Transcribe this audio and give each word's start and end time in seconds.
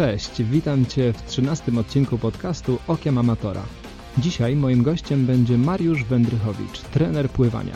Cześć, 0.00 0.42
witam 0.42 0.86
Cię 0.86 1.12
w 1.12 1.22
13 1.22 1.72
odcinku 1.80 2.18
podcastu 2.18 2.78
Okiem 2.88 3.18
Amatora. 3.18 3.62
Dzisiaj 4.18 4.56
moim 4.56 4.82
gościem 4.82 5.26
będzie 5.26 5.58
Mariusz 5.58 6.04
Wędrychowicz, 6.04 6.80
trener 6.80 7.30
pływania. 7.30 7.74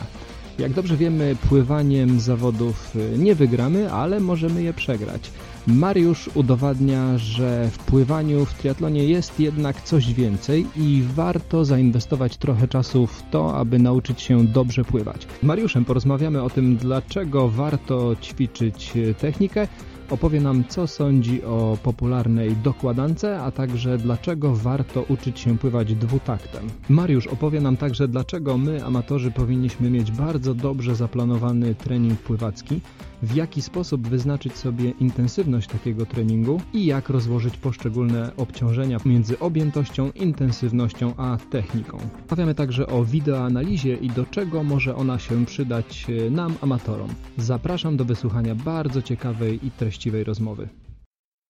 Jak 0.59 0.73
dobrze 0.73 0.97
wiemy, 0.97 1.35
pływaniem 1.49 2.19
zawodów 2.19 2.95
y, 2.95 3.17
nie 3.17 3.35
wygramy, 3.35 3.91
ale 3.91 4.19
możemy 4.19 4.63
je 4.63 4.73
przegrać. 4.73 5.31
Mariusz 5.67 6.29
udowadnia, 6.35 7.17
że 7.17 7.69
w 7.71 7.77
pływaniu 7.77 8.45
w 8.45 8.53
triatlonie 8.53 9.05
jest 9.05 9.39
jednak 9.39 9.81
coś 9.81 10.13
więcej 10.13 10.65
i 10.77 11.03
warto 11.15 11.65
zainwestować 11.65 12.37
trochę 12.37 12.67
czasu 12.67 13.07
w 13.07 13.23
to, 13.31 13.57
aby 13.57 13.79
nauczyć 13.79 14.21
się 14.21 14.45
dobrze 14.45 14.85
pływać. 14.85 15.27
Mariuszem 15.43 15.85
porozmawiamy 15.85 16.43
o 16.43 16.49
tym, 16.49 16.77
dlaczego 16.77 17.49
warto 17.49 18.15
ćwiczyć 18.21 18.91
y, 18.95 19.13
technikę, 19.13 19.67
opowie 20.09 20.41
nam, 20.41 20.63
co 20.69 20.87
sądzi 20.87 21.43
o 21.43 21.77
popularnej 21.83 22.55
dokładance, 22.55 23.41
a 23.41 23.51
także 23.51 23.97
dlaczego 23.97 24.55
warto 24.55 25.01
uczyć 25.09 25.39
się 25.39 25.57
pływać 25.57 25.95
dwutaktem. 25.95 26.69
Mariusz 26.89 27.27
opowie 27.27 27.61
nam 27.61 27.77
także, 27.77 28.07
dlaczego 28.07 28.57
my, 28.57 28.85
amatorzy, 28.85 29.31
powinniśmy 29.31 29.89
mieć 29.89 30.11
bardzo 30.11 30.53
dobrze 30.53 30.95
zaplanowany 30.95 31.75
trening 31.75 32.19
pływacki, 32.19 32.81
w 33.25 33.35
jaki 33.35 33.61
sposób 33.61 34.07
wyznaczyć 34.07 34.57
sobie 34.57 34.89
intensywność 34.99 35.69
takiego 35.69 36.05
treningu 36.05 36.61
i 36.73 36.85
jak 36.85 37.09
rozłożyć 37.09 37.57
poszczególne 37.57 38.31
obciążenia 38.37 38.97
między 39.05 39.39
objętością, 39.39 40.11
intensywnością 40.11 41.13
a 41.17 41.37
techniką. 41.49 41.97
Powiemy 42.27 42.55
także 42.55 42.87
o 42.87 43.05
wideoanalizie 43.05 43.95
i 43.95 44.09
do 44.09 44.25
czego 44.25 44.63
może 44.63 44.95
ona 44.95 45.19
się 45.19 45.45
przydać 45.45 46.07
e, 46.09 46.29
nam, 46.29 46.55
amatorom. 46.61 47.09
Zapraszam 47.37 47.97
do 47.97 48.05
wysłuchania 48.05 48.55
bardzo 48.55 49.01
ciekawej 49.01 49.67
i 49.67 49.71
treściwej 49.71 50.23
rozmowy. 50.23 50.67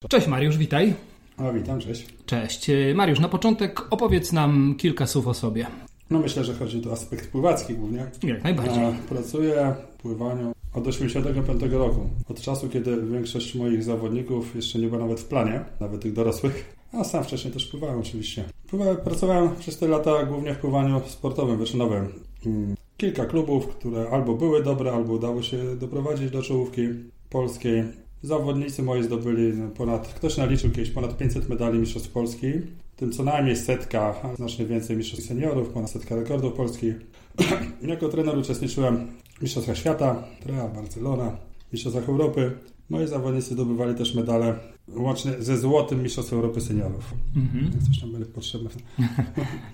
Cześć 0.10 0.28
Mariusz, 0.28 0.58
witaj. 0.58 0.94
O, 1.38 1.54
witam, 1.54 1.80
cześć. 1.80 2.06
Cześć. 2.26 2.70
E, 2.70 2.94
Mariusz, 2.96 3.20
na 3.20 3.30
początek 3.30 3.88
opowiedz 3.90 4.34
nam 4.34 4.76
kilka 4.78 5.08
słów 5.08 5.28
o 5.28 5.34
sobie. 5.34 5.68
No 6.10 6.20
myślę, 6.20 6.44
że 6.44 6.54
chodzi 6.54 6.82
tu 6.82 6.90
o 6.90 6.94
aspekt 6.94 7.32
pływacki 7.32 7.74
głównie. 7.74 8.06
Jak 8.24 8.44
najbardziej. 8.44 8.84
Pracuję 9.10 9.76
w 9.98 10.02
pływaniu 10.02 10.55
od 10.76 10.84
1985 10.84 11.74
roku. 11.74 12.10
Od 12.30 12.42
czasu, 12.42 12.70
kiedy 12.70 13.02
większość 13.02 13.56
moich 13.56 13.84
zawodników 13.84 14.56
jeszcze 14.56 14.80
nie 14.80 14.88
była 14.88 15.00
nawet 15.00 15.20
w 15.20 15.26
planie, 15.26 15.66
nawet 15.80 16.02
tych 16.02 16.14
dorosłych. 16.14 16.76
A 16.94 17.04
sam 17.04 17.24
wcześniej 17.24 17.54
też 17.54 17.66
pływałem 17.66 18.00
oczywiście. 18.00 18.44
Pływałem, 18.68 18.98
pracowałem 18.98 19.56
przez 19.56 19.78
te 19.78 19.88
lata 19.88 20.24
głównie 20.24 20.54
w 20.54 20.58
pływaniu 20.58 21.02
sportowym, 21.08 21.58
wyczynowym. 21.58 22.08
Mm, 22.46 22.76
kilka 22.98 23.26
klubów, 23.26 23.68
które 23.68 24.10
albo 24.10 24.34
były 24.34 24.64
dobre, 24.64 24.92
albo 24.94 25.14
udało 25.14 25.42
się 25.42 25.76
doprowadzić 25.76 26.32
do 26.32 26.42
czołówki 26.42 26.82
polskiej. 27.30 27.84
Zawodnicy 28.22 28.84
moi 28.84 29.04
zdobyli 29.04 29.54
ponad, 29.78 30.14
ktoś 30.14 30.38
naliczył 30.38 30.72
kiedyś 30.72 30.90
ponad 30.90 31.18
500 31.18 31.50
medali 31.50 31.80
Mistrzostw 31.80 32.12
Polski, 32.12 32.52
w 32.96 33.00
tym 33.00 33.12
co 33.12 33.24
najmniej 33.24 33.56
setka, 33.56 34.16
a 34.24 34.36
znacznie 34.36 34.66
więcej 34.66 34.98
Mistrzostw 34.98 35.28
Seniorów, 35.28 35.70
ponad 35.70 35.92
setka 35.92 36.16
rekordów 36.16 36.54
polskich. 36.54 36.96
jako 37.82 38.10
trener 38.10 38.38
uczestniczyłem 38.38 39.08
Mistrzostwach 39.42 39.78
Świata, 39.78 40.24
Trea, 40.44 40.68
Barcelona, 40.68 41.38
Mistrzostwach 41.74 42.10
Europy. 42.10 42.52
Moi 42.90 43.08
zawodnicy 43.08 43.54
zdobywali 43.54 43.96
też 43.96 44.16
medale 44.16 44.56
łącznie 44.88 45.32
ze 45.40 45.58
złotym 45.58 46.04
Mistrzostwem 46.04 46.40
Europy 46.40 46.62
Seniorów. 46.62 47.14
Mhm. 47.36 47.72
Coś 47.88 48.00
tam 48.00 48.12
będzie 48.12 48.26
potrzebne. 48.26 48.70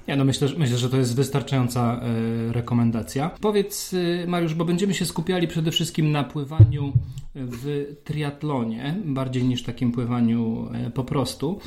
Ja 0.08 0.16
no 0.16 0.26
myślę, 0.26 0.48
myślę, 0.58 0.78
że 0.78 0.90
to 0.90 0.98
jest 0.98 1.16
wystarczająca 1.16 2.02
y, 2.50 2.54
rekomendacja. 2.54 3.32
Powiedz 3.42 3.94
y, 3.94 4.26
Mariusz, 4.28 4.54
bo 4.54 4.66
będziemy 4.66 4.94
się 4.94 5.06
skupiali 5.06 5.48
przede 5.48 5.72
wszystkim 5.72 6.12
na 6.12 6.24
pływaniu 6.24 6.94
w 7.36 7.86
triatlonie, 8.04 8.96
bardziej 9.06 9.44
niż 9.44 9.64
takim 9.64 9.92
pływaniu 9.92 10.70
y, 10.88 10.92
po 10.92 11.04
prostu. 11.04 11.60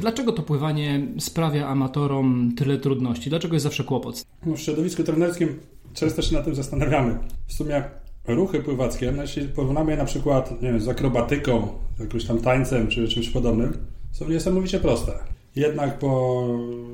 Dlaczego 0.00 0.32
to 0.32 0.42
pływanie 0.42 1.06
sprawia 1.18 1.68
amatorom 1.68 2.52
tyle 2.56 2.78
trudności? 2.78 3.30
Dlaczego 3.30 3.54
jest 3.54 3.64
zawsze 3.64 3.84
kłopot? 3.84 4.26
No, 4.46 4.56
w 4.56 4.60
środowisku 4.60 5.04
trenerskim 5.04 5.58
często 5.94 6.22
się 6.22 6.34
na 6.34 6.42
tym 6.42 6.54
zastanawiamy. 6.54 7.18
W 7.46 7.52
sumie 7.52 7.84
ruchy 8.26 8.62
pływackie, 8.62 9.12
no 9.12 9.22
jeśli 9.22 9.48
porównamy 9.48 9.90
je 9.90 9.98
na 9.98 10.04
przykład 10.04 10.62
nie 10.62 10.70
wiem, 10.70 10.80
z 10.80 10.88
akrobatyką, 10.88 11.68
jakimś 12.00 12.24
tam 12.24 12.40
tańcem 12.40 12.88
czy 12.88 13.08
czymś 13.08 13.28
podobnym, 13.28 13.72
są 14.12 14.28
niesamowicie 14.28 14.80
proste. 14.80 15.12
Jednak 15.56 15.98
po, 15.98 16.44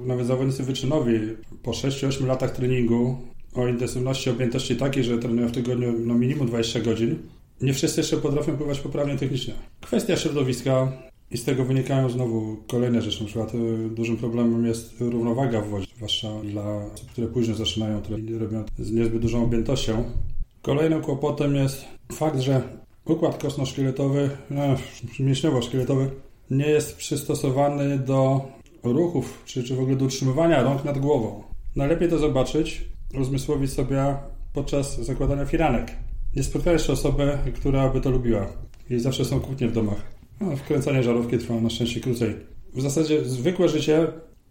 nawet 0.06 0.26
zawodnicy 0.26 0.62
wyczynowi, 0.62 1.12
po 1.62 1.70
6-8 1.70 2.26
latach 2.26 2.50
treningu 2.50 3.16
o 3.54 3.66
intensywności, 3.66 4.30
objętości 4.30 4.76
takiej, 4.76 5.04
że 5.04 5.18
trenują 5.18 5.48
w 5.48 5.52
tygodniu 5.52 5.92
no 5.98 6.14
minimum 6.14 6.46
20 6.46 6.80
godzin, 6.80 7.18
nie 7.60 7.74
wszyscy 7.74 8.00
jeszcze 8.00 8.16
potrafią 8.16 8.56
pływać 8.56 8.80
poprawnie 8.80 9.16
technicznie. 9.16 9.54
Kwestia 9.80 10.16
środowiska 10.16 10.92
i 11.31 11.37
z 11.37 11.44
tego 11.44 11.64
wynikają 11.64 12.10
znowu 12.10 12.56
kolejne 12.66 13.03
rzeczy. 13.03 13.20
Na 13.20 13.26
przykład 13.26 13.54
y, 13.54 13.91
dużym 13.91 14.16
problemem 14.16 14.66
jest 14.66 14.94
równowaga 15.00 15.60
w 15.60 15.69
wodzie, 15.69 15.87
zwłaszcza 15.97 16.28
dla 16.44 16.76
osób, 16.94 17.10
które 17.10 17.26
późno 17.26 17.54
zaczynają, 17.54 18.03
które 18.03 18.38
robią 18.38 18.64
z 18.78 18.92
niezbyt 18.92 19.22
dużą 19.22 19.44
objętością. 19.44 20.04
Kolejnym 20.62 21.03
kłopotem 21.03 21.54
jest 21.54 21.84
fakt, 22.12 22.41
że 22.41 22.62
układ 23.04 23.42
kostno-szkieletowy, 23.42 24.31
no, 24.50 24.62
mięśniowo-szkieletowy 25.20 26.09
nie 26.50 26.66
jest 26.66 26.97
przystosowany 26.97 27.98
do 27.98 28.48
ruchów, 28.82 29.42
czy, 29.47 29.65
czy 29.65 29.76
w 29.76 29.81
ogóle 29.81 29.97
do 29.97 30.04
utrzymywania 30.04 30.62
rąk 30.62 30.84
nad 30.84 30.98
głową. 30.98 31.42
Najlepiej 31.76 32.09
to 32.09 32.19
zobaczyć, 32.19 32.82
uzmysłowić 33.20 33.72
sobie 33.72 34.16
podczas 34.53 35.00
zakładania 35.00 35.44
firanek. 35.44 35.92
Nie 36.36 36.42
spotkałem 36.42 36.78
jeszcze 36.78 36.92
osoby, 36.92 37.38
która 37.54 37.88
by 37.88 38.00
to 38.00 38.10
lubiła. 38.10 38.47
I 38.91 38.98
zawsze 38.98 39.25
są 39.25 39.41
kłótnie 39.41 39.69
w 39.69 39.72
domach. 39.72 40.16
No, 40.41 40.56
wkręcanie 40.56 41.02
żarówki 41.02 41.38
trwa 41.38 41.60
na 41.60 41.70
szczęście 41.70 42.00
krócej. 42.00 42.34
W 42.74 42.80
zasadzie 42.80 43.24
zwykłe 43.24 43.69
życie 43.69 44.06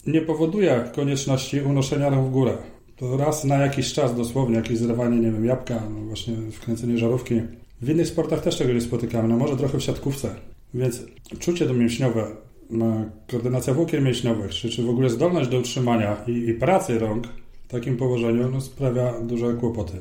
nie 0.07 0.21
powoduje 0.21 0.91
konieczności 0.95 1.61
unoszenia 1.61 2.09
rąk 2.09 2.27
w 2.27 2.31
górę 2.31 2.57
to 2.95 3.17
raz 3.17 3.43
na 3.43 3.55
jakiś 3.55 3.93
czas 3.93 4.15
dosłownie, 4.15 4.55
jakieś 4.55 4.77
zrywanie, 4.77 5.19
nie 5.19 5.31
wiem, 5.31 5.45
jabłka, 5.45 5.89
no 5.89 6.01
właśnie 6.01 6.35
wkręcenie 6.51 6.97
żarówki. 6.97 7.41
W 7.81 7.89
innych 7.89 8.07
sportach 8.07 8.41
też 8.41 8.57
tego 8.57 8.73
nie 8.73 8.81
spotykamy, 8.81 9.27
no 9.27 9.37
może 9.37 9.57
trochę 9.57 9.77
w 9.77 9.83
siatkówce. 9.83 10.35
Więc 10.73 11.03
czucie 11.39 11.65
mięśniowe, 11.65 12.27
no, 12.69 13.05
koordynacja 13.27 13.73
włókien 13.73 14.03
mięśniowych, 14.03 14.51
czy, 14.51 14.69
czy 14.69 14.83
w 14.83 14.89
ogóle 14.89 15.09
zdolność 15.09 15.49
do 15.49 15.59
utrzymania 15.59 16.17
i, 16.27 16.31
i 16.31 16.53
pracy 16.53 16.99
rąk 16.99 17.27
w 17.67 17.67
takim 17.67 17.97
położeniu 17.97 18.51
no, 18.51 18.61
sprawia 18.61 19.21
duże 19.21 19.53
kłopoty. 19.53 19.93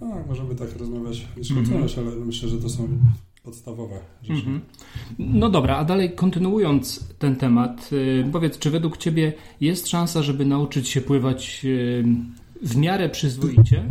No, 0.00 0.24
możemy 0.28 0.54
tak 0.54 0.76
rozmawiać 0.76 1.26
mm 1.50 1.64
-hmm. 1.64 1.98
ale 1.98 2.10
myślę, 2.10 2.48
że 2.48 2.58
to 2.58 2.68
są 2.68 2.88
podstawowe 3.48 4.00
rzeczy. 4.22 4.46
Mm 4.46 4.58
-hmm. 4.58 4.60
No 5.18 5.50
dobra, 5.50 5.76
a 5.76 5.84
dalej 5.84 6.10
kontynuując 6.10 7.08
ten 7.18 7.36
temat, 7.36 7.92
yy, 7.92 8.28
powiedz, 8.32 8.58
czy 8.58 8.70
według 8.70 8.96
Ciebie 8.96 9.32
jest 9.60 9.88
szansa, 9.88 10.22
żeby 10.22 10.44
nauczyć 10.44 10.88
się 10.88 11.00
pływać 11.00 11.64
yy, 11.64 12.04
w 12.62 12.76
miarę 12.76 13.08
przyzwoicie 13.08 13.84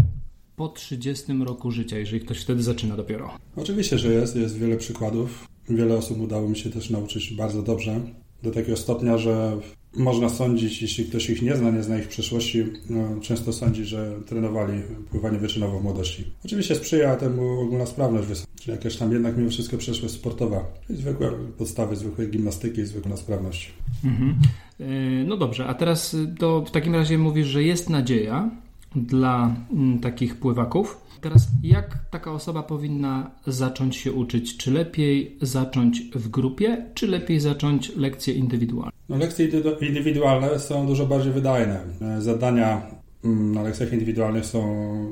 po 0.56 0.70
30 0.70 1.34
roku 1.46 1.72
życia, 1.72 1.98
jeżeli 1.98 2.20
ktoś 2.20 2.42
wtedy 2.42 2.64
zaczyna 2.64 2.96
dopiero? 2.96 3.32
Oczywiście, 3.56 3.98
że 3.98 4.14
jest. 4.14 4.36
Jest 4.36 4.58
wiele 4.58 4.78
przykładów. 4.78 5.48
Wiele 5.70 5.98
osób 5.98 6.22
udało 6.22 6.50
mi 6.50 6.58
się 6.58 6.70
też 6.70 6.90
nauczyć 6.90 7.34
bardzo 7.34 7.64
dobrze. 7.64 8.02
Do 8.44 8.52
takiego 8.52 8.78
stopnia, 8.78 9.18
że 9.18 9.58
można 9.98 10.30
sądzić, 10.30 10.82
jeśli 10.82 11.06
ktoś 11.06 11.30
ich 11.30 11.42
nie 11.42 11.56
zna, 11.56 11.72
nie 11.72 11.84
zna 11.84 12.00
ich 12.00 12.08
przeszłości, 12.08 12.64
no, 12.90 13.22
często 13.22 13.54
sądzi, 13.54 13.86
że 13.86 14.12
trenowali 14.26 14.82
pływanie 15.12 15.38
wyczynowo 15.38 15.80
w 15.80 15.84
młodości. 15.84 16.24
Oczywiście 16.46 16.76
sprzyja 16.76 17.16
temu 17.16 17.60
ogólna 17.60 17.86
sprawność 17.86 18.28
wysoka, 18.28 18.52
czyli 18.60 18.78
jakaś 18.78 18.96
tam 18.96 19.12
jednak 19.12 19.38
mimo 19.38 19.50
wszystko 19.50 19.78
przeszłość 19.78 20.14
sportowa, 20.14 20.66
zwykłe 20.90 21.32
podstawy 21.58 21.96
zwykłej 21.96 22.30
gimnastyki 22.30 22.86
zwykła 22.86 23.18
sprawność. 23.18 23.74
Mhm. 24.06 24.36
E, 24.80 24.84
no 25.26 25.38
dobrze, 25.38 25.66
a 25.66 25.74
teraz 25.74 26.16
to 26.40 26.62
w 26.62 26.72
takim 26.72 26.96
razie 26.96 27.18
mówisz, 27.18 27.48
że 27.48 27.64
jest 27.64 27.90
nadzieja 27.90 28.50
dla 28.96 29.56
mm, 29.72 30.00
takich 30.00 30.36
pływaków. 30.36 31.08
Teraz, 31.22 31.48
jak 31.64 32.00
taka 32.10 32.32
osoba 32.32 32.64
powinna 32.64 33.32
zacząć 33.48 33.96
się 33.96 34.12
uczyć? 34.12 34.58
Czy 34.58 34.72
lepiej 34.72 35.38
zacząć 35.42 36.02
w 36.02 36.30
grupie, 36.30 36.86
czy 36.94 37.08
lepiej 37.08 37.40
zacząć 37.40 37.96
lekcje 37.96 38.34
indywidualne? 38.34 38.92
No, 39.10 39.18
lekcje 39.18 39.48
indywidualne 39.82 40.60
są 40.60 40.88
dużo 40.88 41.06
bardziej 41.06 41.34
wydajne. 41.34 41.80
E, 42.02 42.22
zadania 42.22 42.82
mm, 43.24 43.52
na 43.52 43.62
lekcjach 43.62 43.94
indywidualnych 43.94 44.46
są 44.46 44.62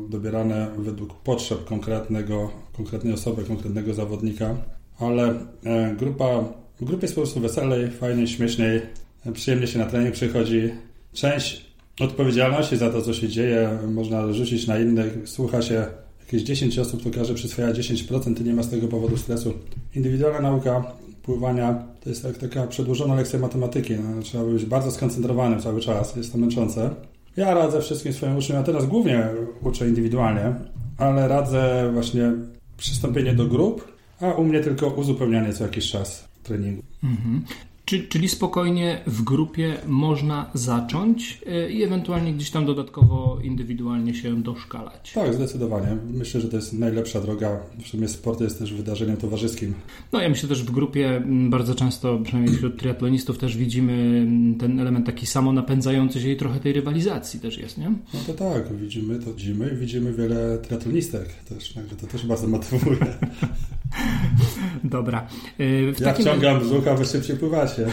dobierane 0.09 0.67
według 0.77 1.13
potrzeb 1.13 1.65
konkretnego, 1.65 2.51
konkretnej 2.73 3.13
osoby, 3.13 3.43
konkretnego 3.43 3.93
zawodnika, 3.93 4.55
ale 4.99 5.39
e, 5.63 5.95
grupa, 5.95 6.43
w 6.79 6.85
grupie 6.85 7.01
jest 7.01 7.15
po 7.15 7.21
prostu 7.21 7.39
weselej, 7.39 7.91
fajniej, 7.91 8.27
śmieszniej, 8.27 8.81
e, 9.25 9.31
przyjemnie 9.31 9.67
się 9.67 9.79
na 9.79 9.85
trening 9.85 10.13
przychodzi. 10.13 10.71
Część 11.13 11.64
odpowiedzialności 11.99 12.77
za 12.77 12.89
to, 12.89 13.01
co 13.01 13.13
się 13.13 13.29
dzieje, 13.29 13.79
można 13.91 14.33
rzucić 14.33 14.67
na 14.67 14.79
innych. 14.79 15.29
Słucha 15.29 15.61
się 15.61 15.85
jakieś 16.19 16.43
10 16.43 16.79
osób, 16.79 17.03
to 17.03 17.09
każdy 17.09 17.33
przyswaja 17.33 17.73
10% 17.73 18.41
i 18.41 18.43
nie 18.43 18.53
ma 18.53 18.63
z 18.63 18.69
tego 18.69 18.87
powodu 18.87 19.17
stresu. 19.17 19.53
Indywidualna 19.95 20.41
nauka 20.41 20.83
pływania 21.23 21.83
to 22.03 22.09
jest 22.09 22.23
jak 22.23 22.37
taka 22.37 22.67
przedłużona 22.67 23.15
lekcja 23.15 23.39
matematyki. 23.39 23.93
No, 23.93 24.21
trzeba 24.21 24.43
być 24.43 24.65
bardzo 24.65 24.91
skoncentrowanym 24.91 25.61
cały 25.61 25.81
czas, 25.81 26.15
jest 26.15 26.31
to 26.31 26.37
męczące. 26.37 26.89
Ja 27.37 27.53
radzę 27.53 27.81
wszystkim 27.81 28.13
swoim 28.13 28.37
uczniom, 28.37 28.57
ja 28.57 28.63
teraz 28.63 28.85
głównie 28.85 29.27
uczę 29.63 29.87
indywidualnie, 29.87 30.53
ale 30.97 31.27
radzę 31.27 31.89
właśnie 31.93 32.31
przystąpienie 32.77 33.33
do 33.33 33.45
grup, 33.45 33.93
a 34.21 34.31
u 34.31 34.43
mnie 34.43 34.59
tylko 34.59 34.87
uzupełnianie 34.87 35.53
co 35.53 35.63
jakiś 35.63 35.91
czas. 35.91 36.27
treningu. 36.43 36.83
Mhm. 37.03 37.41
Czy, 37.85 38.07
czyli 38.07 38.29
spokojnie 38.29 39.01
w 39.07 39.21
grupie 39.23 39.77
można 39.87 40.51
zacząć 40.53 41.41
e, 41.45 41.69
i 41.69 41.83
ewentualnie 41.83 42.33
gdzieś 42.33 42.49
tam 42.49 42.65
dodatkowo 42.65 43.39
indywidualnie 43.43 44.13
się 44.13 44.43
doszkalać. 44.43 45.13
Tak, 45.13 45.33
zdecydowanie. 45.33 45.97
Myślę, 46.13 46.41
że 46.41 46.47
to 46.47 46.55
jest 46.55 46.73
najlepsza 46.73 47.21
droga. 47.21 47.59
W 47.83 47.87
sumie 47.87 48.07
sport 48.07 48.41
jest 48.41 48.59
też 48.59 48.73
wydarzeniem 48.73 49.17
towarzyskim. 49.17 49.73
No 50.11 50.21
ja 50.21 50.29
myślę 50.29 50.49
też 50.49 50.63
w 50.63 50.71
grupie 50.71 51.23
bardzo 51.49 51.75
często, 51.75 52.19
przynajmniej 52.23 52.55
wśród 52.55 52.79
triatlonistów 52.79 53.37
też 53.37 53.57
widzimy 53.57 54.27
ten 54.59 54.79
element 54.79 55.05
taki 55.05 55.25
samo 55.25 55.53
napędzający 55.53 56.21
się 56.21 56.29
i 56.29 56.37
trochę 56.37 56.59
tej 56.59 56.73
rywalizacji 56.73 57.39
też 57.39 57.57
jest, 57.57 57.77
nie? 57.77 57.89
No 57.89 58.19
to 58.27 58.33
tak, 58.33 58.77
widzimy 58.77 59.19
to 59.19 59.33
widzimy 59.33 59.71
i 59.73 59.77
widzimy 59.77 60.13
wiele 60.13 60.57
triatlonistek 60.57 61.33
też, 61.33 61.73
także 61.73 61.95
to 61.95 62.07
też 62.07 62.25
bardzo 62.25 62.47
motywuje. 62.47 62.97
Dobra. 64.83 65.27
E, 65.57 65.91
w 65.93 65.99
ja 65.99 66.05
takim... 66.05 66.25
wciągam 66.25 66.59
brzuch, 66.59 66.87
a 66.87 66.95
wy 66.95 67.05
szybciej 67.05 67.37
pływacie. 67.37 67.87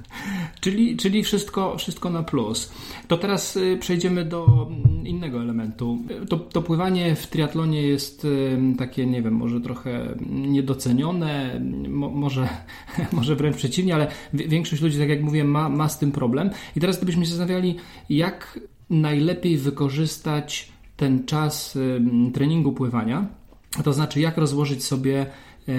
czyli, 0.60 0.96
czyli 0.96 1.22
wszystko, 1.22 1.78
wszystko 1.78 2.10
na 2.10 2.22
plus. 2.22 2.72
To 3.08 3.18
teraz 3.18 3.56
y, 3.56 3.78
przejdziemy 3.80 4.24
do 4.24 4.68
mm, 4.70 5.06
innego 5.06 5.42
elementu. 5.42 5.98
To, 6.28 6.36
to 6.38 6.62
pływanie 6.62 7.16
w 7.16 7.26
triatlonie 7.26 7.82
jest 7.82 8.24
y, 8.24 8.58
takie, 8.78 9.06
nie 9.06 9.22
wiem, 9.22 9.34
może 9.34 9.60
trochę 9.60 10.14
niedocenione, 10.30 11.60
mo, 11.88 12.10
może, 12.10 12.48
może 13.12 13.36
wręcz 13.36 13.56
przeciwnie, 13.56 13.94
ale 13.94 14.06
większość 14.32 14.82
ludzi, 14.82 14.98
tak 14.98 15.08
jak 15.08 15.22
mówię, 15.22 15.44
ma, 15.44 15.68
ma 15.68 15.88
z 15.88 15.98
tym 15.98 16.12
problem. 16.12 16.50
I 16.76 16.80
teraz 16.80 16.96
gdybyśmy 16.96 17.24
się 17.24 17.30
zastanawiali, 17.30 17.76
jak 18.08 18.60
najlepiej 18.90 19.56
wykorzystać 19.56 20.72
ten 20.96 21.26
czas 21.26 21.76
y, 21.76 22.00
treningu 22.32 22.72
pływania, 22.72 23.39
to 23.84 23.92
znaczy, 23.92 24.20
jak 24.20 24.36
rozłożyć 24.36 24.84
sobie, 24.84 25.26
e, 25.68 25.72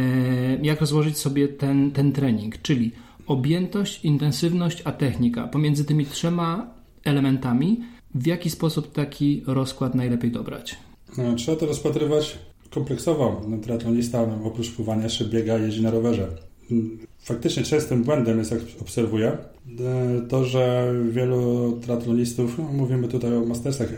jak 0.61 0.79
rozłożyć 0.79 1.17
sobie 1.17 1.47
ten, 1.47 1.91
ten 1.91 2.11
trening, 2.11 2.61
czyli 2.61 2.91
objętość, 3.27 4.05
intensywność, 4.05 4.81
a 4.85 4.91
technika. 4.91 5.47
Pomiędzy 5.47 5.85
tymi 5.85 6.05
trzema 6.05 6.73
elementami, 7.03 7.79
w 8.15 8.27
jaki 8.27 8.49
sposób 8.49 8.91
taki 8.91 9.43
rozkład 9.47 9.95
najlepiej 9.95 10.31
dobrać? 10.31 10.77
No, 11.17 11.35
trzeba 11.35 11.57
to 11.57 11.65
rozpatrywać 11.65 12.39
kompleksowo. 12.69 13.41
No, 13.47 13.57
oprócz 14.43 14.71
pływania 14.71 15.03
jeszcze 15.03 15.25
biega, 15.25 15.57
jeździ 15.57 15.81
na 15.81 15.91
rowerze. 15.91 16.27
Faktycznie 17.19 17.63
częstym 17.63 18.03
błędem 18.03 18.37
jest, 18.39 18.51
jak 18.51 18.61
obserwuję, 18.81 19.37
e, 19.79 20.21
to, 20.29 20.45
że 20.45 20.93
wielu 21.09 21.71
triatlonistów, 21.81 22.57
no, 22.57 22.63
mówimy 22.63 23.07
tutaj 23.07 23.35
o 23.35 23.45
mastersach, 23.45 23.89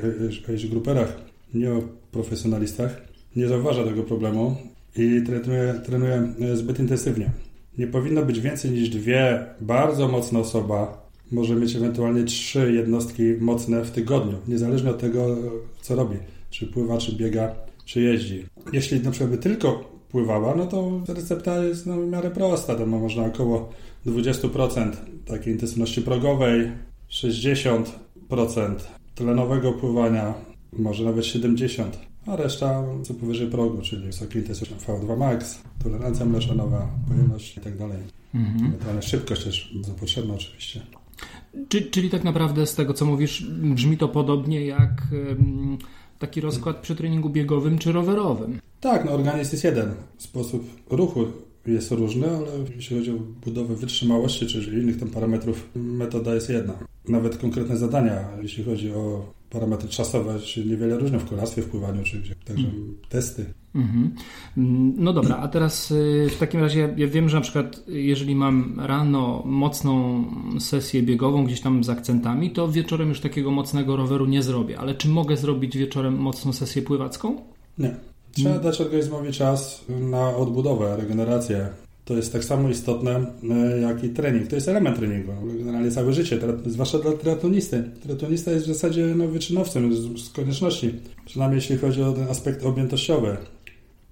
jeśli 0.49 0.69
gruperach, 0.69 1.21
nie 1.53 1.71
o 1.71 1.81
profesjonalistach, 2.11 3.12
nie 3.35 3.47
zauważa 3.47 3.83
tego 3.83 4.03
problemu 4.03 4.55
i 4.97 5.21
trenuje, 5.25 5.73
trenuje 5.85 6.33
zbyt 6.53 6.79
intensywnie. 6.79 7.31
Nie 7.77 7.87
powinno 7.87 8.25
być 8.25 8.39
więcej 8.39 8.71
niż 8.71 8.89
dwie 8.89 9.45
bardzo 9.61 10.07
mocne 10.07 10.39
osoba. 10.39 11.03
Może 11.31 11.55
mieć 11.55 11.75
ewentualnie 11.75 12.23
trzy 12.23 12.73
jednostki 12.73 13.23
mocne 13.39 13.83
w 13.83 13.91
tygodniu, 13.91 14.37
niezależnie 14.47 14.89
od 14.89 14.99
tego, 14.99 15.37
co 15.81 15.95
robi. 15.95 16.17
Czy 16.49 16.67
pływa, 16.67 16.97
czy 16.97 17.15
biega, 17.15 17.55
czy 17.85 18.01
jeździ. 18.01 18.45
Jeśli 18.73 18.99
na 18.99 19.11
przykład 19.11 19.31
by 19.31 19.37
tylko 19.37 19.91
pływała, 20.09 20.55
no 20.55 20.65
to 20.65 21.01
recepta 21.07 21.63
jest 21.63 21.85
no, 21.85 22.01
w 22.01 22.07
miarę 22.07 22.31
prosta. 22.31 22.75
To 22.75 22.85
ma 22.85 22.97
można 22.97 23.25
około 23.25 23.69
20% 24.05 24.91
takiej 25.25 25.53
intensywności 25.53 26.01
progowej, 26.01 26.71
60% 27.09 27.83
tlenowego 29.15 29.73
pływania, 29.73 30.33
może 30.73 31.03
nawet 31.03 31.23
70% 31.23 31.83
a 32.25 32.35
reszta 32.35 32.83
co 33.03 33.13
powyżej 33.13 33.47
progu, 33.47 33.81
czyli 33.81 34.05
wysoki 34.05 34.37
intensywność 34.37 34.85
V2 34.85 35.17
max, 35.17 35.61
tolerancja 35.83 36.25
mleczanowa, 36.25 36.87
pojemność 37.07 37.57
i 37.57 37.61
tak 37.61 37.77
dalej. 37.77 37.97
Mhm. 38.35 39.01
Szybkość 39.01 39.43
też 39.43 39.71
bardzo 39.75 39.93
potrzebna 39.93 40.33
oczywiście. 40.33 40.81
Czyli, 41.69 41.91
czyli 41.91 42.09
tak 42.09 42.23
naprawdę 42.23 42.67
z 42.67 42.75
tego, 42.75 42.93
co 42.93 43.05
mówisz, 43.05 43.47
brzmi 43.51 43.97
to 43.97 44.07
podobnie 44.07 44.65
jak 44.65 45.07
taki 46.19 46.41
rozkład 46.41 46.77
przy 46.77 46.95
treningu 46.95 47.29
biegowym 47.29 47.77
czy 47.77 47.91
rowerowym. 47.91 48.59
Tak, 48.79 49.05
no 49.05 49.11
organizm 49.11 49.51
jest 49.51 49.63
jeden. 49.63 49.93
Sposób 50.17 50.69
ruchu 50.89 51.25
jest 51.65 51.91
różny, 51.91 52.27
ale 52.29 52.47
jeśli 52.75 52.97
chodzi 52.97 53.11
o 53.11 53.19
budowę 53.45 53.75
wytrzymałości 53.75 54.47
czy 54.47 54.59
innych 54.81 54.99
tam 54.99 55.09
parametrów, 55.09 55.69
metoda 55.75 56.35
jest 56.35 56.49
jedna. 56.49 56.73
Nawet 57.07 57.37
konkretne 57.37 57.77
zadania, 57.77 58.27
jeśli 58.41 58.63
chodzi 58.63 58.91
o 58.91 59.25
parametry 59.53 59.89
czasowe 59.89 60.39
się 60.39 60.65
niewiele 60.65 60.97
różnią 60.97 61.19
w 61.19 61.29
kolarstwie, 61.29 61.61
w 61.61 61.69
pływaniu, 61.69 62.03
czy 62.03 62.19
gdzie, 62.19 62.35
także 62.35 62.67
mm. 62.67 62.97
testy. 63.09 63.45
Mm-hmm. 63.75 64.09
No 64.97 65.13
dobra, 65.13 65.37
a 65.37 65.47
teraz 65.47 65.91
y, 65.91 66.27
w 66.31 66.37
takim 66.37 66.61
razie 66.61 66.93
ja 66.97 67.07
wiem, 67.07 67.29
że 67.29 67.37
na 67.37 67.41
przykład 67.41 67.83
jeżeli 67.87 68.35
mam 68.35 68.79
rano 68.79 69.43
mocną 69.45 70.23
sesję 70.59 71.03
biegową 71.03 71.45
gdzieś 71.45 71.61
tam 71.61 71.83
z 71.83 71.89
akcentami, 71.89 72.51
to 72.51 72.67
wieczorem 72.67 73.09
już 73.09 73.19
takiego 73.19 73.51
mocnego 73.51 73.95
roweru 73.95 74.25
nie 74.25 74.43
zrobię, 74.43 74.79
ale 74.79 74.95
czy 74.95 75.09
mogę 75.09 75.37
zrobić 75.37 75.77
wieczorem 75.77 76.17
mocną 76.17 76.53
sesję 76.53 76.81
pływacką? 76.81 77.41
Nie. 77.77 77.95
Trzeba 78.31 78.49
mm. 78.49 78.63
dać 78.63 78.81
organizmowi 78.81 79.31
czas 79.31 79.85
na 79.89 80.35
odbudowę, 80.35 80.97
regenerację 80.97 81.69
to 82.05 82.13
jest 82.13 82.33
tak 82.33 82.43
samo 82.43 82.69
istotne 82.69 83.25
e, 83.49 83.79
jak 83.79 84.03
i 84.03 84.09
trening. 84.09 84.47
To 84.47 84.55
jest 84.55 84.67
element 84.67 84.97
treningu. 84.97 85.31
Generalnie 85.57 85.91
całe 85.91 86.13
życie, 86.13 86.39
zwłaszcza 86.65 86.99
dla 86.99 87.11
triatlonisty. 87.11 87.83
Triatlonista 88.01 88.51
jest 88.51 88.65
w 88.65 88.67
zasadzie 88.67 89.05
no, 89.15 89.27
wyczynowcem 89.27 89.95
z, 90.17 90.29
konieczności, 90.29 90.93
przynajmniej 91.25 91.55
jeśli 91.55 91.77
chodzi 91.77 92.03
o 92.03 92.13
ten 92.13 92.27
aspekt 92.27 92.65
objętościowy. 92.65 93.37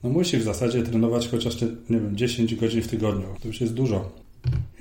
No 0.03 0.09
musi 0.09 0.37
w 0.37 0.43
zasadzie 0.43 0.83
trenować 0.83 1.27
chociaż, 1.27 1.61
nie 1.61 1.99
wiem, 1.99 2.17
10 2.17 2.55
godzin 2.55 2.81
w 2.81 2.87
tygodniu. 2.87 3.25
To 3.41 3.47
już 3.47 3.61
jest 3.61 3.73
dużo. 3.73 4.11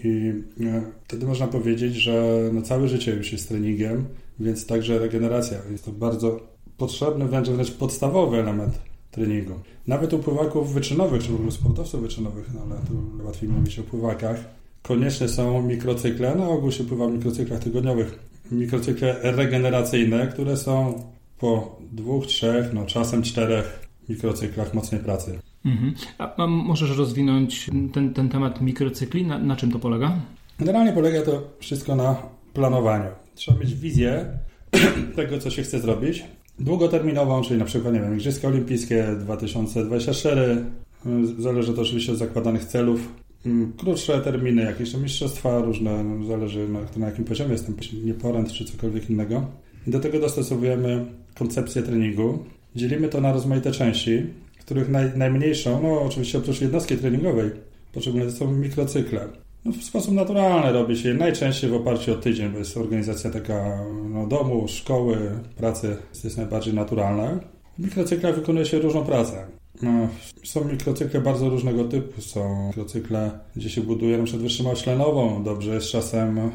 I 0.05 0.33
e, 0.61 0.83
wtedy 1.05 1.27
można 1.27 1.47
powiedzieć, 1.47 1.95
że 1.95 2.41
no, 2.53 2.63
całe 2.63 2.89
życie 2.89 3.15
już 3.15 3.33
jest 3.33 3.49
treningiem, 3.49 4.05
więc 4.41 4.67
także 4.67 4.99
regeneracja. 4.99 5.59
Jest 5.73 5.85
to 5.85 5.93
bardzo 5.93 6.41
potrzebny, 6.77 7.27
wręcz 7.27 7.71
podstawowy 7.71 8.37
element 8.37 8.90
treningu. 9.11 9.55
Nawet 9.87 10.13
u 10.13 10.19
pływaków 10.19 10.75
wyczynowych, 10.75 11.23
czy 11.23 11.33
w 11.33 11.35
ogóle 11.35 11.51
sportowców 11.51 12.03
wyczynowych, 12.03 12.51
no 12.55 12.61
ale 12.61 12.81
tu 12.87 13.25
łatwiej 13.27 13.49
mówić 13.49 13.79
o 13.79 13.83
pływakach, 13.83 14.45
konieczne 14.83 15.29
są 15.29 15.63
mikrocykle, 15.63 16.35
na 16.35 16.49
ogół 16.49 16.73
się 16.73 16.85
pływa 16.85 17.07
w 17.07 17.13
mikrocyklach 17.13 17.61
tygodniowych. 17.61 18.19
Mikrocykle 18.51 19.17
regeneracyjne, 19.23 20.27
które 20.27 20.57
są 20.57 21.03
po 21.39 21.79
dwóch, 21.93 22.27
trzech, 22.27 22.73
no 22.73 22.87
czasem 22.87 23.23
czterech 23.23 23.89
mikrocyklach 24.09 24.75
mocnej 24.75 25.01
pracy. 25.01 25.39
Mhm. 25.65 25.95
A, 26.19 26.47
możesz 26.47 26.97
rozwinąć 26.97 27.71
ten, 27.93 28.15
ten 28.15 28.29
temat 28.29 28.61
mikrocykli? 28.61 29.27
Na, 29.27 29.39
na 29.39 29.57
czym 29.57 29.73
to 29.73 29.79
polega? 29.79 30.17
Generalnie 30.59 30.93
polega 30.93 31.23
to 31.23 31.43
wszystko 31.59 31.97
na 31.97 32.17
planowaniu. 32.55 33.11
Trzeba 33.35 33.61
mieć 33.61 33.75
wizję 33.75 34.27
tego, 35.17 35.39
co 35.39 35.51
się 35.51 35.63
chce 35.63 35.81
zrobić, 35.81 36.25
długoterminową, 36.61 37.43
czyli 37.43 37.59
na 37.59 37.65
przykład, 37.65 37.95
nie 37.95 38.01
wiem, 38.01 38.15
Igrzyska 38.15 38.49
Olimpijskie 38.49 39.07
2024, 39.21 40.65
zależy 41.39 41.75
to 41.75 41.83
oczywiście 41.83 42.13
od 42.13 42.19
zakładanych 42.19 42.65
celów. 42.65 43.09
Mm, 43.47 43.73
krótsze 43.73 44.21
terminy, 44.21 44.63
jakieś 44.63 44.95
mistrzostwa 44.95 45.59
różne, 45.59 46.05
no, 46.05 46.27
zależy 46.27 46.69
na, 46.69 46.81
na 46.97 47.07
jakim 47.07 47.25
poziomie 47.25 47.53
jestem, 47.53 47.77
nie 48.05 48.15
poręd 48.15 48.53
czy 48.53 48.65
cokolwiek 48.65 49.11
innego. 49.11 49.47
Do 49.87 50.01
tego 50.01 50.19
dostosowujemy 50.19 51.07
koncepcję 51.39 51.83
treningu. 51.83 52.39
Dzielimy 52.77 53.09
to 53.09 53.21
na 53.21 53.33
rozmaite 53.33 53.73
części, 53.73 54.27
których 54.61 54.89
naj, 54.89 55.11
najmniejszą, 55.17 55.83
no 55.83 56.03
oczywiście 56.03 56.39
oprócz 56.39 56.61
jednostki 56.61 56.97
treningowej, 56.97 57.51
potrzebne 57.93 58.31
są 58.31 58.53
mikrocykle. 58.53 59.29
No, 59.65 59.73
w 59.73 59.85
sposób 59.85 60.15
naturalny 60.15 60.73
robi 60.73 60.97
się 60.97 61.15
najczęściej 61.15 61.71
w 61.71 61.75
oparciu 61.75 62.13
o 62.13 62.17
tydzień, 62.17 62.49
bo 62.49 62.59
jest 62.59 62.77
organizacja 62.77 63.31
taka 63.31 63.85
no, 64.11 64.27
domu, 64.27 64.69
szkoły, 64.69 65.41
pracy 65.57 65.97
jest 66.25 66.37
najbardziej 66.37 66.75
naturalna. 66.75 67.41
W 67.79 67.85
mikrocyklach 67.85 68.35
wykonuje 68.35 68.67
się 68.67 68.79
różną 68.79 69.05
pracę. 69.05 69.47
No, 69.83 70.09
są 70.45 70.65
mikrocykle 70.65 71.21
bardzo 71.21 71.49
różnego 71.49 71.85
typu. 71.85 72.21
Są 72.21 72.67
mikrocykle, 72.67 73.31
gdzie 73.57 73.71
się 73.71 73.81
buduje 73.81 74.19
na 74.19 74.25
przykład 74.25 74.43
wytrzymałość 74.43 74.83
tlenową. 74.83 75.45
Dobrze 75.45 75.75
jest 75.75 75.87
czasem 75.87 76.39
y, 76.39 76.51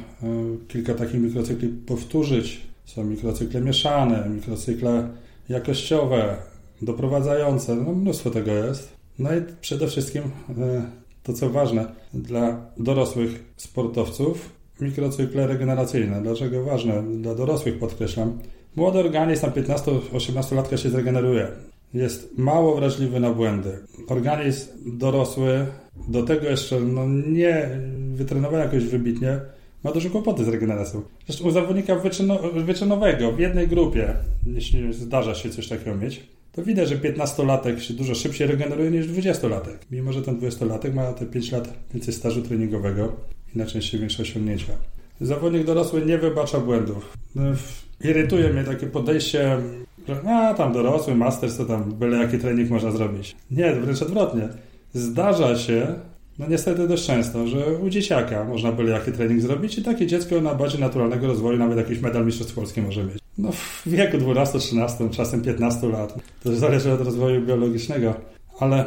kilka 0.68 0.94
takich 0.94 1.22
mikrocykli 1.22 1.68
powtórzyć. 1.68 2.62
Są 2.86 3.04
mikrocykle 3.04 3.62
mieszane, 3.62 4.30
mikrocykle 4.30 5.10
jakościowe, 5.50 6.38
doprowadzające. 6.82 7.76
No, 7.76 7.94
mnóstwo 7.94 8.30
tego 8.30 8.52
jest. 8.52 8.96
No 9.20 9.36
i 9.36 9.42
przede 9.62 9.88
wszystkim 9.88 10.24
y, 10.24 11.05
to 11.26 11.34
co 11.34 11.50
ważne 11.50 11.86
dla 12.14 12.66
dorosłych 12.78 13.54
sportowców, 13.58 14.50
mikrocykle 14.82 15.48
regeneracyjne. 15.48 16.22
Dlaczego 16.22 16.64
ważne? 16.64 17.04
Dla 17.04 17.36
dorosłych 17.36 17.80
podkreślam. 17.80 18.40
Młody 18.76 19.00
organizm 19.00 19.46
na 19.46 19.52
15-18 19.52 20.56
latka 20.56 20.78
się 20.78 20.90
zregeneruje. 20.90 21.48
Jest 21.94 22.38
mało 22.38 22.76
wrażliwy 22.76 23.20
na 23.20 23.32
błędy. 23.32 23.80
Organizm 24.08 24.68
dorosły, 24.86 25.66
do 26.08 26.24
tego 26.24 26.50
jeszcze 26.50 26.80
no, 26.80 27.06
nie 27.28 27.70
wytrenowany 28.14 28.64
jakoś 28.64 28.84
wybitnie, 28.84 29.40
ma 29.84 29.92
duże 29.92 30.10
kłopoty 30.10 30.46
z 30.46 30.48
regeneracją. 30.48 31.02
Zresztą 31.28 31.46
u 31.46 31.52
zawodnika 31.52 31.96
wyczyno, 31.96 32.40
wyczynowego 32.54 33.32
w 33.32 33.40
jednej 33.40 33.68
grupie, 33.68 34.14
jeśli 34.46 34.94
zdarza 34.94 35.36
się 35.36 35.50
coś 35.50 35.68
takiego 35.68 35.96
mieć, 35.96 36.24
to 36.56 36.64
widać, 36.64 36.90
że 36.90 36.98
15-latek 36.98 37.80
się 37.80 37.94
dużo 37.94 38.16
szybciej 38.16 38.48
regeneruje 38.48 38.92
niż 38.92 39.08
20-latek. 39.08 39.78
Mimo, 39.92 40.14
że 40.14 40.22
ten 40.22 40.40
20-latek 40.40 40.94
ma 40.94 41.14
te 41.14 41.26
5 41.26 41.52
lat 41.52 41.74
więcej 41.94 42.14
stażu 42.14 42.42
treningowego 42.42 43.14
i 43.56 43.58
najczęściej 43.58 44.00
większe 44.00 44.24
osiągnięcia. 44.24 44.74
Zawodnik 45.22 45.64
dorosły 45.64 46.06
nie 46.06 46.18
wybacza 46.18 46.60
błędów. 46.60 47.18
No, 47.36 47.44
irytuje 48.04 48.50
mnie 48.50 48.64
takie 48.64 48.88
podejście, 48.88 49.58
że 50.08 50.22
a 50.30 50.54
tam 50.54 50.74
dorosły, 50.74 51.16
master, 51.16 51.58
to 51.58 51.66
tam 51.66 51.94
byle 51.94 52.18
jaki 52.18 52.38
trening 52.38 52.70
można 52.70 52.92
zrobić. 52.92 53.36
Nie, 53.52 53.76
wręcz 53.76 54.02
odwrotnie. 54.02 54.50
Zdarza 54.94 55.58
się, 55.58 55.96
no 56.40 56.46
niestety 56.50 56.88
dość 56.88 57.06
często, 57.06 57.48
że 57.48 57.78
u 57.78 57.90
dzieciaka 57.90 58.44
można 58.44 58.72
byle 58.72 58.92
jaki 58.92 59.12
trening 59.12 59.42
zrobić 59.42 59.78
i 59.78 59.84
takie 59.84 60.08
dziecko 60.08 60.42
na 60.42 60.56
bazie 60.56 60.78
naturalnego 60.78 61.28
rozwoju 61.28 61.58
nawet 61.58 61.78
jakiś 61.78 62.00
medal 62.00 62.26
mistrzostw 62.26 62.54
Polski 62.56 62.82
może 62.82 63.04
mieć. 63.04 63.25
No 63.38 63.52
w 63.52 63.84
wieku 63.86 64.18
12-13, 64.18 65.10
czasem 65.10 65.42
15 65.42 65.88
lat. 65.88 66.16
To 66.44 66.56
zależy 66.56 66.94
od 66.94 67.02
rozwoju 67.02 67.46
biologicznego, 67.46 68.14
ale 68.60 68.86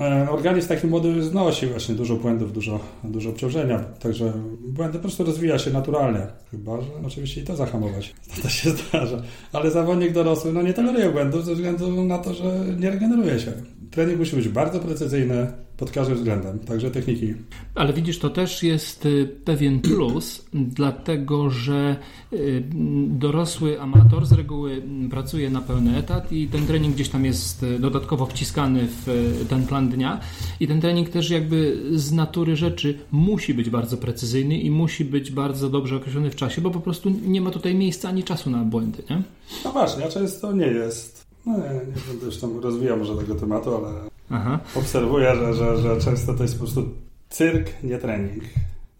e, 0.00 0.30
organizm 0.30 0.68
taki 0.68 0.86
młody 0.86 1.22
znosi 1.22 1.66
właśnie 1.66 1.94
dużo 1.94 2.16
błędów, 2.16 2.52
dużo, 2.52 2.80
dużo 3.04 3.30
obciążenia, 3.30 3.78
także 3.78 4.32
błędy 4.68 4.98
po 4.98 5.02
prostu 5.02 5.24
rozwija 5.24 5.58
się 5.58 5.70
naturalnie. 5.70 6.26
Chyba, 6.50 6.80
że 6.80 6.88
oczywiście 7.06 7.40
i 7.40 7.44
to 7.44 7.56
zahamować. 7.56 8.14
To 8.36 8.42
też 8.42 8.52
się 8.52 8.70
zdarza. 8.70 9.22
Ale 9.52 9.70
zawodnik 9.70 10.12
dorosły 10.12 10.52
no 10.52 10.62
nie 10.62 10.72
toleruje 10.72 11.10
błędów 11.10 11.44
ze 11.44 11.54
względu 11.54 12.04
na 12.04 12.18
to, 12.18 12.34
że 12.34 12.44
nie 12.78 12.90
regeneruje 12.90 13.40
się. 13.40 13.52
Trening 13.90 14.18
musi 14.18 14.36
być 14.36 14.48
bardzo 14.48 14.80
precyzyjny, 14.80 15.52
pod 15.76 15.90
każdym 15.90 16.16
względem, 16.16 16.58
także 16.58 16.90
techniki. 16.90 17.34
Ale 17.74 17.92
widzisz, 17.92 18.18
to 18.18 18.30
też 18.30 18.62
jest 18.62 19.06
y, 19.06 19.28
pewien 19.44 19.80
plus, 19.80 20.44
dlatego 20.52 21.50
że 21.50 21.96
y, 22.32 22.62
dorosły 23.08 23.80
amator 23.80 24.26
z 24.26 24.32
reguły 24.32 24.72
mm, 24.72 25.10
pracuje 25.10 25.50
na 25.50 25.60
pełny 25.60 25.96
etat 25.96 26.32
i 26.32 26.48
ten 26.48 26.66
trening 26.66 26.94
gdzieś 26.94 27.08
tam 27.08 27.24
jest 27.24 27.62
y, 27.62 27.78
dodatkowo 27.78 28.26
wciskany 28.26 28.88
w 29.06 29.44
ten 29.48 29.66
plan 29.66 29.88
dnia 29.88 30.20
i 30.60 30.68
ten 30.68 30.80
trening 30.80 31.08
też 31.08 31.30
jakby 31.30 31.82
z 31.92 32.12
natury 32.12 32.56
rzeczy 32.56 32.98
musi 33.12 33.54
być 33.54 33.70
bardzo 33.70 33.96
precyzyjny 33.96 34.58
i 34.58 34.70
musi 34.70 35.04
być 35.04 35.30
bardzo 35.30 35.70
dobrze 35.70 35.96
określony 35.96 36.30
w 36.30 36.36
czasie, 36.36 36.60
bo 36.62 36.70
po 36.70 36.80
prostu 36.80 37.10
nie 37.26 37.40
ma 37.40 37.50
tutaj 37.50 37.74
miejsca 37.74 38.08
ani 38.08 38.24
czasu 38.24 38.50
na 38.50 38.58
błędy, 38.58 39.02
nie? 39.10 39.22
No 39.64 39.72
właśnie, 39.72 40.04
a 40.04 40.08
często 40.08 40.52
nie 40.52 40.66
jest. 40.66 41.25
No 41.46 41.56
nie, 41.56 41.64
nie 41.64 42.02
będę 42.08 42.26
już 42.26 42.38
tam 42.38 42.58
rozwijał 42.60 42.96
może 42.98 43.16
tego 43.16 43.34
tematu, 43.34 43.76
ale 43.76 43.88
Aha. 44.30 44.58
obserwuję, 44.74 45.36
że, 45.36 45.54
że, 45.54 45.76
że 45.76 46.00
często 46.00 46.34
to 46.34 46.42
jest 46.42 46.54
po 46.54 46.58
prostu 46.58 46.88
cyrk, 47.28 47.82
nie 47.82 47.98
trening. 47.98 48.44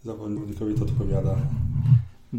Zawodnikowi 0.05 0.75
to 0.75 0.85
odpowiada. 0.85 1.37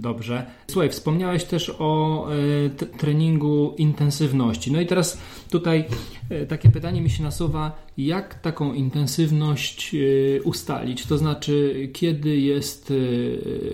Dobrze. 0.01 0.46
Słuchaj, 0.72 0.89
wspomniałeś 0.89 1.44
też 1.44 1.75
o 1.80 2.27
y, 2.34 2.70
treningu 2.98 3.74
intensywności. 3.77 4.72
No 4.72 4.82
i 4.82 4.86
teraz 4.86 5.18
tutaj 5.50 5.86
y, 6.32 6.48
takie 6.48 6.70
pytanie 6.70 7.01
mi 7.01 7.10
się 7.10 7.24
nasuwa, 7.24 7.88
jak 7.98 8.42
taką 8.42 8.74
intensywność 8.74 9.94
y, 9.94 10.42
ustalić? 10.44 11.06
To 11.06 11.18
znaczy, 11.18 11.89
kiedy 11.94 12.38
jest 12.38 12.94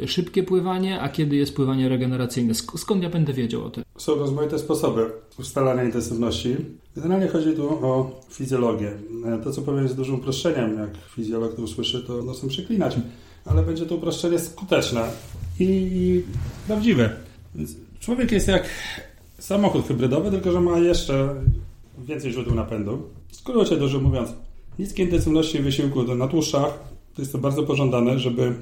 szybkie 0.05 0.43
pływanie, 0.43 1.01
a 1.01 1.09
kiedy 1.09 1.35
jest 1.35 1.55
pływanie 1.55 1.89
regeneracyjne? 1.89 2.53
Skąd 2.53 3.03
ja 3.03 3.09
będę 3.09 3.33
wiedział 3.33 3.65
o 3.65 3.69
tym? 3.69 3.83
Są 3.97 4.15
rozmaite 4.15 4.59
sposoby 4.59 5.11
ustalania 5.39 5.83
intensywności. 5.83 6.55
Generalnie 6.95 7.27
chodzi 7.27 7.53
tu 7.53 7.69
o 7.69 8.21
fizjologię. 8.29 8.91
To, 9.43 9.51
co 9.51 9.61
powiem, 9.61 9.83
jest 9.83 9.95
dużym 9.95 10.15
uproszczeniem. 10.15 10.77
Jak 10.77 10.89
fizjolog 11.15 11.55
to 11.55 11.61
usłyszy, 11.61 12.03
to 12.07 12.23
nosem 12.23 12.49
przeklinać. 12.49 12.95
Ale 13.45 13.63
będzie 13.63 13.85
to 13.85 13.95
uproszczenie 13.95 14.39
skuteczne 14.39 15.03
i 15.59 16.23
prawdziwe. 16.67 17.09
Więc 17.55 17.75
człowiek 17.99 18.31
jest 18.31 18.47
jak 18.47 18.69
samochód 19.39 19.87
hybrydowy, 19.87 20.31
tylko 20.31 20.51
że 20.51 20.61
ma 20.61 20.79
jeszcze 20.79 21.35
więcej 21.97 22.31
źródeł 22.31 22.55
napędu. 22.55 23.09
W 23.27 23.35
skrócie 23.35 23.77
dużo 23.77 23.99
mówiąc, 23.99 24.29
niskie 24.79 25.03
intensywności 25.03 25.59
wysiłku 25.59 26.15
na 26.15 26.27
tłuszczach 26.27 26.93
to 27.15 27.21
jest 27.21 27.31
to 27.31 27.37
bardzo 27.37 27.63
pożądane, 27.63 28.19
żeby 28.19 28.53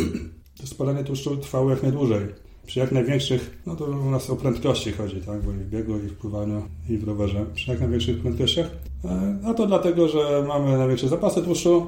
to 0.60 0.66
spalanie 0.66 1.04
tłuszczu 1.04 1.36
trwało 1.36 1.70
jak 1.70 1.82
najdłużej. 1.82 2.20
Przy 2.66 2.80
jak 2.80 2.92
największych, 2.92 3.62
no 3.66 3.76
to 3.76 3.84
u 3.84 4.10
nas 4.10 4.30
o 4.30 4.36
prędkości 4.36 4.92
chodzi, 4.92 5.16
tak, 5.20 5.42
bo 5.42 5.52
i 5.52 5.54
w 5.54 5.68
biegu, 5.68 5.96
i 5.96 6.08
w 6.08 6.16
pływaniu, 6.16 6.62
i 6.88 6.98
w 6.98 7.04
rowerze, 7.04 7.46
przy 7.54 7.70
jak 7.70 7.80
największych 7.80 8.20
prędkościach. 8.20 8.70
E, 9.04 9.38
a 9.44 9.54
to 9.54 9.66
dlatego, 9.66 10.08
że 10.08 10.44
mamy 10.48 10.78
największe 10.78 11.08
zapasy 11.08 11.42
tłuszczu. 11.42 11.86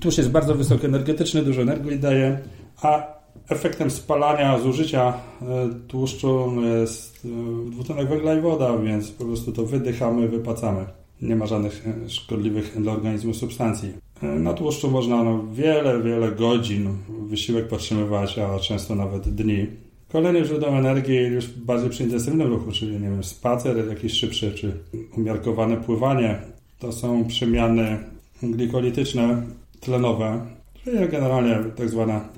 Tłuszcz 0.00 0.18
jest 0.18 0.30
bardzo 0.30 0.54
wysokoenergetyczny, 0.54 1.42
dużo 1.42 1.62
energii 1.62 1.98
daje, 1.98 2.38
a 2.82 3.22
efektem 3.48 3.90
spalania, 3.90 4.58
zużycia 4.58 5.14
e, 5.42 5.68
tłuszczu 5.88 6.52
jest 6.64 7.26
e, 7.26 7.70
dwutlenek 7.70 8.08
węgla 8.08 8.34
i 8.34 8.40
woda, 8.40 8.78
więc 8.78 9.10
po 9.10 9.24
prostu 9.24 9.52
to 9.52 9.66
wydychamy, 9.66 10.28
wypacamy. 10.28 10.84
Nie 11.22 11.36
ma 11.36 11.46
żadnych 11.46 11.86
e, 11.86 12.10
szkodliwych 12.10 12.82
dla 12.82 12.92
organizmu 12.92 13.34
substancji. 13.34 13.92
Na 14.22 14.54
tłuszczu 14.54 14.90
można 14.90 15.24
no, 15.24 15.44
wiele, 15.52 16.02
wiele 16.02 16.32
godzin 16.32 16.96
wysiłek 17.28 17.68
podtrzymywać, 17.68 18.38
a 18.38 18.58
często 18.58 18.94
nawet 18.94 19.28
dni. 19.28 19.66
Kolejny 20.12 20.44
źródeł 20.44 20.76
energii 20.76 21.16
już 21.16 21.48
bardziej 21.48 21.90
przy 21.90 22.02
intensywnym 22.02 22.48
ruchu, 22.48 22.72
czyli 22.72 22.92
nie 22.92 23.10
wiem, 23.10 23.24
spacer 23.24 23.88
jakiś 23.88 24.12
szybszy, 24.12 24.52
czy 24.52 24.78
umiarkowane 25.16 25.76
pływanie, 25.76 26.38
to 26.78 26.92
są 26.92 27.24
przemiany 27.24 27.98
glikolityczne, 28.42 29.42
tlenowe, 29.82 30.46
czyli 30.84 31.08
generalnie 31.08 31.58
tak, 31.76 31.88
zwana, 31.88 32.28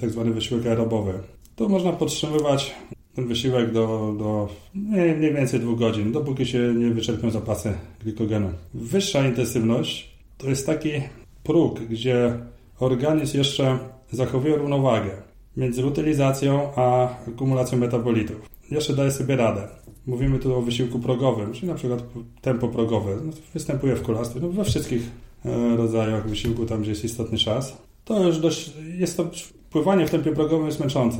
tak 0.00 0.10
zwany 0.10 0.30
wysiłek 0.30 0.66
aerobowy. 0.66 1.12
Tu 1.56 1.68
można 1.68 1.92
podtrzymywać 1.92 2.74
ten 3.14 3.26
wysiłek 3.26 3.72
do, 3.72 4.14
do 4.18 4.48
mniej 4.74 5.34
więcej 5.34 5.60
dwóch 5.60 5.78
godzin, 5.78 6.12
dopóki 6.12 6.46
się 6.46 6.74
nie 6.74 6.90
wyczerpią 6.90 7.30
zapasy 7.30 7.72
glikogenu. 8.02 8.48
Wyższa 8.74 9.26
intensywność 9.26 10.10
to 10.38 10.48
jest 10.48 10.66
taki 10.66 10.90
próg, 11.44 11.80
gdzie 11.80 12.38
organizm 12.80 13.38
jeszcze 13.38 13.78
zachowuje 14.10 14.56
równowagę 14.56 15.10
między 15.56 15.86
utylizacją 15.86 16.68
a 16.76 17.08
akumulacją 17.28 17.78
metabolitów. 17.78 18.50
Jeszcze 18.70 18.92
daje 18.92 19.10
sobie 19.10 19.36
radę. 19.36 19.68
Mówimy 20.06 20.38
tu 20.38 20.54
o 20.54 20.62
wysiłku 20.62 20.98
progowym, 20.98 21.52
czyli 21.52 21.68
na 21.68 21.74
przykład 21.74 22.02
tempo 22.40 22.68
progowe. 22.68 23.16
No, 23.24 23.32
występuje 23.54 23.96
w 23.96 24.02
kolarstwie, 24.02 24.40
no, 24.40 24.48
we 24.48 24.64
wszystkich 24.64 25.10
rodzajach 25.76 26.28
wysiłku, 26.28 26.66
tam 26.66 26.82
gdzie 26.82 26.90
jest 26.90 27.04
istotny 27.04 27.38
czas 27.38 27.76
to 28.10 28.26
już 28.26 28.38
dość, 28.38 28.70
jest 28.98 29.16
to 29.16 29.30
pływanie 29.70 30.06
w 30.06 30.10
tempie 30.10 30.32
progowym 30.32 30.66
jest 30.66 30.80
męczące. 30.80 31.18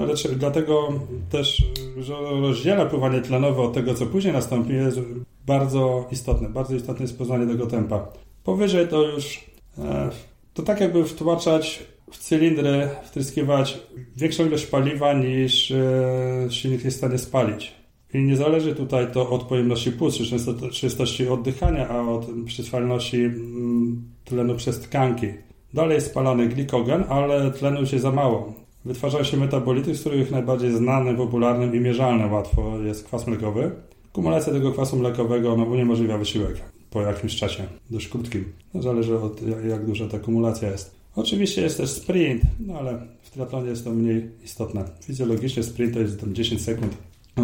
Ale 0.00 0.14
dlatego 0.36 0.92
też, 1.30 1.64
że 1.98 2.14
rozdziela 2.14 2.86
pływanie 2.86 3.20
tlenowe 3.20 3.62
od 3.62 3.72
tego, 3.72 3.94
co 3.94 4.06
później 4.06 4.32
nastąpi, 4.32 4.72
jest 4.72 5.00
bardzo 5.46 6.08
istotne. 6.10 6.48
Bardzo 6.48 6.74
istotne 6.74 7.04
jest 7.04 7.18
poznanie 7.18 7.46
tego 7.46 7.66
tempa. 7.66 8.08
Powyżej 8.44 8.88
to 8.88 9.02
już 9.02 9.44
e, 9.78 10.10
to 10.54 10.62
tak 10.62 10.80
jakby 10.80 11.04
wtłaczać 11.04 11.82
w 12.10 12.18
cylindry, 12.18 12.88
wtryskiwać 13.04 13.78
większą 14.16 14.46
ilość 14.46 14.66
paliwa 14.66 15.12
niż 15.12 15.70
e, 15.70 16.46
silnik 16.50 16.84
jest 16.84 16.96
w 16.96 17.00
stanie 17.00 17.18
spalić. 17.18 17.74
I 18.14 18.18
nie 18.18 18.36
zależy 18.36 18.74
tutaj 18.74 19.12
to 19.12 19.30
od 19.30 19.42
pojemności 19.42 19.92
płuc, 19.92 20.16
czy 20.16 20.24
częstości 20.72 21.28
oddychania, 21.28 21.88
a 21.88 22.00
od 22.00 22.26
przyswalności 22.46 23.16
mm, 23.16 24.02
tlenu 24.24 24.54
przez 24.54 24.80
tkanki. 24.80 25.26
Dalej 25.74 25.94
jest 25.94 26.06
spalany 26.06 26.48
glikogen, 26.48 27.04
ale 27.08 27.50
tlenu 27.50 27.86
się 27.86 27.98
za 27.98 28.10
mało. 28.12 28.52
Wytwarzają 28.84 29.24
się 29.24 29.36
metabolity, 29.36 29.94
z 29.94 30.00
których 30.00 30.30
najbardziej 30.30 30.72
znanym, 30.72 31.16
popularnym 31.16 31.74
i 31.74 31.80
mierzalnym 31.80 32.32
łatwo 32.32 32.78
jest 32.78 33.04
kwas 33.04 33.26
mlekowy. 33.26 33.70
Kumulacja 34.12 34.52
tego 34.52 34.72
kwasu 34.72 34.96
mlekowego 34.96 35.56
no, 35.56 35.64
uniemożliwia 35.64 36.18
wysiłek 36.18 36.62
po 36.90 37.02
jakimś 37.02 37.36
czasie, 37.36 37.66
dość 37.90 38.08
krótkim. 38.08 38.44
No, 38.74 38.82
zależy 38.82 39.18
od 39.18 39.40
jak 39.68 39.86
duża 39.86 40.08
ta 40.08 40.18
kumulacja 40.18 40.70
jest. 40.70 40.94
Oczywiście 41.16 41.62
jest 41.62 41.76
też 41.76 41.90
sprint, 41.90 42.42
no 42.66 42.78
ale 42.78 42.98
w 43.22 43.30
triatlonie 43.30 43.68
jest 43.68 43.84
to 43.84 43.90
mniej 43.90 44.30
istotne. 44.44 44.84
Fizjologicznie 45.00 45.62
sprint 45.62 45.94
to 45.94 46.00
jest 46.00 46.32
10 46.32 46.62
sekund 46.62 46.96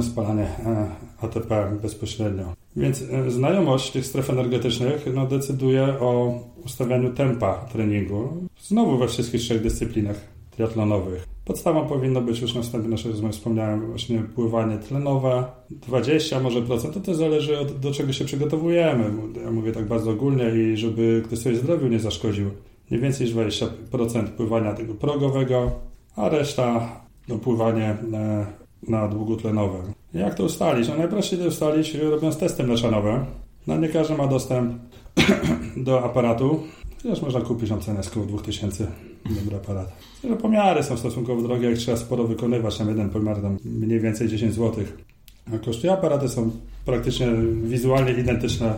spalanie 0.03 0.43
e, 0.43 0.87
ATP 1.21 1.79
bezpośrednio. 1.83 2.53
Więc 2.77 3.03
e, 3.03 3.31
znajomość 3.31 3.91
tych 3.91 4.07
stref 4.07 4.31
energetycznych 4.31 5.07
no, 5.15 5.27
decyduje 5.27 5.83
o 6.01 6.41
ustawianiu 6.65 7.13
tempa 7.13 7.55
treningu. 7.73 8.29
Znowu 8.61 8.99
we 8.99 9.09
wszystkich 9.09 9.41
trzech 9.41 9.63
dyscyplinach 9.63 10.35
triatlonowych. 10.51 11.27
Podstawą 11.45 11.87
powinno 11.87 12.21
być 12.21 12.41
już 12.41 12.55
na 12.55 12.63
wstępie 12.63 12.89
naszej 12.89 13.11
rozmowy 13.11 13.33
wspomniałem 13.33 13.87
właśnie 13.87 14.19
pływanie 14.19 14.79
tlenowe. 14.79 15.45
20 15.71 16.41
może 16.41 16.63
procent, 16.63 16.95
to 16.95 17.01
też 17.01 17.17
zależy 17.17 17.59
od 17.59 17.81
do 17.81 17.93
czego 17.93 18.13
się 18.13 18.25
przygotowujemy. 18.25 19.11
Ja 19.45 19.51
mówię 19.51 19.73
tak 19.73 19.87
bardzo 19.87 20.11
ogólnie 20.11 20.51
i 20.51 20.77
żeby 20.77 21.23
ktoś 21.25 21.39
sobie 21.39 21.57
zdrowiu 21.57 21.89
nie 21.89 22.01
zaszkodził. 22.01 22.51
Nie 22.91 22.99
więcej 22.99 23.27
niż 23.27 23.37
20% 23.37 24.27
pływania 24.29 24.75
tego 24.75 24.95
progowego, 24.95 25.73
a 26.17 26.29
reszta 26.29 26.89
no, 27.29 27.39
pływanie 27.39 27.97
e, 28.13 28.47
na 28.89 29.09
długotlenowe. 29.09 29.79
Jak 30.15 30.35
to 30.35 30.45
ustalić? 30.45 30.89
No 30.89 30.97
najprościej 30.97 31.39
to 31.39 31.47
ustalić 31.47 31.95
robiąc 31.95 32.37
testy 32.37 32.65
mleczanowe. 32.65 33.27
No 33.67 33.77
nie 33.77 33.89
każdy 33.89 34.15
ma 34.15 34.27
dostęp 34.27 34.75
do 35.77 36.05
aparatu. 36.05 36.61
Chociaż 37.03 37.23
można 37.23 37.41
kupić 37.41 37.71
na 37.71 37.79
cenę 37.79 38.01
około 38.11 38.27
2000 38.27 38.87
dobry 39.31 39.57
aparat. 39.57 39.93
Że 40.25 40.37
pomiary 40.37 40.83
są 40.83 40.97
stosunkowo 40.97 41.43
drogie, 41.43 41.71
jak 41.71 41.79
trzeba 41.79 41.97
sporo 41.97 42.25
wykonywać. 42.25 42.79
Tam 42.79 42.89
jeden 42.89 43.11
pomiar 43.11 43.43
tam 43.43 43.59
mniej 43.65 44.01
więcej 44.01 44.29
10 44.29 44.55
zł. 44.55 44.85
A 45.55 45.59
kosztuje 45.59 45.93
aparaty 45.93 46.29
są 46.29 46.51
praktycznie 46.85 47.27
wizualnie 47.63 48.13
identyczne, 48.13 48.75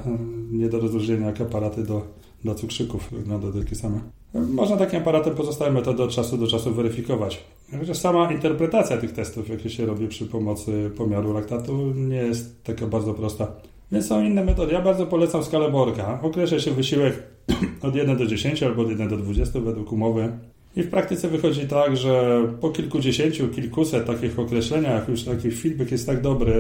nie 0.51 0.69
do 0.69 0.81
rozróżnienia 0.81 1.27
jak 1.27 1.41
aparaty 1.41 1.83
do, 1.83 2.03
do 2.45 2.55
cukrzyków, 2.55 3.09
wygląda 3.13 3.61
takie 3.61 3.75
same. 3.75 4.01
Można 4.35 4.77
takim 4.77 5.01
aparatem 5.01 5.35
pozostałe 5.35 5.71
metody 5.71 6.03
od 6.03 6.11
czasu 6.11 6.39
do 6.39 6.47
czasu 6.47 6.75
weryfikować. 6.75 7.45
Chociaż 7.79 7.97
sama 7.99 8.33
interpretacja 8.33 8.97
tych 8.97 9.13
testów, 9.13 9.49
jakie 9.49 9.71
się 9.71 9.87
robi 9.87 10.09
przy 10.09 10.27
pomocy 10.27 10.91
pomiaru 10.97 11.33
laktatu, 11.33 11.93
nie 11.95 12.17
jest 12.17 12.65
taka 12.65 12.87
bardzo 12.87 13.15
prosta. 13.15 13.53
Więc 13.93 14.07
są 14.07 14.25
inne 14.25 14.45
metody. 14.45 14.73
Ja 14.73 14.83
bardzo 14.83 15.07
polecam 15.07 15.45
skalę 15.45 15.71
Borka. 15.71 16.21
Określa 16.23 16.59
się 16.59 16.71
wysiłek 16.71 17.23
od 17.83 17.95
1 17.95 18.17
do 18.17 18.27
10 18.27 18.63
albo 18.63 18.83
od 18.83 18.91
1 18.91 19.09
do 19.09 19.17
20 19.17 19.61
według 19.61 19.93
umowy. 19.93 20.39
I 20.77 20.83
w 20.83 20.91
praktyce 20.91 21.29
wychodzi 21.29 21.67
tak, 21.67 21.97
że 21.97 22.43
po 22.61 22.71
kilkudziesięciu, 22.71 23.49
kilkuset 23.49 24.07
takich 24.07 24.39
określeniach 24.39 25.09
już 25.09 25.25
taki 25.25 25.51
feedback 25.51 25.91
jest 25.91 26.07
tak 26.07 26.23
dobry, 26.23 26.53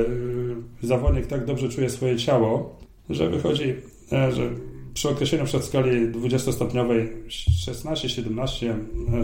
yy, 0.83 0.89
zawodnik 0.89 1.27
tak 1.27 1.45
dobrze 1.45 1.69
czuje 1.69 1.91
swoje 1.91 2.17
ciało, 2.17 2.77
że 3.11 3.31
wychodzi, 3.31 3.75
e, 4.13 4.33
że 4.33 4.51
przy 4.95 5.09
określeniu 5.09 5.45
przed 5.45 5.65
skali 5.65 5.91
20-stopniowej 6.13 7.09
16-17 7.29 8.75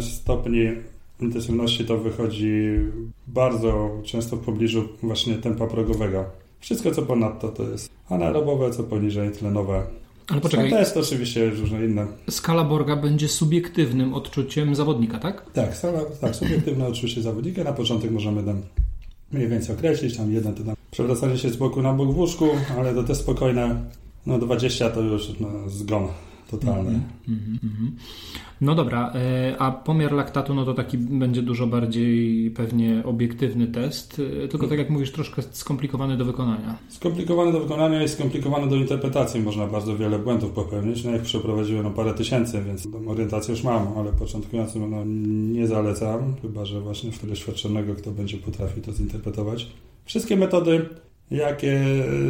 stopni 0.01 0.69
intensywności 1.23 1.85
to 1.85 1.99
wychodzi 1.99 2.79
bardzo 3.27 3.91
często 4.05 4.37
w 4.37 4.41
pobliżu 4.41 4.89
właśnie 5.03 5.35
tempa 5.35 5.67
progowego. 5.67 6.25
Wszystko 6.61 6.91
co 6.91 7.03
ponadto 7.03 7.49
to 7.49 7.63
jest 7.63 7.91
anaerobowe, 8.09 8.71
co 8.71 8.83
poniżej 8.83 9.31
tlenowe. 9.31 9.83
Ale 10.29 10.41
poczekaj. 10.41 10.71
To 10.71 10.79
jest 10.79 10.97
oczywiście 10.97 11.51
różne 11.51 11.85
inne. 11.85 12.07
Skala 12.31 12.65
Borga 12.65 12.97
będzie 12.97 13.29
subiektywnym 13.29 14.15
odczuciem 14.15 14.75
zawodnika, 14.75 15.19
tak? 15.19 15.51
Tak, 15.53 15.77
skala, 15.77 16.01
tak 16.21 16.37
subiektywne 16.37 16.87
odczucie 16.87 17.23
zawodnika. 17.23 17.65
Na 17.65 17.73
początek 17.73 18.11
możemy 18.11 18.43
tam 18.43 18.63
mniej 19.33 19.49
więcej 19.49 19.77
określić, 19.77 20.17
tam 20.17 20.33
jeden 20.33 20.55
to 20.55 20.65
tam 20.65 20.77
przewracanie 20.91 21.39
się 21.39 21.51
z 21.51 21.57
boku 21.57 21.83
na 21.83 21.93
bok 21.93 22.13
w 22.13 22.19
łóżku, 22.19 22.49
ale 22.79 22.95
to 22.95 23.03
też 23.03 23.19
spokojne. 23.19 23.85
No 24.27 24.39
20 24.39 24.91
to 24.91 25.01
już 25.01 25.41
no, 25.41 25.49
zgon 25.67 26.09
totalny. 26.51 27.01
Mm 27.29 27.59
-hmm, 27.63 27.91
No 28.63 28.75
dobra, 28.75 29.13
e, 29.15 29.57
a 29.59 29.71
pomiar 29.71 30.13
laktatu 30.13 30.55
no 30.55 30.65
to 30.65 30.75
taki 30.75 30.99
będzie 30.99 31.43
dużo 31.43 31.67
bardziej 31.67 32.51
pewnie 32.51 33.03
obiektywny 33.05 33.67
test, 33.67 34.23
e, 34.45 34.49
tylko 34.49 34.69
tak 34.69 34.79
jak 34.79 34.91
mówisz, 34.91 35.13
troszkę 35.13 35.43
skomplikowany 35.43 36.17
do 36.17 36.25
wykonania. 36.25 36.79
Skomplikowany 36.89 37.53
do 37.53 37.61
wykonania 37.61 38.03
i 38.03 38.09
skomplikowany 38.09 38.69
do 38.69 38.77
interpretacji. 38.77 39.41
Można 39.41 39.67
bardzo 39.67 39.97
wiele 39.97 40.19
błędów 40.19 40.51
popełnić. 40.51 41.05
No 41.05 41.11
jak 41.11 41.23
przeprowadziłem 41.23 41.83
no 41.83 41.91
parę 41.91 42.15
tysięcy, 42.15 42.63
więc 42.67 42.89
orientację 43.07 43.55
już 43.55 43.65
mam, 43.65 43.87
ale 43.99 44.13
początkującym 44.13 44.91
no, 44.91 45.05
nie 45.61 45.67
zalecam, 45.67 46.35
chyba 46.43 46.65
że 46.65 46.81
właśnie 46.81 47.13
w 47.13 47.27
doświadczonego, 47.27 47.95
kto 47.95 48.11
będzie 48.11 48.37
potrafił 48.37 48.83
to 48.83 48.93
zinterpretować. 48.93 49.69
Wszystkie 50.05 50.37
metody 50.37 50.89
jakie 51.33 51.85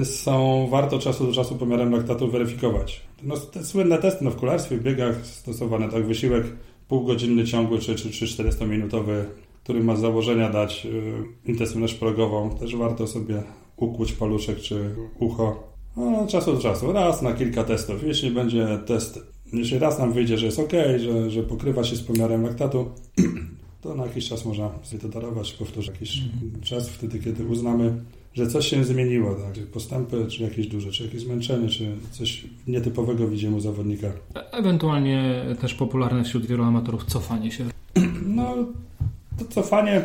są 0.05 0.67
warto 0.71 0.99
czasu 0.99 1.27
do 1.27 1.33
czasu 1.33 1.57
pomiarem 1.57 1.93
laktatu 1.93 2.31
weryfikować. 2.31 3.01
No, 3.23 3.37
te 3.37 3.65
słynne 3.65 3.99
testy 3.99 4.25
no, 4.25 4.31
w 4.31 4.37
kolarstwie, 4.37 4.77
w 4.77 4.83
biegach 4.83 5.27
stosowane, 5.27 5.89
tak 5.89 6.07
wysiłek 6.07 6.45
półgodzinny 6.89 7.45
ciągły 7.45 7.79
czy, 7.79 7.95
czy, 7.95 8.11
czy 8.11 8.27
400-minutowy, 8.27 9.25
który 9.63 9.85
ma 9.85 9.97
z 9.97 10.01
założenia 10.01 10.51
dać 10.51 10.87
y, 10.87 11.51
intensywność 11.51 11.95
progową, 11.95 12.51
też 12.51 12.77
warto 12.77 13.07
sobie 13.07 13.43
ukłuć 13.77 14.13
paluszek 14.13 14.61
czy 14.61 14.95
ucho. 15.19 15.73
No, 15.97 16.27
czasu 16.27 16.53
do 16.53 16.61
czasu, 16.61 16.93
raz 16.93 17.23
na 17.23 17.33
kilka 17.33 17.65
testów. 17.65 18.03
Jeśli 18.03 18.31
będzie 18.31 18.79
test, 18.87 19.21
jeśli 19.53 19.79
raz 19.79 19.99
nam 19.99 20.13
wyjdzie, 20.13 20.39
że 20.39 20.47
jest 20.47 20.59
ok, 20.59 20.73
że, 20.99 21.31
że 21.31 21.43
pokrywa 21.43 21.85
się 21.85 21.97
z 21.97 22.03
pomiarem 22.03 22.43
laktatu, 22.43 22.91
to 23.83 23.95
na 23.95 24.07
jakiś 24.07 24.29
czas 24.29 24.45
można 24.45 24.71
sobie 24.83 25.03
to 25.03 25.09
darować, 25.09 25.53
powtórzyć 25.53 25.91
jakiś 25.93 26.19
mm 26.19 26.31
-hmm. 26.31 26.61
czas, 26.61 26.89
wtedy 26.89 27.19
kiedy 27.19 27.45
uznamy, 27.45 27.95
że 28.35 28.47
coś 28.47 28.67
się 28.67 28.85
zmieniło, 28.85 29.35
tak? 29.35 29.67
postępy, 29.67 30.27
czy 30.27 30.43
jakieś 30.43 30.67
duże, 30.67 30.91
czy 30.91 31.05
jakieś 31.05 31.21
zmęczenie, 31.21 31.69
czy 31.69 31.87
coś 32.11 32.45
nietypowego 32.67 33.29
widzimy 33.29 33.57
u 33.57 33.61
zawodnika. 33.61 34.13
Ewentualnie 34.53 35.45
też 35.61 35.75
popularne 35.75 36.25
wśród 36.25 36.47
wielu 36.47 36.65
amatorów 36.65 37.05
cofanie 37.05 37.51
się. 37.51 37.65
No, 38.27 38.55
to 39.39 39.45
cofanie 39.45 40.03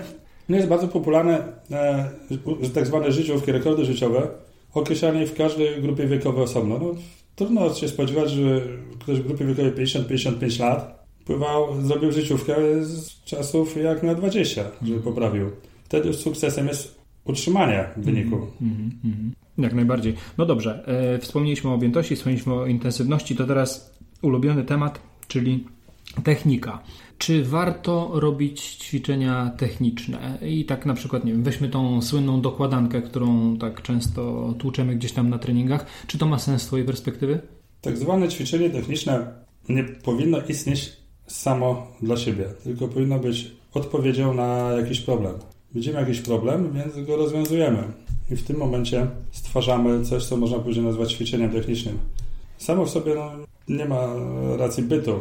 no 0.49 0.55
jest 0.55 0.67
bardzo 0.67 0.87
popularne, 0.87 1.43
e, 1.71 2.09
tak 2.73 2.85
zwane 2.85 3.11
życiówki, 3.11 3.51
rekordy 3.51 3.85
życiowe, 3.85 4.27
określanie 4.73 5.27
w 5.27 5.33
każdej 5.33 5.81
grupie 5.81 6.07
wiekowej 6.07 6.43
osobno. 6.43 6.79
No, 6.79 6.95
trudno 7.35 7.73
się 7.73 7.87
spodziewać, 7.87 8.31
że 8.31 8.61
ktoś 8.99 9.19
w 9.19 9.27
grupie 9.27 9.45
wiekowej 9.45 9.71
50-55 9.73 10.59
lat 10.59 11.05
pływał, 11.25 11.81
zrobił 11.81 12.11
życiówkę 12.11 12.55
z 12.81 13.23
czasów 13.23 13.77
jak 13.83 14.03
na 14.03 14.15
20, 14.15 14.63
żeby 14.81 14.99
poprawił. 14.99 15.51
Wtedy 15.83 16.07
już 16.07 16.17
sukcesem 16.17 16.67
jest 16.67 16.96
utrzymania 17.27 17.87
wyniku. 17.97 18.35
Mm, 18.61 18.91
mm, 19.05 19.31
Jak 19.57 19.73
najbardziej. 19.73 20.15
No 20.37 20.45
dobrze, 20.45 20.83
e, 21.15 21.19
wspomnieliśmy 21.19 21.69
o 21.69 21.73
objętości, 21.73 22.15
wspomnieliśmy 22.15 22.53
o 22.53 22.65
intensywności, 22.65 23.35
to 23.35 23.45
teraz 23.47 23.97
ulubiony 24.21 24.63
temat, 24.63 25.01
czyli 25.27 25.65
technika. 26.23 26.83
Czy 27.17 27.43
warto 27.43 28.11
robić 28.13 28.61
ćwiczenia 28.61 29.51
techniczne? 29.57 30.37
I 30.41 30.65
tak 30.65 30.85
na 30.85 30.93
przykład, 30.93 31.25
nie 31.25 31.31
wiem, 31.31 31.43
weźmy 31.43 31.69
tą 31.69 32.01
słynną 32.01 32.41
dokładankę, 32.41 33.01
którą 33.01 33.57
tak 33.57 33.81
często 33.81 34.53
tłuczemy 34.59 34.95
gdzieś 34.95 35.11
tam 35.11 35.29
na 35.29 35.37
treningach. 35.37 35.85
Czy 36.07 36.17
to 36.17 36.25
ma 36.25 36.39
sens 36.39 36.61
z 36.61 36.65
Twojej 36.65 36.85
perspektywy? 36.85 37.39
Tak 37.81 37.97
zwane 37.97 38.29
ćwiczenie 38.29 38.69
techniczne 38.69 39.27
nie 39.69 39.83
powinno 39.83 40.37
istnieć 40.49 40.97
samo 41.27 41.87
dla 42.01 42.17
siebie, 42.17 42.45
tylko 42.63 42.87
powinno 42.87 43.19
być 43.19 43.51
odpowiedzią 43.73 44.33
na 44.33 44.71
jakiś 44.71 44.99
problem. 44.99 45.33
Widzimy 45.75 45.99
jakiś 45.99 46.19
problem, 46.19 46.73
więc 46.73 47.08
go 47.08 47.15
rozwiązujemy. 47.15 47.84
I 48.32 48.36
w 48.36 48.43
tym 48.43 48.58
momencie 48.58 49.08
stwarzamy 49.32 50.06
coś, 50.06 50.25
co 50.25 50.38
można 50.38 50.60
później 50.60 50.86
nazwać 50.86 51.13
ćwiczeniem 51.13 51.51
technicznym. 51.51 51.97
Samo 52.58 52.86
w 52.86 52.89
sobie 52.89 53.15
no, 53.15 53.32
nie 53.67 53.86
ma 53.86 54.08
racji 54.58 54.84
bytu, 54.84 55.19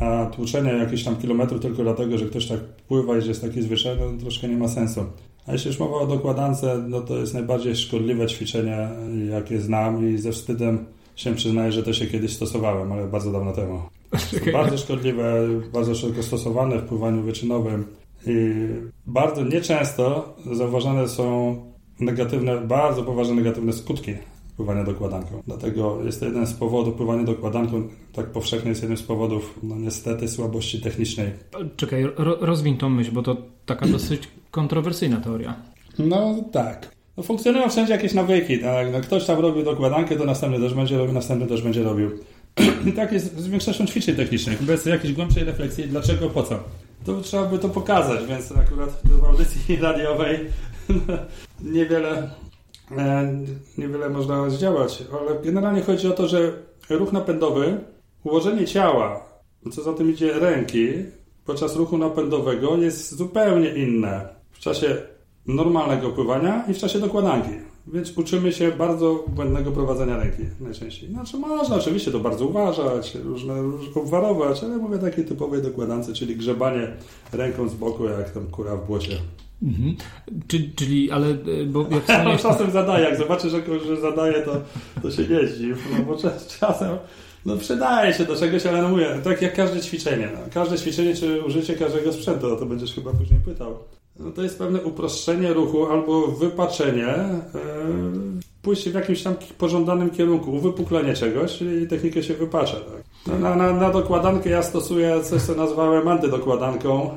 a 0.00 0.26
tłuczenie 0.26 0.72
jakichś 0.72 1.04
tam 1.04 1.16
kilometrów 1.16 1.60
tylko 1.60 1.82
dlatego, 1.82 2.18
że 2.18 2.26
ktoś 2.26 2.46
tak 2.46 2.60
pływa 2.60 3.18
i 3.18 3.22
że 3.22 3.28
jest 3.28 3.42
taki 3.42 3.62
zwyczaj, 3.62 3.96
no 4.00 4.20
troszkę 4.20 4.48
nie 4.48 4.56
ma 4.56 4.68
sensu. 4.68 5.04
A 5.46 5.52
jeśli 5.52 5.68
już 5.68 5.78
mowa 5.78 5.96
o 5.96 6.06
dokładance, 6.06 6.84
no 6.88 7.00
to 7.00 7.16
jest 7.18 7.34
najbardziej 7.34 7.76
szkodliwe 7.76 8.26
ćwiczenie, 8.26 8.88
jakie 9.30 9.60
znam 9.60 10.08
i 10.10 10.18
ze 10.18 10.32
wstydem 10.32 10.86
się 11.16 11.34
przyznaję, 11.34 11.72
że 11.72 11.82
to 11.82 11.92
się 11.92 12.06
kiedyś 12.06 12.36
stosowałem, 12.36 12.92
ale 12.92 13.08
bardzo 13.08 13.32
dawno 13.32 13.52
temu. 13.52 13.82
Bardzo 14.52 14.78
szkodliwe, 14.78 15.48
bardzo 15.72 15.94
szeroko 15.94 16.22
stosowane 16.22 16.78
w 16.78 16.84
pływaniu 16.84 17.22
wyczynowym. 17.22 17.84
I 18.26 18.66
bardzo 19.06 19.44
nieczęsto 19.44 20.34
zauważane 20.52 21.08
są 21.08 21.56
negatywne, 22.00 22.60
bardzo 22.60 23.02
poważne 23.02 23.34
negatywne 23.34 23.72
skutki 23.72 24.14
pływania 24.56 24.84
dokładanką. 24.84 25.42
Dlatego 25.46 26.04
jest 26.04 26.20
to 26.20 26.26
jeden 26.26 26.46
z 26.46 26.54
powodów, 26.54 26.94
pływanie 26.94 27.24
dokładanką 27.24 27.88
tak 28.12 28.26
powszechnie 28.26 28.68
jest 28.68 28.82
jednym 28.82 28.98
z 28.98 29.02
powodów, 29.02 29.58
no 29.62 29.76
niestety, 29.76 30.28
słabości 30.28 30.80
technicznej. 30.80 31.30
Czekaj, 31.76 32.04
ro, 32.16 32.36
rozwiń 32.40 32.76
tą 32.76 32.88
myśl, 32.88 33.12
bo 33.12 33.22
to 33.22 33.36
taka 33.66 33.86
dosyć 33.96 34.28
kontrowersyjna 34.50 35.20
teoria. 35.20 35.56
No 35.98 36.34
tak. 36.52 36.96
No, 37.16 37.22
funkcjonują 37.22 37.68
wszędzie 37.68 37.92
jakieś 37.92 38.14
nawyki, 38.14 38.58
tak? 38.58 38.92
No, 38.92 39.00
ktoś 39.00 39.24
tam 39.24 39.40
robi 39.40 39.64
dokładankę, 39.64 40.16
to 40.16 40.24
następny 40.24 40.60
też 40.60 40.74
będzie 40.74 40.98
robił, 40.98 41.14
następny 41.14 41.46
też 41.46 41.62
będzie 41.62 41.82
robił. 41.82 42.10
I 42.88 42.92
tak 42.92 43.12
jest 43.12 43.38
z 43.38 43.48
większością 43.48 43.86
ćwiczeń 43.86 44.16
technicznych, 44.16 44.62
bez 44.62 44.86
jakiejś 44.86 45.14
głębszej 45.14 45.44
refleksji, 45.44 45.84
dlaczego, 45.84 46.30
po 46.30 46.42
co 46.42 46.58
to 47.06 47.20
trzeba 47.20 47.44
by 47.44 47.58
to 47.58 47.68
pokazać, 47.68 48.26
więc 48.26 48.52
akurat 48.52 48.90
w 49.04 49.24
audycji 49.24 49.76
radiowej 49.76 50.38
niewiele, 51.74 52.30
e, 52.98 53.36
niewiele 53.78 54.08
można 54.08 54.50
zdziałać, 54.50 55.04
ale 55.20 55.42
generalnie 55.42 55.82
chodzi 55.82 56.08
o 56.08 56.12
to, 56.12 56.28
że 56.28 56.52
ruch 56.90 57.12
napędowy, 57.12 57.80
ułożenie 58.24 58.66
ciała, 58.66 59.26
co 59.72 59.82
za 59.82 59.92
tym 59.92 60.10
idzie 60.10 60.32
ręki, 60.32 60.88
podczas 61.44 61.76
ruchu 61.76 61.98
napędowego 61.98 62.76
jest 62.76 63.14
zupełnie 63.14 63.68
inne 63.68 64.28
w 64.50 64.58
czasie 64.58 64.96
normalnego 65.46 66.10
pływania 66.10 66.64
i 66.68 66.74
w 66.74 66.78
czasie 66.78 66.98
dokładanki. 66.98 67.75
Więc 67.92 68.18
uczymy 68.18 68.52
się 68.52 68.72
bardzo 68.72 69.24
błędnego 69.28 69.72
prowadzenia 69.72 70.16
ręki 70.16 70.42
najczęściej. 70.60 71.10
Znaczy 71.10 71.36
można 71.36 71.76
oczywiście 71.76 72.10
to 72.10 72.20
bardzo 72.20 72.46
uważać, 72.46 73.14
różne, 73.14 73.54
obwarować, 73.94 74.64
ale 74.64 74.76
mówię 74.76 74.98
takiej 74.98 75.24
typowej 75.24 75.62
dokładance, 75.62 76.12
czyli 76.12 76.36
grzebanie 76.36 76.92
ręką 77.32 77.68
z 77.68 77.74
boku, 77.74 78.04
jak 78.04 78.30
tam 78.30 78.46
kura 78.46 78.76
w 78.76 78.86
błocie. 78.86 79.18
Mhm. 79.62 79.96
Czyli, 80.46 80.72
czyli, 80.74 81.10
ale 81.10 81.26
e, 81.26 81.64
bo 81.66 81.86
jak 81.90 82.02
wspomniałeś... 82.08 82.42
czasem 82.42 82.70
zadaje, 82.70 83.04
jak 83.04 83.18
zobaczysz, 83.18 83.52
że, 83.52 83.80
że 83.86 84.00
zadaje, 84.00 84.42
to, 84.42 84.60
to 85.02 85.10
się 85.10 85.22
jeździ, 85.22 85.74
no 85.98 86.04
bo 86.04 86.16
czasem 86.60 86.96
no 87.46 87.56
przydaje 87.56 88.14
się 88.14 88.24
do 88.24 88.36
czegoś, 88.36 88.66
ale 88.66 88.82
no 88.82 88.88
mówię, 88.88 89.20
tak 89.24 89.42
jak 89.42 89.54
każde 89.54 89.80
ćwiczenie. 89.80 90.28
No. 90.34 90.38
Każde 90.54 90.78
ćwiczenie, 90.78 91.14
czy 91.14 91.42
użycie 91.42 91.74
każdego 91.74 92.12
sprzętu, 92.12 92.54
o 92.54 92.56
to 92.56 92.66
będziesz 92.66 92.94
chyba 92.94 93.12
później 93.12 93.40
pytał. 93.44 93.78
No 94.20 94.30
to 94.30 94.42
jest 94.42 94.58
pewne 94.58 94.82
uproszczenie 94.82 95.52
ruchu 95.52 95.86
albo 95.86 96.26
wypaczenie, 96.26 97.14
yy, 97.54 97.60
pójście 98.62 98.90
w 98.90 98.94
jakimś 98.94 99.22
tam 99.22 99.34
pożądanym 99.58 100.10
kierunku, 100.10 100.52
uwypuklenie 100.52 101.14
czegoś 101.14 101.62
i 101.62 101.86
technikę 101.88 102.22
się 102.22 102.34
wypacza. 102.34 102.76
Tak? 102.76 103.02
No, 103.26 103.38
na, 103.38 103.56
na, 103.56 103.72
na 103.72 103.90
dokładankę 103.90 104.50
ja 104.50 104.62
stosuję 104.62 105.20
coś, 105.24 105.42
co 105.42 105.54
nazwałem 105.54 106.08
antydokładanką. 106.08 107.16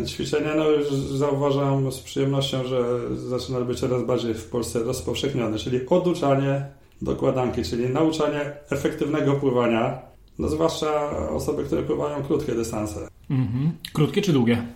E, 0.00 0.06
ćwiczenia, 0.06 0.54
no 0.56 0.70
już 0.70 0.92
zauważam 0.92 1.92
z 1.92 1.98
przyjemnością, 1.98 2.64
że 2.64 2.84
zaczyna 3.16 3.60
być 3.60 3.80
coraz 3.80 4.02
bardziej 4.02 4.34
w 4.34 4.50
Polsce 4.50 4.78
rozpowszechnione, 4.78 5.58
czyli 5.58 5.86
oduczanie 5.86 6.66
dokładanki, 7.02 7.62
czyli 7.62 7.88
nauczanie 7.88 8.52
efektywnego 8.70 9.34
pływania, 9.34 9.98
no 10.38 10.48
zwłaszcza 10.48 11.10
osoby, 11.30 11.64
które 11.64 11.82
pływają 11.82 12.22
krótkie 12.22 12.54
dystanse. 12.54 13.08
Mhm. 13.30 13.72
Krótkie 13.92 14.22
czy 14.22 14.32
długie? 14.32 14.66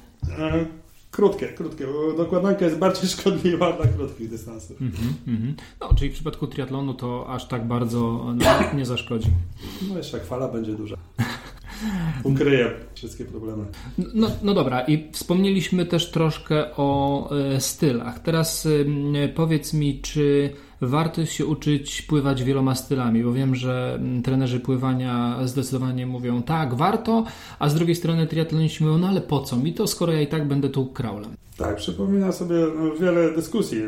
E, 1.13 1.17
krótkie, 1.17 1.49
krótkie, 1.49 1.87
bo 1.87 2.13
dokładanka 2.13 2.65
jest 2.65 2.79
bardziej 2.79 3.11
szkodliwa 3.19 3.73
dla 3.73 3.87
krótkich 3.87 4.31
dystansów. 4.31 4.83
Mhm, 4.83 5.15
mhm. 5.29 5.55
No, 5.81 5.95
czyli 5.95 6.11
w 6.11 6.15
przypadku 6.15 6.47
triatlonu 6.47 6.95
to 6.95 7.27
aż 7.29 7.49
tak 7.49 7.67
bardzo 7.67 8.27
no, 8.37 8.45
nie 8.79 8.87
zaszkodzi. 8.87 9.31
No 9.89 9.99
jeszcze 9.99 10.19
jak 10.19 10.27
fala 10.27 10.49
będzie 10.49 10.73
duża. 10.73 10.97
ukryje 12.25 12.71
wszystkie 12.95 13.25
problemy. 13.25 13.65
No, 14.15 14.31
no 14.43 14.55
dobra, 14.55 14.81
i 14.81 15.13
wspomnieliśmy 15.13 15.87
też 15.87 16.11
troszkę 16.11 16.77
o 16.77 17.31
e, 17.31 17.61
stylach. 17.61 18.19
Teraz 18.19 18.67
e, 18.67 19.29
powiedz 19.29 19.75
mi, 19.75 20.01
czy 20.01 20.53
warto 20.83 21.27
się 21.27 21.47
uczyć 21.47 22.03
pływać 22.03 22.45
wieloma 22.45 22.75
stylami, 22.75 23.23
bo 23.25 23.33
wiem, 23.33 23.55
że 23.55 24.01
trenerzy 24.25 24.61
pływania 24.61 25.39
zdecydowanie 25.45 26.07
mówią 26.07 26.43
tak, 26.43 26.75
warto, 26.75 27.25
a 27.59 27.69
z 27.69 27.75
drugiej 27.75 27.95
strony 27.95 28.27
triatloniści 28.27 28.85
mówią, 28.85 28.99
no 28.99 29.09
ale 29.09 29.21
po 29.21 29.41
co 29.41 29.57
mi 29.57 29.75
to, 29.75 29.87
skoro 29.87 30.13
ja 30.13 30.21
i 30.21 30.27
tak 30.27 30.49
będę 30.49 30.69
tu 30.69 30.87
kraulem. 30.87 31.31
Tak, 31.57 31.77
przypomina 31.77 32.33
sobie 32.33 32.57
wiele 33.01 33.35
dyskusji, 33.35 33.81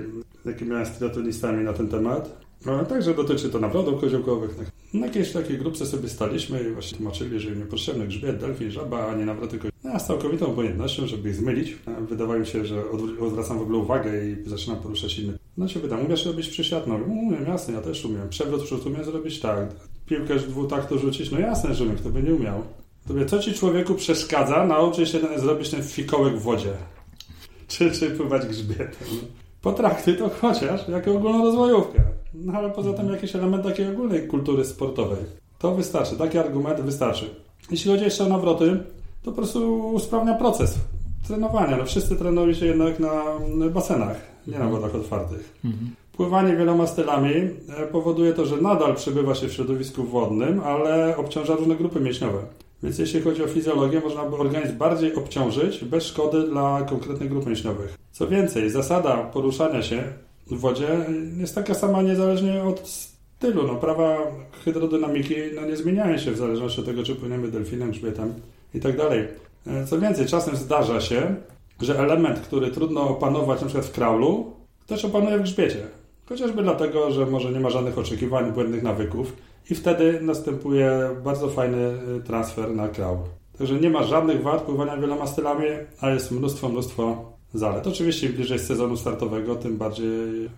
jakie 0.44 0.64
miałem 0.64 0.86
z 0.86 0.90
triatlonistami 0.90 1.64
na 1.64 1.72
ten 1.72 1.88
temat. 1.88 2.44
No, 2.66 2.84
także 2.84 3.14
dotyczy 3.14 3.48
to 3.48 3.58
nawrotów 3.58 4.00
koziołkowych. 4.00 4.56
Na 4.94 5.06
jakiejś 5.06 5.32
takiej 5.32 5.58
grupce 5.58 5.86
sobie 5.86 6.08
staliśmy 6.08 6.62
i 6.62 6.72
właśnie 6.72 6.96
tłumaczyli, 6.98 7.40
że 7.40 7.50
niepotrzebny 7.50 8.06
grzbiet, 8.06 8.40
delfin, 8.40 8.70
żaba, 8.70 9.06
a 9.06 9.14
nie 9.14 9.24
nawroty 9.24 9.58
koziołkowe. 9.58 9.73
Ja 9.94 10.00
z 10.00 10.06
całkowitą 10.06 10.46
obojętnością, 10.46 11.06
żeby 11.06 11.28
ich 11.28 11.36
zmylić. 11.36 11.76
Wydawało 12.08 12.38
mi 12.38 12.46
się, 12.46 12.64
że 12.64 12.82
odwracam 13.20 13.58
w 13.58 13.62
ogóle 13.62 13.78
uwagę 13.78 14.26
i 14.26 14.48
zaczynam 14.48 14.78
poruszać 14.78 15.18
inny. 15.18 15.38
No 15.56 15.68
się 15.68 15.80
pytam, 15.80 16.06
umiesz 16.06 16.26
robić 16.26 16.48
przysiadną? 16.48 16.98
No, 16.98 17.04
umiem, 17.04 17.44
jasne, 17.46 17.74
ja 17.74 17.80
też 17.80 18.04
umiem. 18.04 18.28
Przewrót 18.28 18.62
przód 18.62 18.86
umiem 18.86 19.04
zrobić 19.04 19.40
tak. 19.40 19.68
Piłkę 20.06 20.36
dwutaktu 20.36 20.98
rzucić? 20.98 21.30
No 21.30 21.38
jasne, 21.38 21.74
że 21.74 21.84
umiem, 21.84 21.96
kto 21.96 22.08
by 22.08 22.22
nie 22.22 22.34
umiał. 22.34 22.62
Tobie, 23.08 23.26
co 23.26 23.38
ci 23.38 23.54
człowieku 23.54 23.94
przeszkadza 23.94 24.66
nauczyć 24.66 25.08
się 25.08 25.18
zrobić 25.36 25.70
ten 25.70 25.82
fikołek 25.82 26.36
w 26.36 26.42
wodzie? 26.42 26.72
Czy, 27.68 27.90
czy 27.90 28.10
pływać 28.10 28.46
grzbietem? 28.46 29.08
Potraktuj 29.62 30.16
to 30.16 30.30
chociaż 30.40 30.88
jako 30.88 31.12
ogólną 31.12 31.44
rozwojówkę. 31.44 32.02
No 32.34 32.52
ale 32.52 32.70
poza 32.70 32.92
tym 32.92 33.12
jakiś 33.12 33.36
element 33.36 33.64
takiej 33.64 33.88
ogólnej 33.88 34.28
kultury 34.28 34.64
sportowej. 34.64 35.24
To 35.58 35.74
wystarczy, 35.74 36.16
taki 36.16 36.38
argument 36.38 36.80
wystarczy. 36.80 37.30
Jeśli 37.70 37.90
chodzi 37.90 38.04
jeszcze 38.04 38.24
o 38.24 38.28
nawroty, 38.28 38.78
to 39.24 39.30
po 39.30 39.36
prostu 39.36 39.88
usprawnia 39.88 40.34
proces 40.34 40.78
trenowania. 41.26 41.76
No, 41.76 41.84
wszyscy 41.84 42.16
trenują 42.16 42.52
się 42.52 42.66
jednak 42.66 43.00
na 43.00 43.22
basenach, 43.70 44.16
nie 44.46 44.58
na 44.58 44.68
wodach 44.68 44.94
otwartych. 44.94 45.58
Mhm. 45.64 45.90
Pływanie 46.12 46.56
wieloma 46.56 46.86
stylami 46.86 47.34
e, 47.34 47.86
powoduje 47.92 48.32
to, 48.32 48.46
że 48.46 48.56
nadal 48.56 48.94
przebywa 48.94 49.34
się 49.34 49.48
w 49.48 49.52
środowisku 49.52 50.04
wodnym, 50.04 50.60
ale 50.60 51.16
obciąża 51.16 51.56
różne 51.56 51.76
grupy 51.76 52.00
mięśniowe. 52.00 52.38
Więc 52.82 52.98
jeśli 52.98 53.20
chodzi 53.20 53.44
o 53.44 53.46
fizjologię, 53.46 54.00
można 54.00 54.24
by 54.24 54.36
organizm 54.36 54.76
bardziej 54.76 55.14
obciążyć 55.14 55.84
bez 55.84 56.04
szkody 56.04 56.42
dla 56.42 56.82
konkretnych 56.82 57.28
grup 57.28 57.46
mięśniowych. 57.46 57.98
Co 58.12 58.28
więcej, 58.28 58.70
zasada 58.70 59.16
poruszania 59.16 59.82
się 59.82 60.02
w 60.46 60.58
wodzie 60.58 60.88
jest 61.36 61.54
taka 61.54 61.74
sama 61.74 62.02
niezależnie 62.02 62.62
od 62.62 62.88
stylu. 62.88 63.66
No, 63.66 63.74
prawa 63.74 64.18
hydrodynamiki 64.64 65.34
no, 65.54 65.66
nie 65.66 65.76
zmieniają 65.76 66.18
się 66.18 66.30
w 66.30 66.36
zależności 66.36 66.80
od 66.80 66.86
tego, 66.86 67.02
czy 67.02 67.14
płyniemy 67.14 67.48
delfinem, 67.48 67.90
grzbietem 67.90 68.34
i 68.74 68.80
tak 68.80 68.96
dalej. 68.96 69.28
E, 69.66 69.86
co 69.86 70.00
więcej, 70.00 70.26
czasem 70.26 70.56
zdarza 70.56 71.00
się, 71.00 71.34
że 71.80 71.98
element, 71.98 72.40
który 72.40 72.70
trudno 72.70 73.08
opanować 73.08 73.58
przykład 73.58 73.84
w 73.86 73.92
kraulu, 73.92 74.52
też 74.86 75.04
opanuje 75.04 75.38
w 75.38 75.42
grzbiecie. 75.42 75.86
Chociażby 76.28 76.62
dlatego, 76.62 77.10
że 77.10 77.26
może 77.26 77.52
nie 77.52 77.60
ma 77.60 77.70
żadnych 77.70 77.98
oczekiwań, 77.98 78.52
błędnych 78.52 78.82
nawyków 78.82 79.36
i 79.70 79.74
wtedy 79.74 80.20
następuje 80.22 81.10
bardzo 81.24 81.48
fajny 81.48 81.78
e, 81.78 82.20
transfer 82.20 82.74
na 82.74 82.88
kraul. 82.88 83.18
Także 83.58 83.74
nie 83.74 83.90
ma 83.90 84.02
żadnych 84.02 84.42
wad 84.42 84.62
pływania 84.62 84.96
wieloma 84.96 85.26
stylami, 85.26 85.66
a 86.00 86.10
jest 86.10 86.30
mnóstwo, 86.30 86.68
mnóstwo 86.68 87.33
zalet. 87.54 87.86
Oczywiście 87.86 88.26
im 88.26 88.32
bliżej 88.32 88.58
sezonu 88.58 88.96
startowego, 88.96 89.54
tym 89.54 89.76
bardziej 89.76 90.06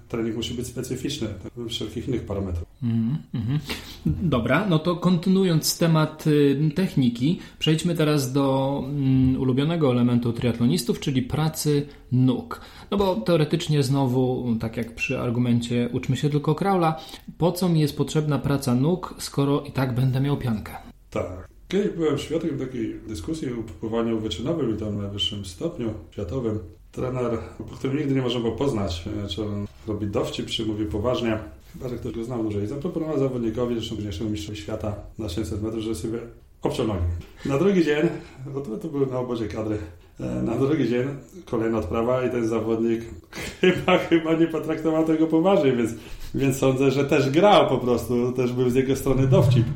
trening 0.08 0.36
musi 0.36 0.54
być 0.54 0.66
specyficzny 0.66 1.28
tak, 1.42 1.52
wszelkich 1.68 2.08
innych 2.08 2.24
parametrów. 2.24 2.64
Mm 2.82 3.16
-hmm. 3.34 3.58
Dobra, 4.06 4.66
no 4.68 4.78
to 4.78 4.96
kontynuując 4.96 5.78
temat 5.78 6.26
y, 6.26 6.70
techniki, 6.74 7.38
przejdźmy 7.58 7.94
teraz 7.94 8.32
do 8.32 8.82
mm, 8.84 9.40
ulubionego 9.40 9.90
elementu 9.90 10.32
triatlonistów, 10.32 11.00
czyli 11.00 11.22
pracy 11.22 11.86
nóg. 12.12 12.60
No 12.90 12.96
bo 12.96 13.14
teoretycznie 13.14 13.82
znowu, 13.82 14.56
tak 14.60 14.76
jak 14.76 14.94
przy 14.94 15.18
argumencie 15.18 15.88
uczmy 15.92 16.16
się 16.16 16.30
tylko 16.30 16.54
kraula, 16.54 17.00
po 17.38 17.52
co 17.52 17.68
mi 17.68 17.80
jest 17.80 17.96
potrzebna 17.96 18.38
praca 18.38 18.74
nóg, 18.74 19.14
skoro 19.18 19.60
i 19.60 19.72
tak 19.72 19.94
będę 19.94 20.20
miał 20.20 20.36
piankę? 20.36 20.72
Tak. 21.10 21.48
Kiedyś 21.68 21.96
byłem 21.96 22.18
świadkiem 22.18 22.58
takiej 22.58 23.00
dyskusji 23.08 23.48
o 23.52 23.62
pływaniu 23.80 24.20
wyczynowym 24.20 24.74
i 24.74 24.78
tam 24.78 25.02
na 25.02 25.08
wyższym 25.08 25.44
stopniu 25.44 25.94
światowym 26.10 26.58
trener, 26.92 27.38
którym 27.74 27.96
nigdy 27.96 28.14
nie 28.14 28.22
można 28.22 28.40
było 28.40 28.52
poznać, 28.52 29.04
e, 29.24 29.28
czy 29.28 29.44
on 29.44 29.66
robi 29.86 30.06
dowcip, 30.06 30.46
czy 30.46 30.66
mówi 30.66 30.84
poważnie. 30.84 31.38
Chyba, 31.72 31.88
że 31.88 31.96
ktoś 31.96 32.12
go 32.12 32.24
znał 32.24 32.42
dłużej. 32.42 32.66
Zaproponował 32.66 33.18
zawodnikowi, 33.18 33.74
zresztą 33.74 33.94
późniejszemu 33.94 34.30
mistrzowi 34.30 34.58
świata 34.58 34.94
na 35.18 35.26
800 35.26 35.62
metrów, 35.62 35.82
że 35.82 35.94
sobie 35.94 36.18
obciął 36.62 36.86
nogi. 36.86 37.04
Na 37.46 37.58
drugi 37.58 37.84
dzień, 37.84 38.08
bo 38.46 38.60
to, 38.60 38.76
to 38.76 38.88
był 38.88 39.06
na 39.06 39.18
obozie 39.18 39.48
kadry, 39.48 39.78
e, 40.20 40.42
na 40.42 40.54
drugi 40.54 40.88
dzień 40.88 41.08
kolejna 41.44 41.78
odprawa 41.78 42.24
i 42.24 42.30
ten 42.30 42.48
zawodnik 42.48 43.00
chyba, 43.60 43.98
chyba 43.98 44.34
nie 44.34 44.46
potraktował 44.46 45.04
tego 45.04 45.26
poważnie, 45.26 45.72
więc, 45.72 45.90
więc 46.34 46.56
sądzę, 46.56 46.90
że 46.90 47.04
też 47.04 47.30
grał 47.30 47.68
po 47.68 47.78
prostu, 47.78 48.32
też 48.32 48.52
był 48.52 48.70
z 48.70 48.74
jego 48.74 48.96
strony 48.96 49.26
dowcip. 49.26 49.66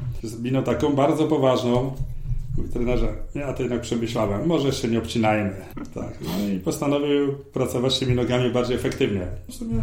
Minął 0.43 0.63
taką 0.63 0.93
bardzo 0.93 1.25
poważną, 1.25 1.93
Mówi 2.61 2.73
trenerze, 2.73 3.09
ja 3.35 3.53
to 3.53 3.63
jednak 3.63 3.81
przemyślałem, 3.81 4.47
może 4.47 4.67
jeszcze 4.67 4.89
nie 4.89 4.99
obcinajmy. 4.99 5.53
Tak. 5.95 6.19
No 6.21 6.49
i 6.55 6.59
postanowił 6.59 7.33
pracować 7.53 7.99
tymi 7.99 8.15
nogami 8.15 8.51
bardziej 8.51 8.77
efektywnie. 8.77 9.27
W 9.49 9.55
sumie 9.55 9.81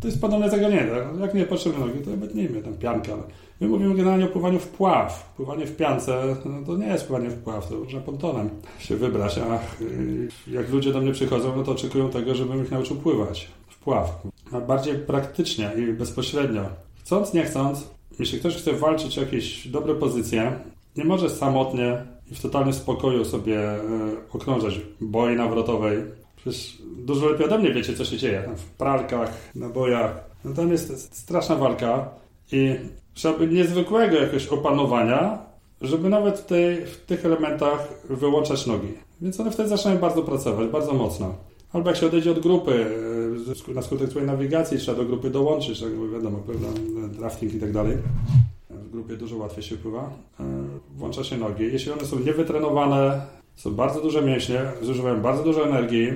to 0.00 0.08
jest 0.08 0.20
podobne 0.20 0.50
zagadnienie. 0.50 0.90
Tak? 0.90 1.20
Jak 1.20 1.34
nie 1.34 1.46
potrzebne 1.46 1.86
nogi, 1.86 1.98
to 1.98 2.12
obetnijmy 2.12 2.62
tam 2.62 2.74
piankę. 2.74 3.12
My 3.60 3.68
mówimy 3.68 3.94
generalnie 3.94 4.24
o 4.24 4.28
pływaniu 4.28 4.58
w 4.58 4.68
pław. 4.68 5.32
Pływanie 5.36 5.66
w 5.66 5.76
piance 5.76 6.36
no 6.44 6.66
to 6.66 6.76
nie 6.76 6.86
jest 6.86 7.06
pływanie 7.06 7.30
w 7.30 7.38
pław, 7.38 7.68
to 7.68 7.74
można 7.74 8.00
pontonem 8.00 8.50
się 8.78 8.96
wybrać. 8.96 9.38
A 9.38 9.58
jak 10.50 10.70
ludzie 10.70 10.92
do 10.92 11.00
mnie 11.00 11.12
przychodzą, 11.12 11.56
no 11.56 11.62
to 11.62 11.72
oczekują 11.72 12.10
tego, 12.10 12.34
żebym 12.34 12.62
ich 12.62 12.70
nauczył 12.70 12.96
pływać 12.96 13.48
w 13.68 13.78
pław. 13.78 14.22
A 14.52 14.60
bardziej 14.60 14.94
praktycznie 14.94 15.70
i 15.78 15.92
bezpośrednio. 15.92 16.62
Chcąc, 17.00 17.34
nie 17.34 17.44
chcąc, 17.44 17.90
jeśli 18.18 18.38
ktoś 18.38 18.56
chce 18.56 18.72
walczyć 18.72 19.18
o 19.18 19.20
jakieś 19.20 19.68
dobre 19.68 19.94
pozycje, 19.94 20.52
nie 20.96 21.04
możesz 21.04 21.32
samotnie 21.32 22.02
i 22.30 22.34
w 22.34 22.42
totalnym 22.42 22.72
spokoju 22.72 23.24
sobie 23.24 23.60
e, 23.60 23.80
okrążać 24.32 24.80
boi 25.00 25.36
nawrotowej. 25.36 25.98
Przecież 26.36 26.78
dużo 26.98 27.28
lepiej 27.28 27.46
ode 27.46 27.58
mnie 27.58 27.72
wiecie, 27.72 27.94
co 27.94 28.04
się 28.04 28.16
dzieje. 28.16 28.48
w 28.56 28.70
pralkach, 28.70 29.32
na 29.54 29.68
bojach. 29.68 30.24
No 30.44 30.54
tam 30.54 30.72
jest 30.72 31.16
straszna 31.16 31.56
walka 31.56 32.08
i 32.52 32.74
trzeba 33.14 33.38
by 33.38 33.46
niezwykłego 33.46 34.16
jakiegoś 34.16 34.46
opanowania, 34.46 35.38
żeby 35.80 36.08
nawet 36.08 36.38
w, 36.38 36.90
w 36.90 37.06
tych 37.06 37.26
elementach 37.26 37.88
wyłączać 38.10 38.66
nogi. 38.66 38.92
Więc 39.20 39.40
one 39.40 39.50
wtedy 39.50 39.68
zaczynają 39.68 40.00
bardzo 40.00 40.22
pracować, 40.22 40.68
bardzo 40.68 40.92
mocno. 40.92 41.34
Albo 41.72 41.90
jak 41.90 41.98
się 41.98 42.06
odejdzie 42.06 42.30
od 42.30 42.40
grupy, 42.40 42.86
e, 43.68 43.74
na 43.74 43.82
skutek 43.82 44.10
swojej 44.10 44.26
nawigacji 44.28 44.78
trzeba 44.78 44.98
do 44.98 45.04
grupy 45.04 45.30
dołączyć, 45.30 45.80
tak 45.80 46.10
wiadomo, 46.12 46.38
drafting 47.18 47.54
i 47.54 47.60
tak 47.60 47.72
dalej 47.72 47.96
grupie 48.96 49.16
dużo 49.16 49.36
łatwiej 49.36 49.62
się 49.62 49.76
pływa. 49.76 50.10
E, 50.40 50.44
włącza 50.96 51.24
się 51.24 51.36
nogi. 51.36 51.64
Jeśli 51.72 51.92
one 51.92 52.04
są 52.04 52.18
niewytrenowane, 52.18 53.26
są 53.54 53.74
bardzo 53.74 54.00
duże 54.00 54.22
mięśnie, 54.22 54.60
zużywają 54.82 55.20
bardzo 55.20 55.42
dużo 55.42 55.64
energii 55.68 56.08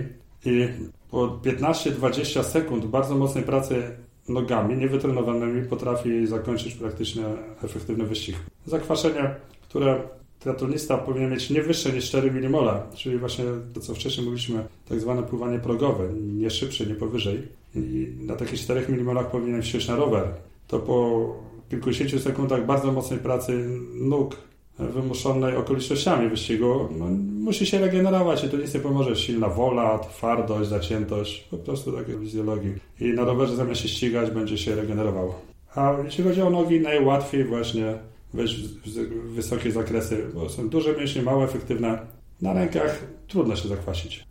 i 0.45 0.69
po 1.11 1.29
15-20 1.29 2.43
sekund 2.43 2.87
bardzo 2.87 3.15
mocnej 3.15 3.45
pracy 3.45 3.83
nogami 4.29 4.77
niewytrenowanymi 4.77 5.69
potrafi 5.69 6.27
zakończyć 6.27 6.75
praktycznie 6.75 7.25
efektywny 7.63 8.05
wyścig. 8.05 8.37
Zakwaszenie, 8.67 9.35
które 9.63 10.03
triatlonista 10.39 10.99
powinien 10.99 11.31
mieć 11.31 11.51
nie 11.51 11.63
wyższe 11.63 11.93
niż 11.93 12.05
4 12.05 12.31
mmol, 12.31 12.71
czyli 12.95 13.19
właśnie 13.19 13.45
to, 13.75 13.81
co 13.81 13.95
wcześniej 13.95 14.27
mówiliśmy, 14.27 14.65
tak 14.89 15.01
zwane 15.01 15.23
pływanie 15.23 15.59
progowe, 15.59 16.09
nie 16.13 16.51
szybsze, 16.51 16.87
nie 16.87 16.95
powyżej. 16.95 17.49
I 17.75 18.13
na 18.21 18.37
takich 18.37 18.61
4 18.61 18.87
mmol 18.89 19.25
powinien 19.25 19.63
wsiąść 19.63 19.89
na 19.89 19.97
rower. 19.97 20.25
To 20.69 20.79
po 20.79 21.27
kilkudziesięciu 21.71 22.19
sekundach 22.19 22.67
bardzo 22.67 22.93
mocnej 22.93 23.19
pracy 23.19 23.69
nóg 23.95 24.37
wymuszonej 24.79 25.57
okolicznościami 25.57 26.29
wyścigu, 26.29 26.89
no, 26.99 27.07
musi 27.45 27.67
się 27.67 27.79
regenerować 27.79 28.45
i 28.45 28.49
tu 28.49 28.57
nic 28.57 28.75
nie 28.75 28.81
pomoże. 28.81 29.17
Silna 29.17 29.49
wola, 29.49 29.99
twardość, 29.99 30.69
zaciętość, 30.69 31.41
po 31.51 31.59
prostu 31.59 31.93
takie 31.93 32.19
fizjologii. 32.19 32.75
I 33.01 33.05
na 33.13 33.25
rowerze 33.25 33.57
zamiast 33.57 33.81
się 33.81 33.89
ścigać, 33.89 34.31
będzie 34.31 34.59
się 34.59 34.75
regenerował. 34.75 35.35
A 35.75 35.95
jeśli 36.05 36.25
chodzi 36.25 36.43
o 36.43 36.51
nogi, 36.51 36.81
najłatwiej 36.81 37.45
właśnie 37.45 37.99
wejść 38.35 38.55
w 38.57 39.35
wysokie 39.35 39.73
zakresy, 39.73 40.27
bo 40.35 40.49
są 40.49 40.69
duże 40.69 40.97
mięśnie, 40.97 41.23
mało 41.23 41.45
efektywne. 41.45 41.99
Na 42.43 42.53
rękach 42.53 43.05
trudno 43.29 43.57
się 43.57 43.69
zakwasić. 43.69 44.30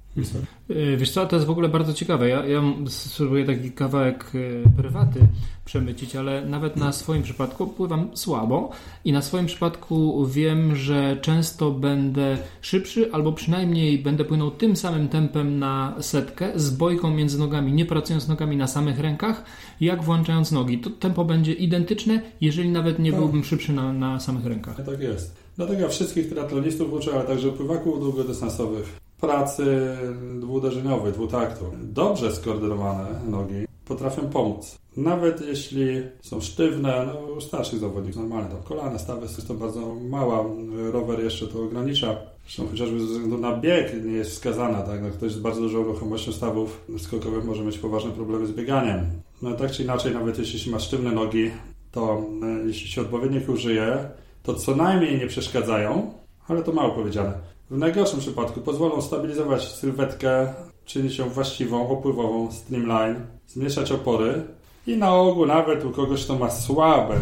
Y, 0.69 0.97
wiesz 0.97 1.11
co, 1.11 1.25
to 1.25 1.35
jest 1.35 1.47
w 1.47 1.49
ogóle 1.49 1.69
bardzo 1.69 1.93
ciekawe. 1.93 2.29
Ja, 2.29 2.45
ja 2.45 2.61
spróbuję 2.87 3.45
taki 3.45 3.71
kawałek 3.71 4.31
y, 4.35 4.63
prywaty 4.77 5.19
przemycić, 5.65 6.15
ale 6.15 6.45
nawet 6.45 6.75
na 6.75 6.91
swoim 6.91 7.23
przypadku 7.23 7.67
pływam 7.67 8.09
słabo 8.13 8.69
i 9.05 9.11
na 9.11 9.21
swoim 9.21 9.45
przypadku 9.45 10.25
wiem, 10.25 10.75
że 10.75 11.17
często 11.21 11.71
będę 11.71 12.37
szybszy 12.61 13.11
albo 13.11 13.33
przynajmniej 13.33 13.99
będę 13.99 14.25
płynął 14.25 14.51
tym 14.51 14.75
samym 14.75 15.07
tempem 15.07 15.59
na 15.59 15.95
setkę 15.99 16.51
z 16.55 16.69
bojką 16.69 17.11
między 17.11 17.39
nogami, 17.39 17.73
nie 17.73 17.85
pracując 17.85 18.27
nogami 18.27 18.57
na 18.57 18.67
samych 18.67 18.99
rękach, 18.99 19.43
jak 19.81 20.03
włączając 20.03 20.51
nogi. 20.51 20.77
To 20.79 20.89
tempo 20.89 21.25
będzie 21.25 21.53
identyczne, 21.53 22.21
jeżeli 22.41 22.69
nawet 22.69 22.99
nie 22.99 23.11
tak. 23.11 23.19
byłbym 23.19 23.43
szybszy 23.43 23.73
na, 23.73 23.93
na 23.93 24.19
samych 24.19 24.45
rękach. 24.45 24.85
Tak 24.85 24.99
jest. 24.99 25.35
Dlatego 25.55 25.89
wszystkich 25.89 26.29
triatlonistów 26.29 26.93
uczę, 26.93 27.11
ale 27.13 27.23
także 27.23 27.51
pływaków 27.51 27.99
długodystansowych 27.99 29.08
pracy 29.21 29.97
dwuderzeniowej, 30.39 31.13
dwutaktu. 31.13 31.65
Dobrze 31.83 32.35
skoordynowane 32.35 33.05
nogi 33.27 33.65
potrafią 33.85 34.29
pomóc. 34.29 34.77
Nawet 34.97 35.41
jeśli 35.41 35.87
są 36.21 36.41
sztywne, 36.41 37.05
no 37.05 37.33
u 37.33 37.41
starszych 37.41 37.79
zawodników 37.79 38.21
normalne, 38.21 38.49
tam 38.49 38.63
kolana, 38.63 38.99
stawy 38.99 39.27
to 39.47 39.53
bardzo 39.53 39.95
mała, 39.95 40.45
rower 40.91 41.23
jeszcze 41.23 41.47
to 41.47 41.63
ogranicza. 41.63 42.15
Zresztą 42.43 42.67
chociażby 42.67 42.99
ze 42.99 43.05
względu 43.05 43.37
na 43.37 43.57
bieg 43.57 44.05
nie 44.05 44.11
jest 44.11 44.31
wskazana, 44.31 44.81
tak? 44.81 45.01
No, 45.01 45.09
ktoś 45.09 45.31
z 45.31 45.39
bardzo 45.39 45.61
dużą 45.61 45.83
ruchomością 45.83 46.31
stawów 46.31 46.85
skokowych 46.97 47.45
może 47.45 47.63
mieć 47.63 47.77
poważne 47.77 48.11
problemy 48.11 48.47
z 48.47 48.51
bieganiem. 48.51 49.05
No 49.41 49.53
tak 49.53 49.71
czy 49.71 49.83
inaczej, 49.83 50.13
nawet 50.13 50.39
jeśli 50.39 50.71
ma 50.71 50.79
sztywne 50.79 51.11
nogi, 51.11 51.51
to 51.91 52.23
e, 52.43 52.67
jeśli 52.67 52.89
się 52.89 53.01
odpowiednio 53.01 53.39
ich 53.39 53.49
użyje, 53.49 54.09
to 54.43 54.53
co 54.53 54.75
najmniej 54.75 55.19
nie 55.19 55.27
przeszkadzają, 55.27 56.13
ale 56.47 56.63
to 56.63 56.71
mało 56.71 56.95
powiedziane. 56.95 57.33
W 57.71 57.77
najgorszym 57.77 58.19
przypadku 58.19 58.61
pozwolą 58.61 59.01
stabilizować 59.01 59.71
sylwetkę, 59.71 60.53
czynić 60.85 61.17
ją 61.17 61.29
właściwą, 61.29 61.89
opływową, 61.89 62.51
streamline, 62.51 63.15
zmniejszać 63.47 63.91
opory 63.91 64.41
i 64.87 64.97
na 64.97 65.15
ogół 65.15 65.45
nawet 65.45 65.85
u 65.85 65.91
kogoś, 65.91 66.25
kto 66.25 66.39
ma 66.39 66.49
słabe, 66.49 67.15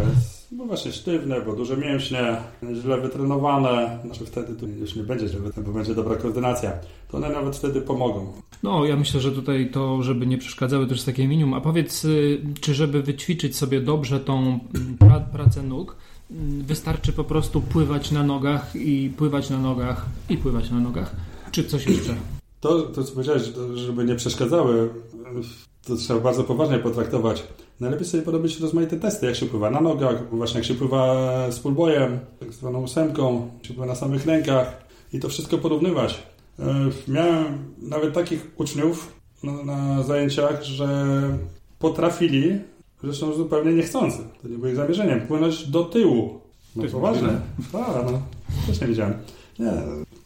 bo 0.51 0.65
właśnie 0.65 0.91
sztywne, 0.91 1.41
bo 1.41 1.53
duże 1.53 1.77
mięśnie, 1.77 2.37
źle 2.81 3.01
wytrenowane, 3.01 3.99
znaczy 4.05 4.25
wtedy 4.25 4.55
tu 4.55 4.67
już 4.67 4.95
nie 4.95 5.03
będzie 5.03 5.27
źle 5.27 5.39
bo 5.57 5.71
będzie 5.71 5.95
dobra 5.95 6.15
koordynacja, 6.15 6.71
to 7.11 7.17
one 7.17 7.29
nawet 7.29 7.55
wtedy 7.55 7.81
pomogą. 7.81 8.33
No, 8.63 8.85
ja 8.85 8.95
myślę, 8.95 9.21
że 9.21 9.31
tutaj 9.31 9.71
to, 9.71 10.03
żeby 10.03 10.27
nie 10.27 10.37
przeszkadzały, 10.37 10.87
jest 10.89 11.05
takie 11.05 11.27
minimum. 11.27 11.53
A 11.53 11.61
powiedz, 11.61 12.05
y, 12.05 12.41
czy 12.61 12.73
żeby 12.73 13.03
wyćwiczyć 13.03 13.57
sobie 13.57 13.81
dobrze 13.81 14.19
tą 14.19 14.37
mm, 14.39 14.97
pra 14.99 15.19
pracę 15.19 15.63
nóg, 15.63 15.95
wystarczy 16.65 17.13
po 17.13 17.23
prostu 17.23 17.61
pływać 17.61 18.11
na 18.11 18.23
nogach 18.23 18.75
i 18.75 19.09
pływać 19.17 19.49
na 19.49 19.59
nogach 19.59 20.05
i 20.29 20.37
pływać 20.37 20.71
na 20.71 20.79
nogach? 20.79 21.15
Czy 21.51 21.63
coś 21.63 21.87
jeszcze? 21.87 22.15
To, 22.59 22.81
to 22.81 23.03
co 23.03 23.11
powiedziałeś, 23.11 23.43
żeby 23.75 24.05
nie 24.05 24.15
przeszkadzały, 24.15 24.89
to 25.87 25.95
trzeba 25.95 26.19
bardzo 26.19 26.43
poważnie 26.43 26.79
potraktować. 26.79 27.43
Najlepiej 27.79 28.07
sobie 28.07 28.23
porobić 28.23 28.59
rozmaite 28.59 28.99
testy, 28.99 29.25
jak 29.25 29.35
się 29.35 29.45
pływa 29.45 29.69
na 29.69 29.81
nogach, 29.81 30.29
właśnie 30.29 30.57
jak 30.57 30.65
się 30.65 30.73
pływa 30.73 31.25
z 31.51 31.57
fullboyem, 31.57 32.19
tak 32.39 32.53
zwaną 32.53 32.83
ósemką, 32.83 33.51
jak 33.57 33.65
się 33.65 33.73
pływa 33.73 33.87
na 33.87 33.95
samych 33.95 34.25
rękach 34.25 34.87
i 35.13 35.19
to 35.19 35.29
wszystko 35.29 35.57
porównywać. 35.57 36.23
Miałem 37.07 37.65
nawet 37.81 38.13
takich 38.13 38.47
uczniów 38.57 39.13
na, 39.43 39.63
na 39.63 40.03
zajęciach, 40.03 40.63
że 40.63 40.87
potrafili 41.79 42.59
Zresztą 43.03 43.33
zupełnie 43.33 43.73
niechcący. 43.73 44.17
To 44.41 44.47
nie 44.47 44.57
było 44.57 44.67
ich 44.67 44.75
zamierzeniem. 44.75 45.27
Płynąć 45.27 45.67
do 45.67 45.83
tyłu. 45.83 46.39
No 46.75 46.83
to 46.83 46.89
poważne. 46.89 47.41
Tak, 47.71 48.05
no. 48.11 48.21
Też 48.67 48.81
nie 48.81 48.87
wiedziałem. 48.87 49.13
Nie, 49.59 49.71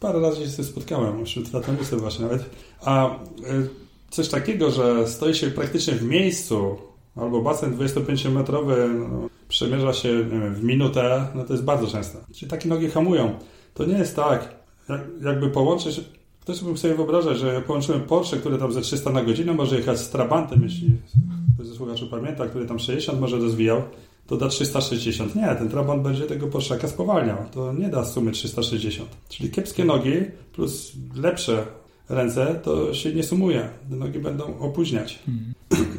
parę 0.00 0.20
razy 0.20 0.50
się 0.56 0.64
spotkałem 0.64 1.24
wśród 1.24 1.50
tratonistów 1.50 2.00
właśnie 2.00 2.24
nawet. 2.24 2.50
A 2.80 3.16
y, 3.16 3.68
coś 4.10 4.28
takiego, 4.28 4.70
że 4.70 5.08
stoi 5.08 5.34
się 5.34 5.50
praktycznie 5.50 5.94
w 5.94 6.02
miejscu, 6.02 6.76
albo 7.16 7.42
basen 7.42 7.76
25-metrowy 7.76 8.74
no, 9.10 9.28
przemierza 9.48 9.92
się 9.92 10.24
wiem, 10.24 10.54
w 10.54 10.64
minutę, 10.64 11.26
no 11.34 11.44
to 11.44 11.52
jest 11.52 11.64
bardzo 11.64 11.86
często. 11.86 12.18
Czyli 12.34 12.50
takie 12.50 12.68
nogi 12.68 12.90
hamują. 12.90 13.38
To 13.74 13.84
nie 13.84 13.98
jest 13.98 14.16
tak, 14.16 14.54
jak, 14.88 15.00
jakby 15.22 15.48
połączyć 15.48 16.00
Ktoś 16.42 16.60
bym 16.60 16.78
sobie 16.78 16.94
wyobrażać, 16.94 17.38
że 17.38 17.60
połączyłem 17.60 18.00
Porsche, 18.00 18.36
które 18.36 18.58
tam 18.58 18.72
ze 18.72 18.80
300 18.80 19.10
na 19.10 19.24
godzinę 19.24 19.52
może 19.52 19.76
jechać 19.76 19.98
z 19.98 20.08
Trabantem, 20.08 20.62
jeśli 20.62 20.90
ktoś 21.54 21.66
ze 21.66 21.74
słuchaczy 21.74 22.06
pamięta, 22.06 22.46
który 22.46 22.66
tam 22.66 22.78
60 22.78 23.20
może 23.20 23.38
rozwijał, 23.38 23.82
to 24.26 24.36
da 24.36 24.48
360. 24.48 25.34
Nie, 25.34 25.46
ten 25.46 25.68
Trabant 25.68 26.02
będzie 26.02 26.22
tego 26.22 26.46
Porszaka 26.46 26.88
spowalniał. 26.88 27.36
To 27.50 27.72
nie 27.72 27.88
da 27.88 28.04
sumy 28.04 28.32
360. 28.32 29.08
Czyli 29.28 29.50
kiepskie 29.50 29.84
nogi 29.84 30.12
plus 30.52 30.92
lepsze 31.16 31.66
ręce, 32.08 32.60
to 32.62 32.94
się 32.94 33.14
nie 33.14 33.22
sumuje. 33.22 33.68
Te 33.90 33.96
nogi 33.96 34.18
będą 34.18 34.58
opóźniać. 34.58 35.18
Hmm. 35.26 35.54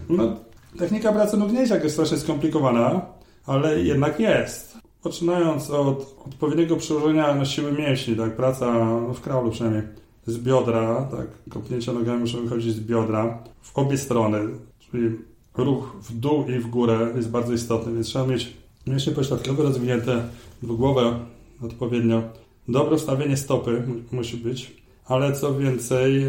No, 0.10 0.36
technika 0.80 1.14
pracy 1.14 1.38
nie 1.38 1.60
jest 1.60 1.72
jakaś 1.72 1.92
strasznie 1.92 2.18
skomplikowana, 2.18 3.06
ale 3.46 3.84
jednak 3.84 4.20
jest. 4.20 4.78
Poczynając 5.02 5.70
od 5.70 6.16
odpowiedniego 6.28 6.78
przyłożenia 6.78 7.36
na 7.36 7.46
siły 7.46 7.72
mięśni, 7.72 8.16
tak, 8.16 8.36
praca 8.36 8.74
no 8.74 9.14
w 9.14 9.22
kraulu 9.22 9.52
przynajmniej, 9.52 9.84
z 10.26 10.38
biodra, 10.38 11.08
tak, 11.12 11.28
kopnięcia 11.50 11.94
nogami 11.94 12.20
muszą 12.20 12.44
wychodzić 12.44 12.76
z 12.76 12.80
biodra 12.80 13.44
w 13.62 13.78
obie 13.78 13.98
strony, 13.98 14.40
czyli 14.80 15.10
ruch 15.58 15.96
w 16.02 16.20
dół 16.20 16.46
i 16.48 16.60
w 16.60 16.68
górę 16.68 17.14
jest 17.16 17.30
bardzo 17.30 17.54
istotny, 17.54 17.94
więc 17.94 18.08
trzeba 18.08 18.28
mieć 18.28 18.54
mięśnie 18.88 19.14
pośladkowe 19.14 19.64
rozwinięte 19.64 20.24
w 20.62 20.76
głowę 20.76 21.20
odpowiednio. 21.62 22.24
Dobre 22.68 22.96
ustawienie 22.96 23.38
stopy 23.38 23.84
musi 24.12 24.38
być, 24.38 24.72
ale 25.06 25.34
co 25.34 25.56
więcej 25.56 26.24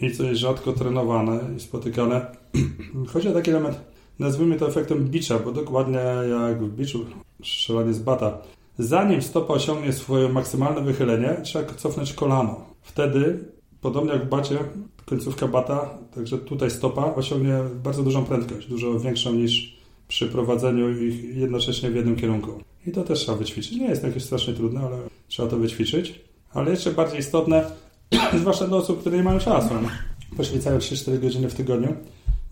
i 0.00 0.12
co 0.12 0.22
jest 0.24 0.40
rzadko 0.40 0.72
trenowane 0.72 1.40
i 1.56 1.60
spotykane, 1.60 2.26
chodzi 3.12 3.28
o 3.28 3.32
taki 3.32 3.50
element, 3.50 3.80
nazwijmy 4.18 4.56
to 4.56 4.68
efektem 4.68 5.04
bicza, 5.04 5.38
bo 5.38 5.52
dokładnie 5.52 6.00
jak 6.30 6.64
w 6.64 6.76
biczu 6.76 7.06
strzelanie 7.44 7.92
z 7.92 7.98
bata. 7.98 8.38
Zanim 8.78 9.22
stopa 9.22 9.54
osiągnie 9.54 9.92
swoje 9.92 10.28
maksymalne 10.28 10.80
wychylenie, 10.80 11.36
trzeba 11.44 11.74
cofnąć 11.74 12.12
kolano. 12.12 12.75
Wtedy, 12.86 13.44
podobnie 13.80 14.12
jak 14.12 14.24
w 14.24 14.28
bacie, 14.28 14.58
końcówka 15.06 15.48
bata, 15.48 15.98
także 16.14 16.38
tutaj 16.38 16.70
stopa 16.70 17.14
osiągnie 17.14 17.58
bardzo 17.84 18.02
dużą 18.02 18.24
prędkość, 18.24 18.68
dużo 18.68 19.00
większą 19.00 19.32
niż 19.32 19.76
przy 20.08 20.28
prowadzeniu 20.28 21.02
ich 21.02 21.36
jednocześnie 21.36 21.90
w 21.90 21.96
jednym 21.96 22.16
kierunku. 22.16 22.60
I 22.86 22.92
to 22.92 23.02
też 23.02 23.18
trzeba 23.18 23.38
wyćwiczyć. 23.38 23.72
Nie 23.72 23.88
jest 23.88 24.04
jakieś 24.04 24.24
strasznie 24.24 24.54
trudne, 24.54 24.80
ale 24.80 24.96
trzeba 25.28 25.48
to 25.48 25.56
wyćwiczyć. 25.56 26.20
Ale 26.52 26.70
jeszcze 26.70 26.92
bardziej 26.92 27.20
istotne, 27.20 27.70
zwłaszcza 28.40 28.66
dla 28.66 28.76
osób, 28.76 29.00
które 29.00 29.16
nie 29.16 29.22
mają 29.22 29.38
czasu, 29.38 29.74
poświęcają 30.36 30.78
3-4 30.78 31.18
godziny 31.18 31.48
w 31.48 31.54
tygodniu, 31.54 31.96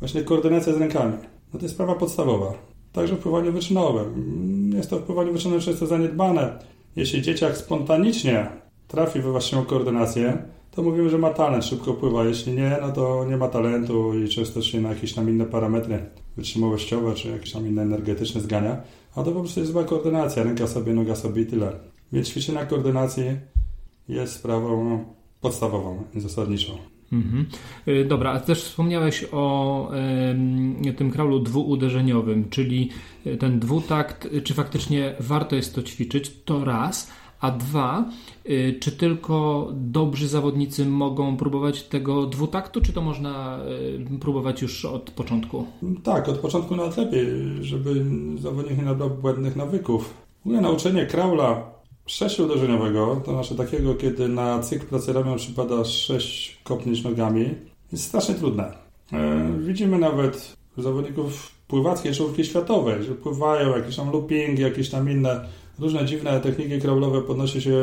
właśnie 0.01 0.23
koordynacja 0.23 0.73
z 0.73 0.77
rękami. 0.77 1.13
No 1.53 1.59
to 1.59 1.65
jest 1.65 1.75
sprawa 1.75 1.95
podstawowa. 1.95 2.55
Także 2.93 3.17
w 3.17 3.19
pływaniu 3.19 3.53
wyczynowym. 3.53 4.73
Jest 4.77 4.91
to 4.91 4.99
w 4.99 5.03
pływaniu 5.03 5.33
wyczynowym 5.33 5.61
często 5.61 5.87
zaniedbane. 5.87 6.59
Jeśli 6.97 7.23
dzieciak 7.23 7.57
spontanicznie 7.57 8.64
trafi 8.89 9.21
we 9.21 9.31
właściwą 9.31 9.65
koordynację, 9.65 10.43
to 10.71 10.83
mówimy, 10.83 11.11
że 11.11 11.19
ma 11.19 11.31
talent, 11.31 11.65
szybko 11.65 11.95
pływa. 11.95 12.25
Jeśli 12.25 12.53
nie, 12.53 12.77
no 12.83 12.93
to 12.93 13.25
nie 13.29 13.37
ma 13.37 13.49
talentu 13.49 14.19
i 14.19 14.29
często 14.29 14.63
się 14.63 14.81
na 14.81 14.89
jakieś 14.89 15.13
tam 15.13 15.31
inne 15.31 15.45
parametry 15.47 15.99
wytrzymałościowe, 16.37 17.15
czy 17.15 17.29
jakieś 17.29 17.53
tam 17.53 17.67
inne 17.67 17.83
energetyczne 17.83 18.41
zgania. 18.41 18.77
A 19.17 19.23
to 19.23 19.33
po 19.33 19.41
prostu 19.41 19.61
jest 19.61 19.73
zła 19.73 19.85
koordynacja. 19.85 20.43
Ręka 20.43 20.67
sobie, 20.67 20.93
noga 20.93 21.17
sobie 21.17 21.43
i 21.43 21.47
tyle. 21.47 21.73
Więc 22.13 22.29
ćwiczenia 22.29 22.67
koordynacji 22.67 23.25
jest 24.09 24.33
sprawą 24.33 25.05
podstawową 25.41 26.03
i 26.15 26.21
zasadniczą. 26.21 26.73
Mhm. 27.13 27.47
Y, 27.89 28.05
dobra, 28.05 28.31
a 28.33 28.41
też 28.41 28.65
wspomniałeś 28.65 29.25
o 29.33 29.91
y, 30.87 30.93
tym 30.93 31.11
kraulu 31.11 31.41
dwuuderzeniowym, 31.41 32.51
czyli 32.51 32.91
ten 33.39 33.61
dwutakt, 33.61 34.29
czy 34.45 34.55
faktycznie 34.55 35.15
warto 35.21 35.57
jest 35.57 35.75
to 35.75 35.83
ćwiczyć, 35.83 36.31
to 36.45 36.65
raz, 36.65 37.11
a 37.41 37.51
dwa, 37.51 38.05
y, 38.05 38.34
czy 38.81 38.93
tylko 38.93 39.69
dobrzy 39.73 40.29
zawodnicy 40.29 40.87
mogą 40.87 41.37
próbować 41.37 41.83
tego 41.83 42.27
dwutaktu, 42.27 42.81
czy 42.81 42.93
to 42.93 43.03
można 43.03 43.61
y, 44.15 44.19
próbować 44.19 44.63
już 44.63 44.85
od 44.85 45.11
początku? 45.11 45.67
Tak, 46.03 46.29
od 46.29 46.39
początku 46.39 46.77
nawet 46.77 46.97
lepiej, 46.97 47.27
żeby 47.61 48.05
zawodnik 48.39 48.79
nie 48.79 48.85
nabrał 48.85 49.11
błędnych 49.11 49.57
nawyków. 49.57 50.15
W 50.45 50.49
nauczenie 50.49 51.07
kraula 51.07 51.71
sześciuderzeniowego, 52.07 53.23
to 53.25 53.33
znaczy 53.33 53.55
takiego, 53.55 53.95
kiedy 53.95 54.29
na 54.29 54.61
cykl 54.61 54.87
pracy 54.87 55.13
ramion 55.13 55.39
przypada 55.39 55.85
sześć 55.85 56.61
kopnięć 56.65 57.05
nogami, 57.05 57.55
jest 57.93 58.05
strasznie 58.05 58.35
trudne. 58.35 58.73
E, 59.13 59.51
widzimy 59.61 59.99
nawet 59.99 60.57
zawodników 60.79 61.53
pływackich 61.69 62.17
czołówki 62.17 62.45
światowej, 62.45 63.03
że 63.03 63.15
pływają 63.15 63.77
jakieś 63.77 63.97
tam 63.97 64.13
loopingi, 64.13 64.63
jakieś 64.63 64.91
tam 64.91 65.11
inne 65.11 65.41
różne 65.79 66.05
dziwne 66.05 66.41
techniki 66.41 66.81
kraulowe 66.81 67.23
podnosi 67.23 67.63
się 67.63 67.75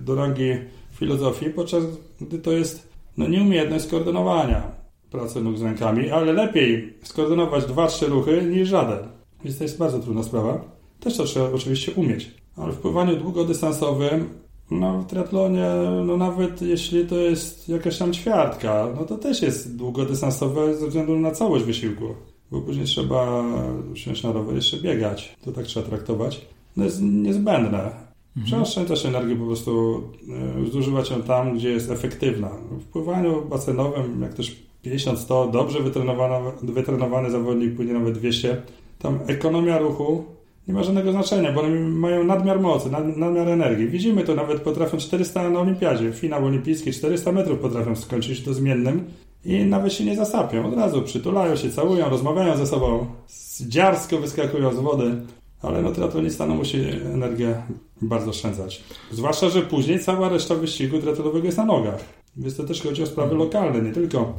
do 0.00 0.14
rangi 0.14 0.50
filozofii, 0.92 1.50
podczas 1.50 1.84
gdy 2.20 2.38
to 2.38 2.52
jest 2.52 2.88
no, 3.16 3.28
nieumiejętność 3.28 3.84
skoordynowania 3.84 4.62
pracy 5.10 5.40
nóg 5.40 5.58
z 5.58 5.62
rękami, 5.62 6.10
ale 6.10 6.32
lepiej 6.32 6.94
skoordynować 7.02 7.64
dwa, 7.64 7.86
trzy 7.86 8.06
ruchy 8.06 8.42
niż 8.42 8.68
żaden. 8.68 8.98
Więc 9.44 9.58
to 9.58 9.64
jest 9.64 9.78
bardzo 9.78 9.98
trudna 9.98 10.22
sprawa. 10.22 10.64
Też 11.00 11.16
to 11.16 11.24
trzeba 11.24 11.50
oczywiście 11.50 11.92
umieć. 11.92 12.30
Ale 12.56 12.72
w 12.72 12.78
pływaniu 12.78 13.16
długodystansowym 13.16 14.28
No 14.70 14.98
w 14.98 15.06
triatlonie, 15.06 15.68
no 16.06 16.16
nawet 16.16 16.62
jeśli 16.62 17.06
to 17.06 17.16
jest 17.16 17.68
jakaś 17.68 17.98
tam 17.98 18.12
ćwiartka, 18.12 18.88
no 18.96 19.04
to 19.04 19.18
też 19.18 19.42
jest 19.42 19.76
długodystansowe 19.76 20.76
ze 20.76 20.86
względu 20.86 21.18
na 21.18 21.30
całość 21.30 21.64
wysiłku. 21.64 22.04
Bo 22.50 22.60
później 22.60 22.86
trzeba 22.86 23.44
wsiąść 23.94 24.22
na 24.22 24.32
rower 24.32 24.54
jeszcze 24.54 24.76
biegać. 24.76 25.36
To 25.44 25.52
tak 25.52 25.66
trzeba 25.66 25.86
traktować. 25.86 26.46
No 26.76 26.84
jest 26.84 27.02
niezbędne. 27.02 27.78
Mhm. 27.78 28.46
Trzeba 28.46 28.62
oszczędzać 28.62 29.06
energię, 29.06 29.36
po 29.36 29.46
prostu 29.46 30.02
e, 30.66 30.70
zużywać 30.70 31.10
ją 31.10 31.22
tam, 31.22 31.56
gdzie 31.56 31.70
jest 31.70 31.90
efektywna. 31.90 32.50
W 32.70 32.84
pływaniu 32.84 33.44
basenowym, 33.44 34.22
jak 34.22 34.34
też 34.34 34.62
50-100, 34.84 35.50
dobrze 35.50 35.80
wytrenowany, 35.80 36.50
wytrenowany 36.62 37.30
zawodnik 37.30 37.76
płynie 37.76 37.92
nawet 37.92 38.18
200, 38.18 38.62
tam 38.98 39.18
ekonomia 39.26 39.78
ruchu 39.78 40.24
nie 40.68 40.74
ma 40.74 40.82
żadnego 40.82 41.12
znaczenia, 41.12 41.52
bo 41.52 41.60
one 41.60 41.80
mają 41.80 42.24
nadmiar 42.24 42.60
mocy, 42.60 42.90
nad, 42.90 43.16
nadmiar 43.16 43.48
energii. 43.48 43.88
Widzimy 43.88 44.24
to, 44.24 44.34
nawet 44.34 44.60
potrafią 44.60 44.98
400 44.98 45.50
na 45.50 45.60
olimpiadzie, 45.60 46.12
finał 46.12 46.46
olimpijski, 46.46 46.92
400 46.92 47.32
metrów 47.32 47.58
potrafią 47.58 47.96
skończyć 47.96 48.42
to 48.42 48.54
zmiennym 48.54 49.04
i 49.44 49.64
nawet 49.64 49.92
się 49.92 50.04
nie 50.04 50.16
zasapią. 50.16 50.66
Od 50.66 50.74
razu 50.74 51.02
przytulają 51.02 51.56
się, 51.56 51.70
całują, 51.70 52.08
rozmawiają 52.08 52.56
ze 52.56 52.66
sobą, 52.66 53.06
dziarsko 53.60 54.18
wyskakują 54.18 54.74
z 54.74 54.78
wody. 54.78 55.16
Ale 55.66 55.82
no 55.82 55.92
triatlonista 55.92 56.46
musi 56.46 56.78
energię 57.14 57.62
bardzo 58.02 58.30
oszczędzać. 58.30 58.84
Zwłaszcza, 59.12 59.48
że 59.48 59.62
później 59.62 60.00
cała 60.00 60.28
reszta 60.28 60.54
wyścigu 60.54 60.98
triatlonowego 60.98 61.46
jest 61.46 61.58
na 61.58 61.64
nogach. 61.64 62.04
Więc 62.36 62.56
to 62.56 62.64
też 62.64 62.82
chodzi 62.82 63.02
o 63.02 63.06
sprawy 63.06 63.34
lokalne, 63.34 63.82
nie 63.82 63.92
tylko 63.92 64.34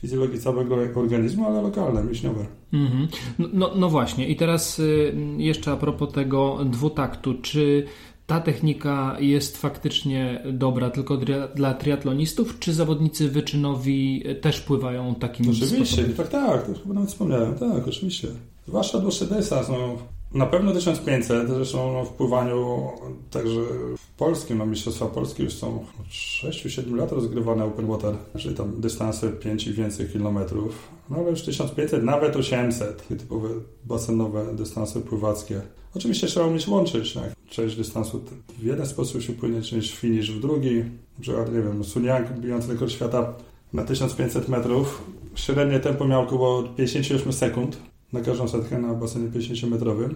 fizjologii 0.00 0.40
całego 0.40 0.76
organizmu, 0.94 1.46
ale 1.46 1.62
lokalne, 1.62 2.04
mięśniowe. 2.04 2.46
Mm-hmm. 2.72 3.06
No, 3.38 3.48
no, 3.52 3.70
no, 3.76 3.88
właśnie, 3.88 4.28
i 4.28 4.36
teraz 4.36 4.78
y, 4.78 5.14
jeszcze 5.36 5.72
a 5.72 5.76
propos 5.76 6.12
tego 6.12 6.58
dwutaktu, 6.64 7.34
czy 7.34 7.84
ta 8.26 8.40
technika 8.40 9.16
jest 9.20 9.56
faktycznie 9.56 10.42
dobra 10.52 10.90
tylko 10.90 11.18
dla 11.54 11.74
triatlonistów, 11.74 12.58
czy 12.58 12.72
zawodnicy 12.72 13.28
wyczynowi 13.28 14.24
też 14.40 14.60
pływają 14.60 15.14
takim 15.14 15.46
oczywiście, 15.46 15.76
sposobem? 15.76 16.04
Oczywiście, 16.04 16.22
tak, 16.22 16.28
tak, 16.28 16.66
to 16.66 16.82
chyba 16.82 16.94
nawet 16.94 17.10
wspomniałem, 17.10 17.54
tak, 17.54 17.88
oczywiście. 17.88 18.28
Zwłaszcza 18.66 18.98
dłuższy 18.98 19.26
dystans, 19.26 19.68
no, 19.68 19.96
na 20.34 20.46
pewno 20.46 20.72
1500, 20.72 21.48
zresztą 21.48 21.92
no, 21.92 22.04
w 22.04 22.12
pływaniu 22.12 22.88
także 23.30 23.60
w 23.98 24.10
polskim, 24.16 24.58
no 24.58 24.66
Mistrzostwa 24.66 25.06
Polskie 25.06 25.44
już 25.44 25.54
są 25.54 25.84
od 26.00 26.06
6-7 26.06 26.96
lat 26.96 27.12
rozgrywane 27.12 27.64
open 27.64 27.86
water, 27.86 28.14
czyli 28.38 28.54
tam 28.54 28.80
dystanse 28.80 29.30
5 29.30 29.66
i 29.66 29.72
więcej 29.72 30.08
kilometrów. 30.08 30.88
No 31.10 31.16
ale 31.16 31.30
już 31.30 31.42
1500, 31.42 32.04
nawet 32.04 32.36
800, 32.36 33.08
typowe 33.08 33.48
basenowe 33.84 34.54
dystanse 34.54 35.00
pływackie. 35.00 35.60
Oczywiście 35.94 36.26
trzeba 36.26 36.46
umieć 36.46 36.68
łączyć, 36.68 37.14
tak? 37.14 37.32
Część 37.50 37.76
dystansu 37.76 38.20
w 38.58 38.64
jeden 38.64 38.86
sposób 38.86 39.22
się 39.22 39.32
płynie, 39.32 39.62
część 39.62 39.96
finish 39.96 40.32
w 40.32 40.40
drugi. 40.40 40.78
Na 41.18 41.22
przykład, 41.22 41.52
nie 41.52 41.62
wiem, 41.62 41.84
Suniak 41.84 42.40
bijący 42.40 42.72
rekord 42.72 42.92
świata 42.92 43.34
na 43.72 43.84
1500 43.84 44.48
metrów. 44.48 45.04
Średnie 45.34 45.80
tempo 45.80 46.04
miał 46.04 46.22
około 46.22 46.62
58 46.62 47.32
sekund 47.32 47.76
na 48.12 48.20
każdą 48.20 48.48
setkę 48.48 48.78
na 48.78 48.94
basenie 48.94 49.28
50-metrowym. 49.28 50.14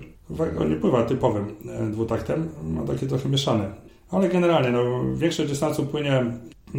On 0.60 0.70
nie 0.70 0.76
pływa 0.76 1.02
typowym 1.02 1.46
e, 1.68 1.90
dwutaktem, 1.90 2.48
ma 2.64 2.82
takie 2.82 3.06
trochę 3.06 3.28
mieszane. 3.28 3.70
Ale 4.10 4.28
generalnie 4.28 4.70
no, 4.70 5.14
większość 5.16 5.48
dystansu 5.48 5.86
płynie 5.86 6.24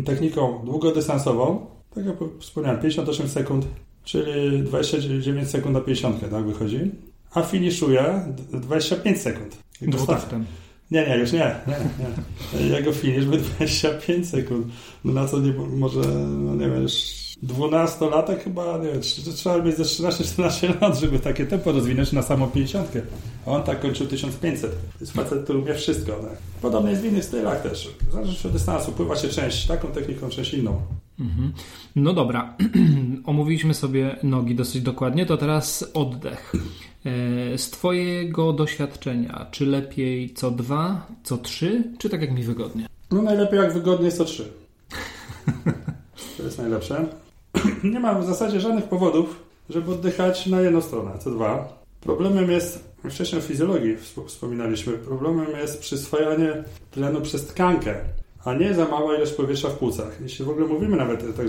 techniką 0.06 0.62
długodystansową, 0.66 1.66
tak 1.96 2.06
jak 2.06 2.16
wspomniałem, 2.40 2.82
58 2.82 3.30
sekund, 3.30 3.66
czyli 4.04 4.64
29 4.64 5.50
sekund 5.50 5.74
na 5.74 5.82
50, 5.82 6.30
tak 6.32 6.46
wychodzi. 6.46 6.92
A 7.34 7.42
finiszuje 7.42 8.34
25 8.54 9.22
sekund. 9.22 9.58
Dwutaktem. 9.82 10.46
Nie, 10.92 11.08
nie, 11.08 11.18
już 11.18 11.32
nie. 11.32 11.56
nie, 11.68 12.60
nie. 12.60 12.68
Jego 12.68 12.92
finisz 12.92 13.26
by 13.26 13.38
25 13.38 14.30
sekund. 14.30 14.68
No 15.06 15.14
na 15.14 15.28
co 15.28 15.40
nie, 15.40 15.54
może, 15.54 16.00
no 16.28 16.56
nie 16.56 16.70
wiem, 16.70 16.82
już 16.82 16.94
12-latek 17.48 18.40
chyba, 18.44 18.78
nie 18.78 18.92
wiem, 18.92 19.02
trzeba 19.36 19.58
mieć 19.58 19.78
ze 19.78 19.84
13-14 19.84 20.82
lat, 20.82 21.00
żeby 21.00 21.20
takie 21.20 21.46
tempo 21.46 21.72
rozwinąć 21.72 22.12
na 22.12 22.22
samą 22.22 22.48
50. 22.48 22.92
A 23.46 23.52
on 23.52 23.64
tak 23.64 23.80
kończył 23.80 24.08
1500. 24.08 24.72
To 24.72 24.78
jest 25.02 25.14
facet, 25.14 25.44
który 25.44 25.60
umie 25.60 25.74
wszystko. 25.74 26.12
Tak? 26.12 26.38
Podobnie 26.62 26.90
jest 26.90 27.02
w 27.02 27.06
innych 27.06 27.26
stylach 27.26 27.62
też. 27.62 27.90
Zależy 28.12 28.48
od 28.48 28.54
dystansu. 28.54 28.92
Pływa 28.92 29.16
się 29.16 29.30
część 29.30 29.68
taką 29.68 29.88
techniką, 29.88 30.30
część 30.30 30.54
inną. 30.54 30.82
Mhm. 31.20 31.54
No 31.96 32.14
dobra, 32.14 32.58
omówiliśmy 33.26 33.74
sobie 33.74 34.16
nogi 34.24 34.56
dosyć 34.56 34.82
dokładnie, 34.82 35.26
to 35.26 35.38
teraz 35.38 35.86
oddech. 35.94 36.54
E, 37.06 37.58
z 37.58 37.70
Twojego 37.70 38.54
doświadczenia, 38.54 39.48
czy 39.52 39.66
lepiej 39.66 40.34
co 40.34 40.52
dwa, 40.52 41.08
co 41.24 41.38
trzy, 41.38 41.84
czy 41.98 42.10
tak 42.10 42.22
jak 42.22 42.32
mi 42.32 42.44
wygodnie? 42.44 42.88
No 43.12 43.22
najlepiej 43.22 43.60
jak 43.60 43.74
wygodnie 43.74 44.12
co 44.12 44.26
trzy. 44.26 44.46
To 46.38 46.44
jest 46.44 46.58
najlepsze. 46.58 47.06
nie 47.94 48.00
ma 48.00 48.20
w 48.20 48.26
zasadzie 48.26 48.60
żadnych 48.60 48.84
powodów, 48.84 49.44
żeby 49.70 49.92
oddychać 49.92 50.48
na 50.48 50.62
jedną 50.62 50.82
stronę, 50.82 51.12
co 51.20 51.32
dwa. 51.32 51.84
Problemem 52.02 52.52
jest, 52.52 52.84
wcześniej 53.10 53.42
o 53.42 53.46
fizjologii 53.46 53.98
wspominaliśmy, 54.28 54.94
problemem 54.94 55.48
jest 55.58 55.82
przyswajanie 55.82 56.64
tlenu 56.92 57.22
przez 57.22 57.48
tkankę, 57.48 57.96
a 58.46 58.54
nie 58.54 58.74
za 58.74 58.86
mała 58.86 59.16
ilość 59.16 59.34
powietrza 59.34 59.70
w 59.70 59.78
płucach. 59.78 60.18
Jeśli 60.22 60.46
w 60.46 60.50
ogóle 60.50 60.68
mówimy 60.68 60.98
nawet 60.98 61.38
tak, 61.38 61.46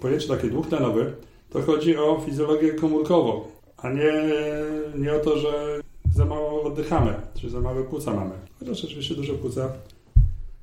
pojęcie 0.00 0.28
takie 0.28 0.48
dwutlenowy, 0.48 1.12
to 1.50 1.62
chodzi 1.62 1.96
o 1.96 2.22
fizjologię 2.26 2.72
komórkową, 2.72 3.44
a 3.76 3.90
nie, 3.90 4.12
nie 4.98 5.14
o 5.14 5.18
to, 5.18 5.38
że 5.38 5.80
za 6.14 6.24
mało 6.24 6.62
oddychamy, 6.62 7.14
czy 7.40 7.50
za 7.50 7.60
małe 7.60 7.82
płuca 7.84 8.12
mamy. 8.12 8.34
Chociaż 8.58 8.84
oczywiście 8.84 9.14
duże 9.14 9.32
płuca 9.32 9.72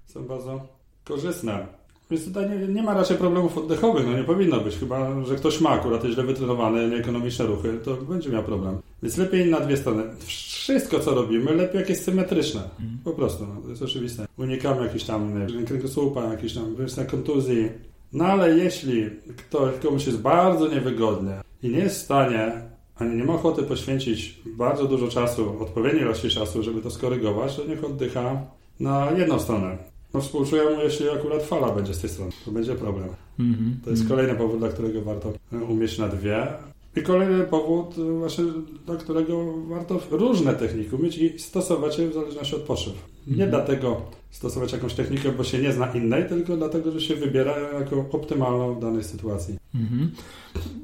są 0.05 0.25
bardzo 0.25 0.67
korzystne. 1.03 1.67
Więc 2.11 2.25
tutaj 2.25 2.49
nie, 2.49 2.67
nie, 2.67 2.83
ma 2.83 2.93
raczej 2.93 3.17
problemów 3.17 3.57
oddechowych, 3.57 4.05
no 4.07 4.17
nie 4.17 4.23
powinno 4.23 4.59
być. 4.59 4.75
Chyba, 4.75 5.23
że 5.23 5.35
ktoś 5.35 5.61
ma 5.61 5.69
akurat 5.69 6.05
źle 6.05 6.23
wytrenowany, 6.23 6.89
nieekonomiczne 6.89 7.45
ruchy, 7.45 7.79
to 7.83 7.95
będzie 7.95 8.29
miał 8.29 8.43
problem. 8.43 8.77
Więc 9.03 9.17
lepiej 9.17 9.49
na 9.49 9.59
dwie 9.59 9.77
strony. 9.77 10.03
Wszystko, 10.25 10.99
co 10.99 11.15
robimy, 11.15 11.55
lepiej 11.55 11.79
jak 11.79 11.89
jest 11.89 12.03
symetryczne. 12.03 12.61
Mhm. 12.61 12.99
Po 13.03 13.11
prostu, 13.11 13.47
no, 13.47 13.61
to 13.61 13.69
jest 13.69 13.81
oczywiste. 13.81 14.25
Unikamy 14.37 14.83
jakichś 14.83 15.03
tam 15.03 15.39
nie, 15.39 15.65
kręgosłupa, 15.65 16.23
jakichś 16.23 16.53
tam 16.53 16.75
kontuzji. 17.11 17.69
No 18.13 18.25
ale 18.25 18.57
jeśli 18.57 19.09
ktoś, 19.37 19.79
komuś 19.81 20.07
jest 20.07 20.21
bardzo 20.21 20.67
niewygodnie 20.67 21.41
i 21.63 21.69
nie 21.69 21.79
jest 21.79 21.95
w 21.95 22.03
stanie, 22.03 22.51
ani 22.95 23.15
nie 23.15 23.23
ma 23.23 23.33
ochoty 23.33 23.63
poświęcić 23.63 24.41
bardzo 24.45 24.85
dużo 24.85 25.07
czasu, 25.07 25.61
odpowiedniej 25.61 26.01
ilości 26.01 26.29
czasu, 26.29 26.63
żeby 26.63 26.81
to 26.81 26.91
skorygować, 26.91 27.55
to 27.55 27.65
niech 27.65 27.83
oddycha 27.83 28.41
na 28.79 29.11
jedną 29.11 29.39
stronę. 29.39 29.77
No 30.13 30.21
współczuję 30.21 30.63
mu, 30.63 30.81
jeśli 30.83 31.09
akurat 31.09 31.43
fala 31.43 31.71
będzie 31.71 31.93
z 31.93 32.01
tej 32.01 32.09
strony. 32.09 32.31
To 32.45 32.51
będzie 32.51 32.75
problem. 32.75 33.09
Mm 33.39 33.53
-hmm. 33.53 33.85
To 33.85 33.89
jest 33.89 34.07
kolejny 34.07 34.35
powód, 34.35 34.59
dla 34.59 34.69
którego 34.69 35.01
warto 35.01 35.33
umieć 35.69 35.97
na 35.97 36.07
dwie. 36.07 36.47
I 36.95 37.01
kolejny 37.01 37.43
powód 37.43 37.95
właśnie, 38.19 38.43
dla 38.85 38.95
którego 38.95 39.53
warto 39.67 39.99
różne 40.11 40.53
techniki 40.53 40.95
umieć 40.95 41.17
i 41.17 41.39
stosować 41.39 41.99
je 41.99 42.09
w 42.09 42.13
zależności 42.13 42.55
od 42.55 42.61
potrzeb. 42.61 42.93
Nie 43.27 43.33
mm 43.33 43.47
-hmm. 43.47 43.49
dlatego 43.49 44.01
stosować 44.31 44.73
jakąś 44.73 44.93
technikę, 44.93 45.31
bo 45.31 45.43
się 45.43 45.59
nie 45.59 45.73
zna 45.73 45.91
innej, 45.91 46.29
tylko 46.29 46.57
dlatego, 46.57 46.91
że 46.91 47.01
się 47.01 47.15
wybiera 47.15 47.57
jako 47.79 48.05
optymalną 48.11 48.75
w 48.75 48.81
danej 48.81 49.03
sytuacji. 49.03 49.57
Mm 49.75 49.87
-hmm. 49.87 50.07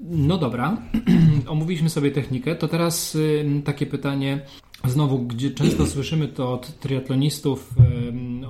No 0.09 0.37
dobra, 0.37 0.77
omówiliśmy 1.47 1.89
sobie 1.89 2.11
technikę, 2.11 2.55
to 2.55 2.67
teraz 2.67 3.15
y, 3.15 3.45
takie 3.65 3.85
pytanie 3.85 4.45
Znowu, 4.87 5.19
gdzie 5.19 5.51
często 5.51 5.85
słyszymy 5.95 6.27
to 6.27 6.53
od 6.53 6.79
triatlonistów 6.79 7.73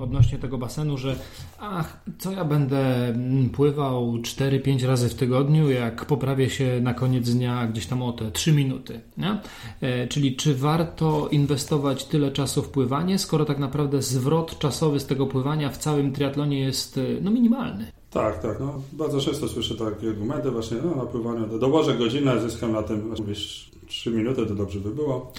odnośnie 0.00 0.38
tego 0.38 0.58
basenu, 0.58 0.98
że 0.98 1.16
ach, 1.58 2.04
co 2.18 2.32
ja 2.32 2.44
będę 2.44 3.08
mm, 3.08 3.50
pływał 3.50 4.16
4-5 4.16 4.86
razy 4.86 5.08
w 5.08 5.14
tygodniu, 5.14 5.70
jak 5.70 6.04
poprawię 6.04 6.50
się 6.50 6.80
na 6.82 6.94
koniec 6.94 7.30
dnia 7.30 7.66
gdzieś 7.66 7.86
tam 7.86 8.02
o 8.02 8.12
te 8.12 8.30
3 8.30 8.52
minuty. 8.52 9.00
Nie? 9.16 9.40
E, 9.80 10.08
czyli 10.08 10.36
czy 10.36 10.54
warto 10.54 11.28
inwestować 11.28 12.04
tyle 12.04 12.32
czasu 12.32 12.62
w 12.62 12.68
pływanie, 12.68 13.18
skoro 13.18 13.44
tak 13.44 13.58
naprawdę 13.58 14.02
zwrot 14.02 14.58
czasowy 14.58 15.00
z 15.00 15.06
tego 15.06 15.26
pływania 15.26 15.70
w 15.70 15.78
całym 15.78 16.12
triatlonie 16.12 16.60
jest 16.60 16.98
e, 16.98 17.00
no, 17.22 17.30
minimalny? 17.30 17.92
Tak, 18.10 18.42
tak. 18.42 18.60
No, 18.60 18.82
bardzo 18.92 19.20
często 19.20 19.48
słyszę 19.48 19.74
takie 19.74 20.08
argumenty 20.08 20.50
właśnie, 20.50 20.76
no, 20.84 20.94
na 20.94 21.10
pływaniu 21.10 21.58
dołożę 21.58 21.94
godzinę, 21.94 22.40
zyskam 22.40 22.72
na 22.72 22.82
tym, 22.82 23.12
mówisz 23.18 23.70
3 23.86 24.10
minuty, 24.10 24.46
to 24.46 24.54
dobrze 24.54 24.80
by 24.80 24.90
było. 24.90 25.32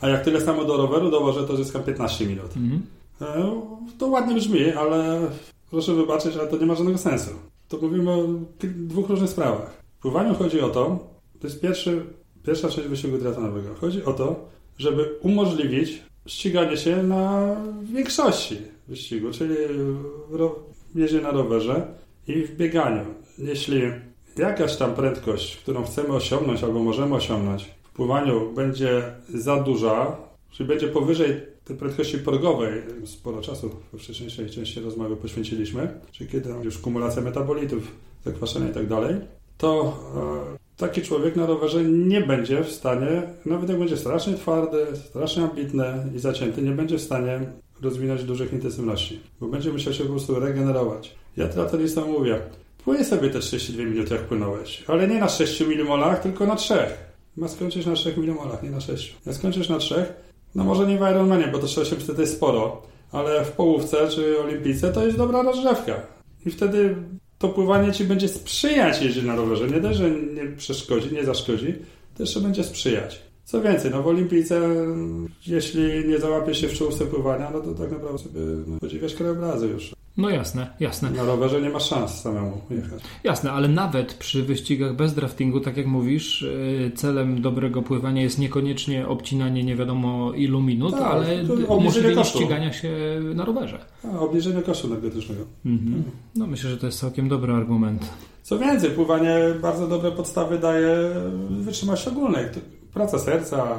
A 0.00 0.08
jak 0.08 0.24
tyle 0.24 0.40
samo 0.40 0.64
do 0.64 0.76
roweru 0.76 1.10
dołożę, 1.10 1.46
to 1.46 1.56
zyskam 1.56 1.82
15 1.82 2.26
minut. 2.26 2.56
Mhm. 2.56 2.82
E, 3.20 3.60
to 3.98 4.06
ładnie 4.06 4.34
brzmi, 4.34 4.72
ale 4.72 5.20
proszę 5.70 5.94
wybaczyć, 5.94 6.36
ale 6.36 6.48
to 6.48 6.56
nie 6.56 6.66
ma 6.66 6.74
żadnego 6.74 6.98
sensu. 6.98 7.30
To 7.68 7.78
mówimy 7.82 8.10
o 8.10 8.24
dwóch 8.60 9.08
różnych 9.08 9.30
sprawach. 9.30 9.82
W 9.98 10.02
pływaniu 10.02 10.34
chodzi 10.34 10.60
o 10.60 10.68
to, 10.68 11.08
to 11.40 11.46
jest 11.46 11.60
pierwszy, 11.60 12.02
pierwsza 12.42 12.68
część 12.68 12.88
wysiłku 12.88 13.18
triatlonowego. 13.18 13.74
Chodzi 13.80 14.04
o 14.04 14.12
to, 14.12 14.48
żeby 14.78 15.18
umożliwić 15.22 16.02
ściganie 16.26 16.76
się 16.76 17.02
na 17.02 17.56
większości 17.82 18.58
wyścigu, 18.88 19.30
czyli 19.30 19.54
jeździe 20.94 21.20
na 21.20 21.30
rowerze 21.30 21.86
i 22.28 22.42
w 22.42 22.56
bieganiu. 22.56 23.04
Jeśli 23.38 23.82
jakaś 24.38 24.76
tam 24.76 24.94
prędkość, 24.94 25.56
którą 25.56 25.84
chcemy 25.84 26.08
osiągnąć 26.08 26.64
albo 26.64 26.78
możemy 26.82 27.14
osiągnąć, 27.14 27.70
pływaniu 27.96 28.52
będzie 28.52 29.02
za 29.34 29.56
duża, 29.56 30.16
czyli 30.50 30.68
będzie 30.68 30.88
powyżej 30.88 31.40
tej 31.64 31.76
prędkości 31.76 32.18
progowej, 32.18 32.82
sporo 33.04 33.40
czasu 33.40 33.70
we 33.92 33.98
wcześniejszej 33.98 34.50
części 34.50 34.80
rozmowy 34.80 35.16
poświęciliśmy, 35.16 36.00
czyli 36.12 36.30
kiedy 36.30 36.50
już 36.62 36.78
kumulacja 36.78 37.22
metabolitów, 37.22 37.92
zakwaszenia 38.24 38.68
i 38.68 38.72
tak 38.72 38.86
dalej, 38.86 39.14
to 39.58 39.98
e, 40.54 40.76
taki 40.76 41.02
człowiek 41.02 41.36
na 41.36 41.46
rowerze 41.46 41.84
nie 41.84 42.20
będzie 42.20 42.64
w 42.64 42.72
stanie, 42.72 43.22
nawet 43.46 43.68
jak 43.68 43.78
będzie 43.78 43.96
strasznie 43.96 44.34
twardy, 44.34 44.86
strasznie 45.08 45.42
ambitny 45.42 45.84
i 46.14 46.18
zacięty, 46.18 46.62
nie 46.62 46.72
będzie 46.72 46.98
w 46.98 47.02
stanie 47.02 47.40
rozwinąć 47.82 48.24
dużych 48.24 48.52
intensywności, 48.52 49.20
bo 49.40 49.46
będzie 49.46 49.72
musiał 49.72 49.92
się 49.92 50.04
po 50.04 50.10
prostu 50.10 50.40
regenerować. 50.40 51.14
Ja 51.36 51.48
triatlonistom 51.48 52.10
mówię, 52.10 52.38
płyń 52.84 53.04
sobie 53.04 53.30
te 53.30 53.38
32 53.38 53.84
minuty 53.84 54.14
jak 54.14 54.24
płynąłeś, 54.24 54.84
ale 54.86 55.08
nie 55.08 55.18
na 55.18 55.28
6 55.28 55.60
milimolach, 55.60 56.22
tylko 56.22 56.46
na 56.46 56.56
3. 56.56 56.74
Ma 57.36 57.48
skończyć 57.48 57.86
na 57.86 57.94
3 57.94 58.14
milimolach, 58.16 58.62
nie 58.62 58.70
na 58.70 58.80
6. 58.80 59.16
Jak 59.26 59.34
skończysz 59.34 59.68
na 59.68 59.78
3, 59.78 60.06
no 60.54 60.64
może 60.64 60.86
nie 60.86 60.98
w 60.98 61.00
Ironmanie, 61.00 61.48
bo 61.52 61.58
to 61.58 61.64
800 61.64 62.16
to 62.16 62.20
jest 62.20 62.36
sporo, 62.36 62.82
ale 63.12 63.44
w 63.44 63.52
połówce 63.52 64.08
czy 64.08 64.40
olimpice 64.40 64.92
to 64.92 65.06
jest 65.06 65.18
dobra 65.18 65.42
rozgrzewka. 65.42 66.00
I 66.46 66.50
wtedy 66.50 66.96
to 67.38 67.48
pływanie 67.48 67.92
ci 67.92 68.04
będzie 68.04 68.28
sprzyjać 68.28 69.02
jeździć 69.02 69.24
na 69.24 69.36
rowerze. 69.36 69.68
Nie 69.68 69.80
dość, 69.80 69.98
że 69.98 70.10
nie 70.10 70.46
przeszkodzi, 70.56 71.14
nie 71.14 71.24
zaszkodzi, 71.24 71.74
to 72.16 72.22
jeszcze 72.22 72.40
będzie 72.40 72.64
sprzyjać. 72.64 73.22
Co 73.44 73.62
więcej, 73.62 73.90
no 73.90 74.02
w 74.02 74.06
olimpijce, 74.06 74.60
jeśli 75.46 76.08
nie 76.08 76.18
załapie 76.18 76.54
się 76.54 76.68
w 76.68 76.72
czołówce 76.72 77.06
pływania, 77.06 77.50
no 77.50 77.60
to 77.60 77.74
tak 77.74 77.90
naprawdę 77.90 78.18
sobie 78.18 78.40
no, 78.66 78.78
podziwiasz 78.80 79.14
krajobrazy 79.14 79.66
już. 79.66 79.94
No 80.16 80.30
jasne, 80.30 80.66
jasne. 80.80 81.10
Na 81.10 81.22
rowerze 81.22 81.60
nie 81.60 81.70
ma 81.70 81.80
szans 81.80 82.20
samemu 82.20 82.60
jechać. 82.70 83.02
Jasne, 83.24 83.52
ale 83.52 83.68
nawet 83.68 84.14
przy 84.14 84.42
wyścigach 84.42 84.96
bez 84.96 85.14
draftingu, 85.14 85.60
tak 85.60 85.76
jak 85.76 85.86
mówisz, 85.86 86.42
y, 86.42 86.92
celem 86.94 87.42
dobrego 87.42 87.82
pływania 87.82 88.22
jest 88.22 88.38
niekoniecznie 88.38 89.08
obcinanie 89.08 89.64
nie 89.64 89.76
wiadomo 89.76 90.32
ilu 90.32 90.62
minut, 90.62 90.92
tak, 90.92 91.02
ale 91.02 91.44
umożliwienie 91.68 92.24
ścigania 92.24 92.72
się 92.72 92.90
na 93.34 93.44
rowerze. 93.44 93.78
A, 94.04 94.18
obniżenie 94.20 94.62
kosztu 94.62 94.86
energetycznego. 94.86 95.44
Mhm. 95.66 96.04
No 96.34 96.46
myślę, 96.46 96.70
że 96.70 96.76
to 96.76 96.86
jest 96.86 96.98
całkiem 96.98 97.28
dobry 97.28 97.52
argument. 97.52 98.10
Co 98.42 98.58
więcej, 98.58 98.90
pływanie 98.90 99.38
bardzo 99.62 99.86
dobre 99.86 100.12
podstawy 100.12 100.58
daje 100.58 100.96
wytrzymałości 101.50 102.08
ogólnej. 102.08 102.44
Praca 102.94 103.18
serca, 103.18 103.78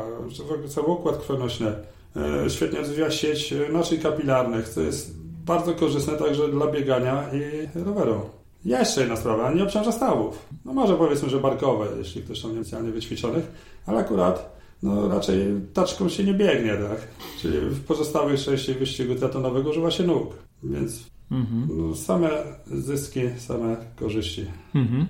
cały 0.67 0.87
układ 0.87 1.17
krwionośny. 1.17 1.67
E, 2.15 2.49
świetnie 2.49 2.79
rozwija 2.79 3.11
sieć 3.11 3.53
naczyń 3.73 3.99
kapilarnych, 3.99 4.69
co 4.69 4.81
jest 4.81 5.26
bardzo 5.47 5.73
korzystne 5.73 6.13
także 6.13 6.47
dla 6.47 6.67
biegania 6.67 7.23
i 7.33 7.79
roweru. 7.85 8.21
Jeszcze 8.65 9.01
jedna 9.01 9.15
sprawa, 9.15 9.53
nie 9.53 9.63
obciąża 9.63 9.91
stawów. 9.91 10.45
No 10.65 10.73
może 10.73 10.95
powiedzmy, 10.95 11.29
że 11.29 11.39
barkowe, 11.39 11.87
jeśli 11.97 12.23
ktoś 12.23 12.41
tam 12.41 12.55
niespecjalnie 12.55 12.91
wyćwiczonych, 12.91 13.45
ale 13.85 13.99
akurat 13.99 14.57
no 14.83 15.09
raczej 15.09 15.47
taczką 15.73 16.09
się 16.09 16.23
nie 16.23 16.33
biegnie, 16.33 16.73
tak? 16.73 17.07
Czyli 17.39 17.57
w 17.57 17.85
pozostałych 17.85 18.39
części 18.39 18.73
wyścigu 18.73 19.15
triatlonowego 19.15 19.69
używa 19.69 19.91
się 19.91 20.03
nóg, 20.03 20.33
więc 20.63 21.03
Mhm. 21.31 21.67
No, 21.77 21.95
same 21.95 22.29
zyski, 22.67 23.19
same 23.37 23.77
korzyści. 23.95 24.45
Mhm. 24.75 25.07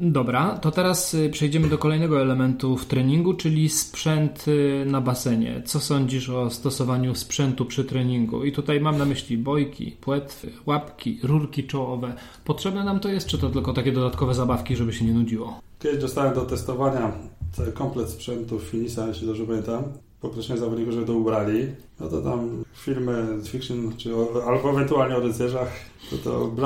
Dobra, 0.00 0.58
to 0.58 0.70
teraz 0.70 1.14
y, 1.14 1.30
przejdziemy 1.30 1.68
do 1.68 1.78
kolejnego 1.78 2.20
elementu 2.20 2.76
w 2.76 2.86
treningu, 2.86 3.34
czyli 3.34 3.68
sprzęt 3.68 4.48
y, 4.48 4.84
na 4.86 5.00
basenie. 5.00 5.62
Co 5.64 5.80
sądzisz 5.80 6.28
o 6.28 6.50
stosowaniu 6.50 7.14
sprzętu 7.14 7.64
przy 7.64 7.84
treningu? 7.84 8.44
I 8.44 8.52
tutaj 8.52 8.80
mam 8.80 8.98
na 8.98 9.04
myśli 9.04 9.38
bojki, 9.38 9.96
płetwy, 10.00 10.52
łapki, 10.66 11.18
rurki 11.22 11.64
czołowe. 11.64 12.14
Potrzebne 12.44 12.84
nam 12.84 13.00
to 13.00 13.08
jest, 13.08 13.26
czy 13.26 13.38
to 13.38 13.50
tylko 13.50 13.72
takie 13.72 13.92
dodatkowe 13.92 14.34
zabawki, 14.34 14.76
żeby 14.76 14.92
się 14.92 15.04
nie 15.04 15.12
nudziło? 15.12 15.60
Kiedyś 15.78 16.00
dostałem 16.00 16.34
do 16.34 16.40
testowania 16.40 17.12
cały 17.52 17.72
komplet 17.72 18.08
sprzętu 18.08 18.58
Finisa, 18.58 19.08
jeśli 19.08 19.26
dobrze 19.26 19.46
pamiętam 19.46 19.82
poproszenie 20.20 20.60
zawodników, 20.60 20.94
żeby 20.94 21.06
to 21.06 21.12
ubrali, 21.12 21.66
no 22.00 22.08
to 22.08 22.22
tam 22.22 22.64
filmy 22.74 23.26
fiction, 23.44 23.92
czy 23.96 24.16
o, 24.16 24.44
albo 24.46 24.70
ewentualnie 24.70 25.16
o 25.16 25.20
rycerzach, 25.20 25.68
to 26.10 26.16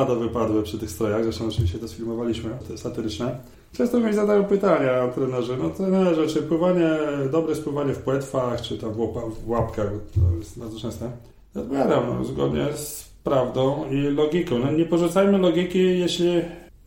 to 0.07 0.17
wypadły 0.17 0.63
przy 0.63 0.79
tych 0.79 0.91
strojach, 0.91 1.25
zresztą 1.25 1.47
oczywiście 1.47 1.79
to 1.79 1.89
sfilmowaliśmy, 1.89 2.51
to 2.67 2.73
jest 2.73 2.83
satyryczne. 2.83 3.39
Często 3.73 4.01
mi 4.01 4.15
zadają 4.15 4.45
pytania 4.45 5.09
trenerzy, 5.09 5.57
no 5.57 5.71
trenerze, 5.71 6.27
czy 6.27 6.43
pływanie, 6.43 6.91
dobre 7.33 7.55
spływanie 7.55 7.93
w 7.95 7.99
płetwach, 7.99 8.63
czy 8.63 8.79
tam 8.79 8.93
w 8.93 9.49
łapkach, 9.49 9.91
to 10.15 10.37
jest 10.39 10.59
bardzo 10.59 10.81
częste. 10.81 11.11
Odpowiadam, 11.57 12.05
no, 12.09 12.25
zgodnie 12.25 12.67
z 12.75 13.09
prawdą 13.25 13.91
i 13.91 13.97
logiką. 13.97 14.59
No, 14.59 14.73
nie 14.73 14.85
porzucajmy 14.85 15.39
logiki, 15.39 15.99
jeśli 15.99 16.43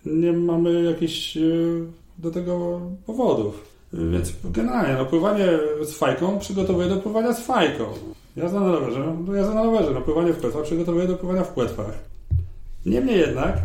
nie 0.05 0.34
mamy 0.34 0.84
jakichś 0.84 1.38
e, 1.38 1.41
do 2.18 2.32
tego 2.32 2.82
powodów. 3.05 3.66
Więc 3.93 4.33
generalnie, 4.43 4.93
no, 4.93 5.05
pływanie 5.05 5.47
z 5.81 5.93
fajką 5.93 6.39
przygotowuję 6.39 6.88
do 6.88 6.97
pływania 6.97 7.33
z 7.33 7.39
fajką. 7.39 7.83
Jazda 8.35 8.59
na 8.59 8.71
rowerze, 8.71 9.13
no 9.27 9.35
jazda 9.35 9.53
na 9.53 9.63
rowerze, 9.63 9.91
no 9.91 10.01
pływanie 10.01 10.33
w 10.33 10.38
płetwach 10.38 10.63
przygotowuję 10.63 11.07
do 11.07 11.15
pływania 11.15 11.43
w 11.43 11.53
płetwach. 11.53 11.99
Niemniej 12.85 13.19
jednak, 13.19 13.57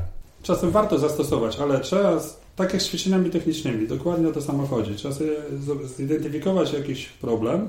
czasem 0.42 0.70
warto 0.70 0.98
zastosować, 0.98 1.58
ale 1.60 1.80
trzeba, 1.80 2.20
tak 2.56 2.72
jak 2.72 2.82
z 2.82 2.86
ćwiczeniami 2.86 3.30
technicznymi, 3.30 3.88
dokładnie 3.88 4.28
o 4.28 4.32
to 4.32 4.42
samo 4.42 4.66
chodzi. 4.66 4.94
Trzeba 4.94 5.14
sobie 5.14 5.30
zidentyfikować 5.96 6.72
jakiś 6.72 7.06
problem, 7.06 7.68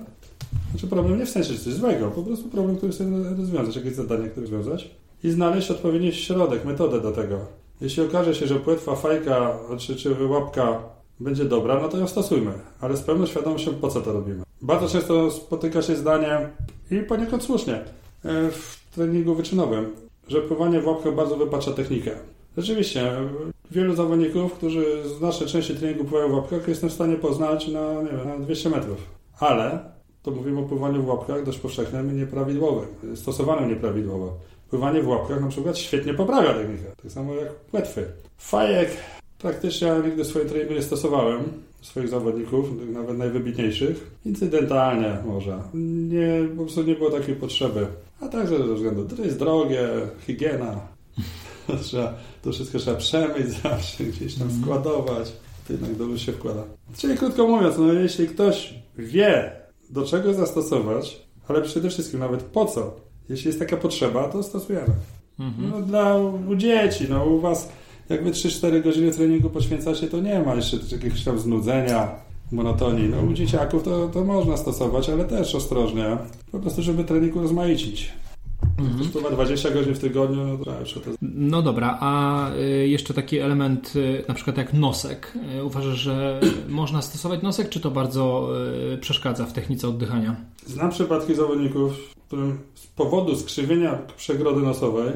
znaczy 0.72 0.88
problem 0.88 1.20
nie 1.20 1.26
w 1.26 1.30
sensie 1.30 1.58
coś 1.58 1.74
złego, 1.74 2.12
po 2.12 2.24
prostu 2.24 2.50
problem, 2.50 2.78
który 2.78 2.92
chcę 2.92 3.06
rozwiązać, 3.38 3.76
jakieś 3.76 3.94
zadanie, 3.94 4.30
które 4.30 4.42
rozwiązać 4.42 4.90
i 5.24 5.32
znaleźć 5.32 5.72
odpowiedni 5.72 6.14
środek, 6.14 6.66
metodę 6.66 7.02
do 7.02 7.12
tego. 7.12 7.40
Jeśli 7.82 8.04
okaże 8.04 8.36
się, 8.36 8.48
że 8.48 8.56
płetwa, 8.56 8.96
fajka 8.96 9.60
czy, 9.78 9.96
czy 9.96 10.28
łapka 10.28 10.80
będzie 11.24 11.46
dobra, 11.46 11.80
no 11.82 11.90
to 11.90 11.98
ją 11.98 12.08
stosujmy, 12.08 12.52
ale 12.82 12.98
z 12.98 13.02
pełną 13.02 13.26
świadomością 13.26 13.74
po 13.74 13.88
co 13.88 14.02
to 14.02 14.14
robimy. 14.14 14.44
Bardzo 14.62 14.88
często 14.88 15.32
spotyka 15.32 15.82
się 15.82 15.96
zdanie, 15.96 16.50
i 16.92 17.00
poniekąd 17.00 17.44
słusznie, 17.44 17.76
e, 17.76 17.82
w 18.52 18.78
treningu 18.96 19.36
wyczynowym, 19.36 19.96
że 20.28 20.42
pływanie 20.42 20.82
w 20.82 20.88
łapkach 20.88 21.16
bardzo 21.16 21.36
wypacza 21.36 21.72
technikę. 21.72 22.12
Rzeczywiście, 22.58 23.12
wielu 23.72 23.96
zawodników, 23.96 24.54
którzy 24.54 25.10
z 25.18 25.22
naszej 25.22 25.48
części 25.48 25.76
treningu 25.76 26.06
pływają 26.06 26.30
w 26.30 26.34
łapkach, 26.34 26.68
jestem 26.68 26.90
w 26.90 26.94
stanie 26.94 27.16
poznać 27.16 27.68
na, 27.68 28.02
nie 28.02 28.10
wiem, 28.10 28.28
na 28.28 28.40
200 28.40 28.70
metrów. 28.70 28.98
Ale 29.40 29.80
to 30.24 30.32
mówimy 30.32 30.60
o 30.60 30.64
pływaniu 30.64 31.04
w 31.04 31.08
łapkach 31.08 31.46
dość 31.46 31.60
powszechnym 31.60 32.12
i 32.12 32.14
nieprawidłowym, 32.14 33.16
stosowanym 33.16 33.70
nieprawidłowo. 33.70 34.34
Pływanie 34.70 35.02
w 35.02 35.08
łapkach 35.08 35.42
na 35.42 35.48
przykład 35.48 35.78
świetnie 35.78 36.14
poprawia 36.14 36.54
technikę, 36.54 36.84
tak 37.04 37.12
samo 37.12 37.34
jak 37.34 37.54
płetwy. 37.54 38.06
Fajek 38.38 38.90
Praktycznie 39.44 39.88
ja 39.88 40.00
nigdy 40.00 40.24
w 40.24 40.28
swoim 40.28 40.50
treningu 40.50 40.74
nie 40.74 40.82
stosowałem 40.82 41.44
swoich 41.82 42.08
zawodników, 42.10 42.66
nawet 42.94 43.18
najwybitniejszych. 43.18 44.12
Incydentalnie 44.26 45.18
może. 45.26 45.60
Nie, 46.10 46.48
po 46.58 46.64
prostu 46.64 46.84
nie 46.84 46.96
było 46.96 47.10
takiej 47.10 47.36
potrzeby. 47.36 47.88
A 48.22 48.28
także 48.28 48.68
ze 48.68 48.74
względu, 48.76 49.06
to 49.06 49.24
jest 49.24 49.40
drogie, 49.40 49.88
higiena. 50.28 50.80
trzeba, 51.82 52.14
to 52.42 52.52
wszystko 52.52 52.80
trzeba 52.80 52.98
przemyć 52.98 53.48
zawsze, 53.64 54.04
gdzieś 54.04 54.36
tam 54.36 54.48
mhm. 54.48 54.62
składować. 54.62 55.34
To 55.68 55.74
jednak 55.74 55.96
dobrze 55.96 56.20
się 56.20 56.32
wkłada. 56.32 56.64
Czyli 56.98 57.18
krótko 57.18 57.48
mówiąc, 57.48 57.78
no 57.78 57.94
jeśli 57.94 58.28
ktoś 58.28 58.74
wie, 58.98 59.52
do 59.90 60.06
czego 60.06 60.34
zastosować, 60.34 61.22
ale 61.48 61.62
przede 61.62 61.90
wszystkim 61.90 62.20
nawet 62.20 62.44
po 62.44 62.66
co, 62.66 62.96
jeśli 63.30 63.48
jest 63.48 63.60
taka 63.60 63.78
potrzeba, 63.78 64.28
to 64.28 64.44
stosujemy. 64.44 64.94
Mhm. 65.40 65.70
No, 65.70 65.82
dla 65.82 66.18
u 66.50 66.56
dzieci, 66.56 67.06
no 67.10 67.26
u 67.26 67.40
was 67.40 67.70
jak 68.10 68.24
wy 68.24 68.32
3-4 68.32 68.84
godziny 68.84 69.12
treningu 69.12 69.50
poświęcacie, 69.50 70.08
to 70.08 70.20
nie 70.20 70.40
ma 70.40 70.56
jeszcze 70.56 70.78
jakiegoś 70.92 71.24
tam 71.24 71.40
znudzenia, 71.40 72.16
monotonii. 72.52 73.10
No 73.10 73.22
u 73.22 73.34
dzieciaków 73.34 73.84
to, 73.84 74.08
to 74.08 74.24
można 74.24 74.58
stosować, 74.58 75.10
ale 75.10 75.26
też 75.26 75.56
ostrożnie. 75.56 76.18
Po 76.52 76.60
prostu, 76.60 76.82
żeby 76.82 77.04
trening 77.04 77.36
rozmaicić. 77.36 78.14
Mhm. 78.80 79.34
20 79.34 79.72
godzin 79.72 79.94
w 79.94 80.00
tygodniu, 80.00 80.46
no 80.48 80.58
to 80.58 81.00
to... 81.00 81.12
No 81.22 81.62
dobra, 81.62 81.98
a 82.00 82.50
y, 82.56 82.88
jeszcze 82.88 83.14
taki 83.14 83.40
element, 83.40 83.96
y, 83.96 84.24
na 84.28 84.34
przykład 84.34 84.58
jak 84.58 84.74
nosek. 84.74 85.34
Y, 85.58 85.64
uważasz, 85.64 85.98
że 85.98 86.40
można 86.70 87.02
stosować 87.02 87.42
nosek, 87.42 87.70
czy 87.70 87.80
to 87.80 87.92
bardzo 87.92 88.50
przeszkadza 89.02 89.46
w 89.46 89.54
technice 89.54 89.88
oddychania? 89.88 90.36
Znam 90.66 90.90
przypadki 90.90 91.36
zawodników, 91.36 92.14
którym 92.28 92.60
z 92.76 92.88
powodu 92.88 93.36
skrzywienia 93.36 94.00
przegrody 94.18 94.62
nosowej 94.62 95.12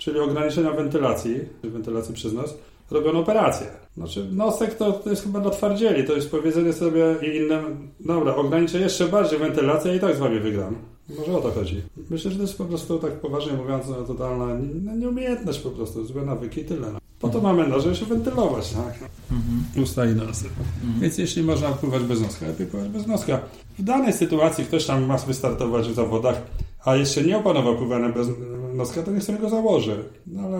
czyli 0.00 0.20
ograniczenia 0.20 0.70
wentylacji, 0.70 1.40
wentylacji 1.64 2.14
przez 2.14 2.32
nos, 2.32 2.54
robiono 2.90 3.18
operację. 3.18 3.66
Znaczy, 3.96 4.28
nosek 4.32 4.74
to, 4.74 4.92
to 4.92 5.10
jest 5.10 5.22
chyba 5.22 5.40
dla 5.40 5.50
twardzieli, 5.50 6.04
to 6.04 6.12
jest 6.12 6.30
powiedzenie 6.30 6.72
sobie 6.72 7.14
i 7.22 7.36
innym, 7.36 7.88
dobra, 8.00 8.34
ograniczę 8.34 8.78
jeszcze 8.78 9.08
bardziej 9.08 9.38
wentylację 9.38 9.96
i 9.96 10.00
tak 10.00 10.16
z 10.16 10.18
wami 10.18 10.40
wygram. 10.40 10.76
Może 11.18 11.38
o 11.38 11.40
to 11.40 11.50
chodzi. 11.50 11.82
Myślę, 12.10 12.30
że 12.30 12.36
to 12.36 12.42
jest 12.42 12.58
po 12.58 12.64
prostu, 12.64 12.98
tak 12.98 13.12
poważnie 13.12 13.52
mówiąc, 13.52 13.84
no, 13.88 13.94
totalna 13.94 14.46
nieumiejętność 14.96 15.58
po 15.58 15.70
prostu, 15.70 16.04
złe 16.04 16.22
nawyki 16.22 16.60
i 16.60 16.64
tyle. 16.64 16.92
No. 16.92 16.98
Po 17.20 17.28
to 17.28 17.40
mamy 17.40 17.68
nos, 17.68 17.82
żeby 17.82 17.96
się 17.96 18.06
wentylować, 18.06 18.70
tak? 18.70 18.94
Mhm. 19.30 19.84
Usta 19.84 20.06
i 20.06 20.14
nosy. 20.14 20.46
Mhm. 20.82 21.00
Więc 21.00 21.18
jeśli 21.18 21.42
można 21.42 21.68
pływać 21.68 22.02
bez 22.02 22.20
noska, 22.20 22.46
lepiej 22.46 22.66
pływać 22.66 22.88
bez 22.88 23.06
noska. 23.06 23.40
W 23.78 23.82
danej 23.82 24.12
sytuacji 24.12 24.64
ktoś 24.64 24.86
tam 24.86 25.04
ma 25.04 25.16
wystartować 25.16 25.88
w 25.88 25.94
zawodach, 25.94 26.42
a 26.84 26.96
jeszcze 26.96 27.22
nie 27.22 27.38
opanował 27.38 27.76
pływania 27.76 28.08
bez 28.08 28.28
noska, 28.80 29.02
to 29.02 29.10
niech 29.10 29.22
sobie 29.22 29.38
go 29.38 29.48
założy. 29.48 30.04
No 30.26 30.42
ale 30.42 30.58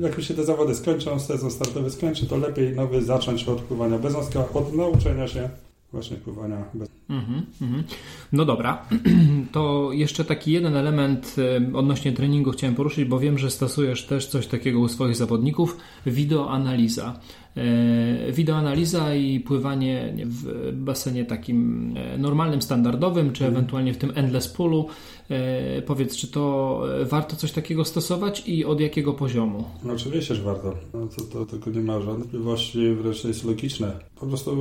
jak 0.00 0.16
już 0.16 0.28
się 0.28 0.34
te 0.34 0.44
zawody 0.44 0.74
skończą, 0.74 1.20
sezon 1.20 1.50
startowy 1.50 1.90
skończy, 1.90 2.26
to 2.26 2.36
lepiej 2.36 2.76
nowy 2.76 3.02
zacząć 3.02 3.44
od 3.48 3.60
pływania 3.60 3.98
bez 3.98 4.14
noska, 4.14 4.44
od 4.54 4.74
nauczenia 4.74 5.28
się 5.28 5.48
właśnie 5.92 6.16
pływania 6.16 6.64
bez... 6.74 6.88
Mhm, 7.10 7.42
mhm. 7.62 7.84
No 8.32 8.44
dobra, 8.44 8.82
to 9.52 9.88
jeszcze 9.92 10.24
taki 10.24 10.52
jeden 10.52 10.76
element 10.76 11.36
odnośnie 11.74 12.12
treningu 12.12 12.50
chciałem 12.50 12.74
poruszyć, 12.74 13.04
bo 13.04 13.18
wiem, 13.18 13.38
że 13.38 13.50
stosujesz 13.50 14.06
też 14.06 14.26
coś 14.26 14.46
takiego 14.46 14.80
u 14.80 14.88
swoich 14.88 15.16
zawodników, 15.16 15.76
wideoanaliza. 16.06 17.20
E, 17.56 18.32
wideoanaliza 18.32 19.14
i 19.14 19.40
pływanie 19.40 20.14
w 20.24 20.72
basenie 20.72 21.24
takim 21.24 21.94
e, 21.96 22.18
normalnym, 22.18 22.62
standardowym, 22.62 23.32
czy 23.32 23.44
mhm. 23.44 23.56
ewentualnie 23.56 23.94
w 23.94 23.98
tym 23.98 24.12
endless 24.14 24.48
poolu. 24.48 24.88
E, 25.30 25.82
powiedz, 25.82 26.16
czy 26.16 26.28
to 26.28 26.82
warto 27.04 27.36
coś 27.36 27.52
takiego 27.52 27.84
stosować 27.84 28.48
i 28.48 28.64
od 28.64 28.80
jakiego 28.80 29.12
poziomu? 29.12 29.64
No 29.84 29.92
oczywiście, 29.92 30.34
że 30.34 30.42
warto. 30.42 30.74
No, 30.94 31.06
to, 31.06 31.24
to, 31.24 31.46
tego 31.46 31.70
nie 31.70 31.80
ma 31.80 31.98
wątpliwości, 31.98 32.94
wręcz 32.94 33.24
jest 33.24 33.44
logiczne. 33.44 33.92
Po 34.20 34.26
prostu 34.26 34.56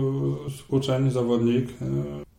uczeń, 0.70 1.12
zawodnik 1.12 1.68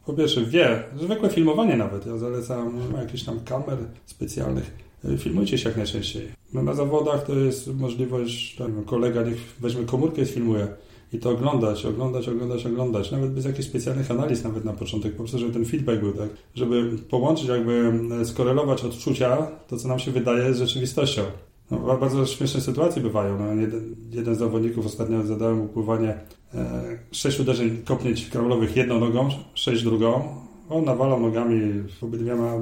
po 0.08 0.14
pierwsze 0.14 0.44
wie, 0.44 0.82
zwykłe 1.00 1.30
filmowanie 1.30 1.76
nawet, 1.76 2.06
ja 2.06 2.18
zalecam, 2.18 2.72
jakichś 3.00 3.22
tam 3.22 3.40
kamer 3.40 3.78
specjalnych, 4.06 4.70
filmujcie 5.18 5.58
się 5.58 5.68
jak 5.68 5.76
najczęściej. 5.76 6.28
No 6.52 6.62
na 6.62 6.74
zawodach 6.74 7.26
to 7.26 7.34
jest 7.34 7.74
możliwość, 7.74 8.56
tak, 8.56 8.68
kolega 8.86 9.22
niech 9.22 9.38
weźmie 9.60 9.84
komórkę 9.84 10.22
i 10.22 10.26
filmuje 10.26 10.68
i 11.12 11.18
to 11.18 11.30
oglądać, 11.30 11.86
oglądać, 11.86 12.28
oglądać, 12.28 12.66
oglądać, 12.66 13.10
nawet 13.10 13.32
bez 13.32 13.44
jakichś 13.44 13.68
specjalnych 13.68 14.10
analiz 14.10 14.44
nawet 14.44 14.64
na 14.64 14.72
początek, 14.72 15.12
po 15.12 15.18
prostu, 15.18 15.38
żeby 15.38 15.52
ten 15.52 15.64
feedback 15.64 16.00
był, 16.00 16.12
tak, 16.12 16.28
żeby 16.54 16.90
połączyć, 17.10 17.48
jakby 17.48 17.92
skorelować 18.24 18.84
odczucia, 18.84 19.48
to 19.68 19.76
co 19.76 19.88
nam 19.88 19.98
się 19.98 20.10
wydaje 20.10 20.54
z 20.54 20.58
rzeczywistością. 20.58 21.22
No, 21.70 21.96
bardzo 21.98 22.26
śmieszne 22.26 22.60
sytuacje 22.60 23.02
bywają. 23.02 23.38
No, 23.38 23.54
jeden, 23.54 23.96
jeden 24.10 24.34
z 24.34 24.38
zawodników 24.38 24.86
ostatnio 24.86 25.22
zadałem 25.22 25.60
upływanie 25.60 26.14
e, 26.54 26.98
sześć 27.12 27.40
uderzeń 27.40 27.82
kopnięć 27.84 28.26
krawlowych 28.26 28.76
jedną 28.76 29.00
nogą, 29.00 29.28
sześć 29.54 29.82
drugą. 29.82 30.22
On 30.70 30.84
nawalał 30.84 31.20
nogami, 31.20 31.60
obydwiema 32.02 32.52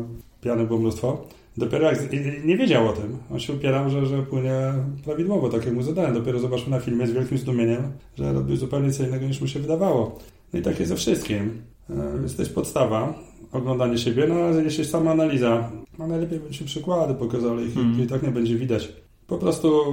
piany 0.40 0.66
było 0.66 0.78
mnóstwo. 0.78 1.26
Dopiero 1.56 1.90
jak 1.90 1.98
nie 2.44 2.56
wiedział 2.56 2.88
o 2.88 2.92
tym, 2.92 3.18
on 3.32 3.40
się 3.40 3.52
upierał, 3.52 3.90
że, 3.90 4.06
że 4.06 4.22
płynie 4.22 4.72
prawidłowo, 5.04 5.48
tak 5.48 5.64
jak 5.64 5.74
mu 5.74 5.82
zadałem. 5.82 6.14
Dopiero 6.14 6.38
zobaczył 6.38 6.70
na 6.70 6.80
filmie 6.80 7.06
z 7.06 7.12
wielkim 7.12 7.38
zdumieniem, 7.38 7.92
że 8.18 8.32
robił 8.32 8.56
zupełnie 8.56 8.92
co 8.92 9.04
innego 9.04 9.26
niż 9.26 9.40
mu 9.40 9.46
się 9.46 9.60
wydawało. 9.60 10.18
No 10.52 10.58
i 10.58 10.62
tak 10.62 10.78
jest 10.78 10.88
ze 10.88 10.96
wszystkim. 10.96 11.62
E, 11.90 12.22
jest 12.38 12.54
podstawa, 12.54 13.14
oglądanie 13.52 13.98
siebie, 13.98 14.26
no 14.28 14.34
ale 14.34 14.62
jeśli 14.62 14.84
sama 14.84 15.10
analiza, 15.10 15.70
no 15.98 16.06
najlepiej 16.06 16.40
by 16.40 16.54
się 16.54 16.64
przykłady 16.64 17.14
pokazały, 17.14 17.64
ich 17.64 17.76
mm. 17.76 18.02
i 18.02 18.06
tak 18.06 18.22
nie 18.22 18.30
będzie 18.30 18.56
widać. 18.56 18.92
Po 19.26 19.38
prostu 19.38 19.84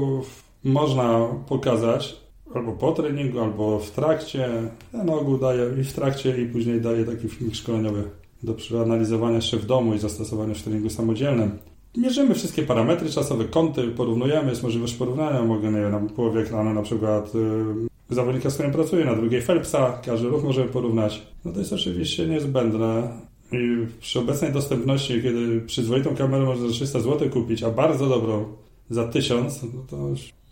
można 0.63 1.27
pokazać 1.47 2.23
albo 2.55 2.71
po 2.71 2.91
treningu, 2.91 3.39
albo 3.39 3.79
w 3.79 3.91
trakcie. 3.91 4.49
Ja 4.93 5.03
na 5.03 5.13
ogół 5.13 5.37
daję 5.37 5.65
i 5.81 5.83
w 5.83 5.93
trakcie, 5.93 6.41
i 6.41 6.45
później 6.45 6.81
daję 6.81 7.05
taki 7.05 7.29
filmik 7.29 7.55
szkoleniowy 7.55 8.03
do 8.43 8.53
przeanalizowania 8.53 9.35
jeszcze 9.35 9.57
w 9.57 9.65
domu 9.65 9.93
i 9.93 9.99
zastosowania 9.99 10.53
w 10.53 10.61
treningu 10.61 10.89
samodzielnym. 10.89 11.57
Mierzymy 11.97 12.35
wszystkie 12.35 12.63
parametry 12.63 13.09
czasowe, 13.09 13.45
kąty, 13.45 13.87
porównujemy, 13.87 14.49
jest 14.49 14.63
możliwość 14.63 14.93
porównania. 14.93 15.43
Mogę, 15.43 15.71
nie 15.71 15.79
wiem, 15.79 15.91
na 15.91 15.99
połowie 15.99 16.41
ekranu 16.41 16.73
na 16.73 16.81
przykład 16.81 17.33
yy, 17.33 18.15
zawodnika, 18.15 18.49
z 18.49 18.53
którym 18.53 18.71
pracuję, 18.71 19.05
na 19.05 19.15
drugiej 19.15 19.41
Phelpsa, 19.41 20.01
każdy 20.05 20.29
ruch 20.29 20.43
możemy 20.43 20.69
porównać. 20.69 21.27
No 21.45 21.51
to 21.51 21.59
jest 21.59 21.73
oczywiście 21.73 22.27
niezbędne. 22.27 23.09
I 23.51 23.87
przy 23.99 24.19
obecnej 24.19 24.51
dostępności, 24.51 25.21
kiedy 25.21 25.61
przyzwoitą 25.61 26.15
kamerę 26.15 26.45
można 26.45 26.67
za 26.67 26.73
300 26.73 26.99
zł 26.99 27.29
kupić, 27.29 27.63
a 27.63 27.69
bardzo 27.69 28.09
dobrą 28.09 28.45
za 28.89 29.07
1000, 29.07 29.63
no 29.63 29.69
to 29.89 29.97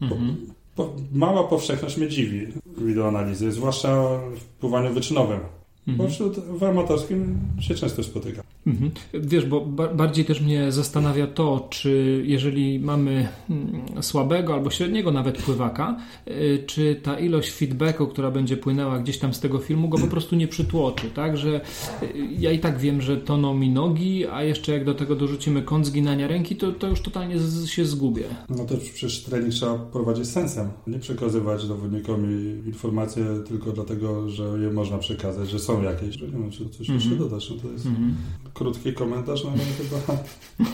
mhm. 0.02 0.36
po, 0.76 0.84
po, 0.84 0.94
mała 1.14 1.44
powszechność 1.44 1.98
mnie 1.98 2.08
dziwi 2.08 2.48
wideoanalizy, 2.78 3.52
zwłaszcza 3.52 4.04
w 4.38 4.44
pływaniu 4.60 4.94
wyczynowym. 4.94 5.40
Mhm. 5.88 6.10
Wśród, 6.10 6.40
w 6.40 6.64
amatorskim 6.64 7.40
się 7.60 7.76
często 7.76 8.04
spotyka. 8.04 8.44
Mhm. 8.68 8.92
Wiesz, 9.14 9.46
bo 9.46 9.66
ba 9.66 9.88
bardziej 9.88 10.26
też 10.26 10.42
mnie 10.42 10.72
zastanawia 10.72 11.28
to, 11.28 11.68
czy 11.70 12.24
jeżeli 12.26 12.80
mamy 12.80 13.28
mm, 13.50 14.04
słabego 14.04 14.54
albo 14.54 14.70
średniego 14.70 15.12
nawet 15.12 15.38
pływaka, 15.38 15.98
y, 16.28 16.64
czy 16.68 16.96
ta 17.04 17.20
ilość 17.20 17.52
feedbacku, 17.52 18.08
która 18.08 18.32
będzie 18.32 18.58
płynęła 18.58 19.00
gdzieś 19.00 19.18
tam 19.18 19.34
z 19.34 19.40
tego 19.40 19.60
filmu, 19.60 19.90
go 19.90 19.98
po 19.98 20.08
prostu 20.16 20.36
nie 20.36 20.48
przytłoczy, 20.48 21.10
tak? 21.10 21.38
Że 21.38 21.62
y, 22.04 22.08
ja 22.40 22.52
i 22.52 22.60
tak 22.60 22.80
wiem, 22.80 23.02
że 23.02 23.18
toną 23.18 23.54
mi 23.54 23.70
nogi, 23.70 24.28
a 24.28 24.44
jeszcze 24.44 24.72
jak 24.72 24.86
do 24.86 24.94
tego 24.94 25.16
dorzucimy 25.16 25.62
kąt 25.62 25.86
zginania 25.86 26.28
ręki, 26.28 26.56
to, 26.56 26.72
to 26.72 26.88
już 26.88 27.02
totalnie 27.02 27.36
się 27.66 27.86
zgubię. 27.86 28.24
No 28.50 28.66
to 28.66 28.78
przecież 28.78 29.24
trening 29.24 29.54
trzeba 29.54 29.78
prowadzić 29.78 30.28
sensem. 30.28 30.70
Nie 30.88 31.00
przekazywać 31.00 31.62
zawodnikom 31.62 32.28
informacje 32.66 33.26
tylko 33.48 33.72
dlatego, 33.72 34.30
że 34.30 34.44
je 34.44 34.72
można 34.72 34.98
przekazać, 34.98 35.50
że 35.50 35.60
są 35.60 35.82
jakieś. 35.82 36.22
Nie 36.22 36.28
wiem, 36.28 36.52
czy 36.52 36.70
coś 36.70 36.90
jeszcze 36.90 37.16
dodać. 37.16 37.50
No 37.50 37.56
to 37.56 37.72
jest... 37.72 37.86
-hmm 37.86 38.51
krótki 38.54 38.94
komentarz, 38.94 39.44
no 39.44 39.50
ale 39.50 39.60
chyba 39.60 40.18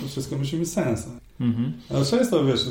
to 0.01 0.07
wszystko 0.07 0.37
musi 0.37 0.57
mieć 0.57 0.71
sens. 0.71 1.07
Mhm. 1.39 1.73
Ale 1.89 2.05
często, 2.05 2.45
wiesz, 2.45 2.65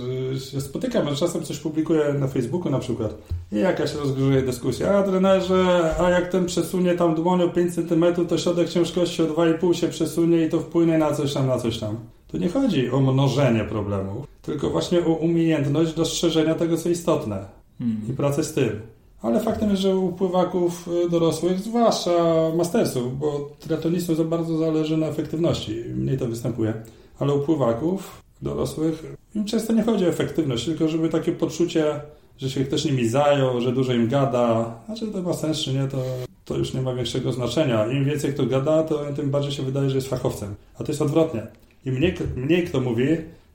się 0.53 0.61
spotykam, 0.61 1.11
że 1.11 1.17
czasem 1.17 1.43
coś 1.43 1.59
publikuję 1.59 2.15
na 2.19 2.29
Facebooku 2.29 2.71
na 2.71 2.79
przykład 2.79 3.15
i 3.53 3.57
jakaś 3.57 3.95
rozgrzuje 3.95 4.43
dyskusja, 4.43 4.99
a 4.99 5.03
trenerze, 5.03 5.95
a 6.01 6.11
jak 6.11 6.33
ten 6.33 6.47
przesunie 6.47 6.95
tam 6.95 7.15
dłonią 7.15 7.51
5 7.51 7.75
cm, 7.75 8.27
to 8.29 8.39
środek 8.39 8.69
ciężkości 8.69 9.23
o 9.23 9.27
2,5 9.27 9.73
się 9.73 9.89
przesunie 9.89 10.47
i 10.47 10.49
to 10.49 10.61
wpłynie 10.61 10.99
na 10.99 11.13
coś 11.13 11.35
tam, 11.35 11.47
na 11.47 11.59
coś 11.59 11.79
tam. 11.79 11.97
Tu 12.29 12.39
nie 12.39 12.49
chodzi 12.49 12.91
o 12.91 13.01
mnożenie 13.01 13.65
problemów, 13.65 14.27
tylko 14.43 14.71
właśnie 14.71 15.05
o 15.05 15.11
umiejętność 15.11 15.93
dostrzeżenia 15.93 16.55
tego, 16.55 16.77
co 16.77 16.89
istotne 16.89 17.45
mhm. 17.81 18.13
i 18.13 18.13
pracę 18.13 18.45
z 18.45 18.53
tym. 18.53 18.81
Ale 19.27 19.41
faktem 19.41 19.71
jest, 19.71 19.83
że 19.83 19.97
u 19.97 20.13
pływaków 20.13 20.89
y, 21.07 21.11
dorosłych, 21.11 21.59
zwłaszcza 21.59 22.11
mastersów, 22.57 23.19
bo 23.19 23.51
triatlonistów 23.61 24.17
za 24.17 24.25
bardzo 24.25 24.59
zależy 24.59 24.97
na 24.97 25.07
efektywności, 25.07 25.85
mniej 25.95 26.19
to 26.19 26.27
występuje, 26.27 26.75
ale 27.19 27.35
u 27.35 27.41
pływaków 27.41 28.23
dorosłych 28.43 29.17
im 29.35 29.45
często 29.45 29.73
nie 29.73 29.83
chodzi 29.83 30.05
o 30.05 30.09
efektywność, 30.09 30.65
tylko 30.65 30.89
żeby 30.89 31.09
takie 31.09 31.33
poczucie, 31.33 32.01
że 32.39 32.51
się 32.51 32.65
też 32.65 32.85
nimi 32.85 33.09
zajął, 33.09 33.61
że 33.61 33.73
dużo 33.73 33.93
im 33.93 34.09
gada, 34.09 34.75
znaczy 34.87 35.07
to 35.07 35.23
ma 35.23 35.33
sens 35.33 35.59
czy 35.59 35.73
nie, 35.73 35.89
to, 35.89 35.99
to 36.45 36.57
już 36.57 36.75
nie 36.75 36.83
ma 36.83 36.95
większego 36.95 37.33
znaczenia. 37.33 37.87
Im 37.87 38.05
więcej 38.05 38.35
kto 38.35 38.47
gada, 38.47 38.83
to 38.83 39.01
tym 39.17 39.31
bardziej 39.31 39.53
się 39.53 39.63
wydaje, 39.63 39.91
że 39.91 39.97
jest 39.97 40.09
fachowcem. 40.09 40.55
A 40.79 40.85
to 40.85 40.93
jest 40.93 41.03
odwrotnie. 41.03 41.47
Im 41.85 41.95
mniej, 41.95 42.15
mniej 42.37 42.65
kto 42.65 42.81
mówi, 42.81 43.07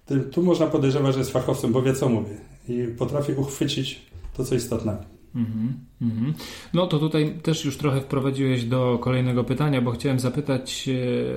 tym 0.05 0.23
tu 0.23 0.43
można 0.43 0.67
podejrzewać, 0.67 1.13
że 1.13 1.19
jest 1.19 1.31
fachowcem, 1.31 1.71
bo 1.71 1.81
wie 1.81 1.93
co 1.93 2.09
mówi 2.09 2.33
i 2.69 2.87
potrafi 2.97 3.33
uchwycić 3.33 4.01
to, 4.37 4.45
co 4.45 4.55
istotne. 4.55 5.20
Mm 5.35 5.71
-hmm. 6.01 6.33
No 6.73 6.87
to 6.87 6.99
tutaj 6.99 7.35
też 7.43 7.65
już 7.65 7.77
trochę 7.77 8.01
wprowadziłeś 8.01 8.65
do 8.65 8.99
kolejnego 9.01 9.43
pytania, 9.43 9.81
bo 9.81 9.91
chciałem 9.91 10.19
zapytać 10.19 10.89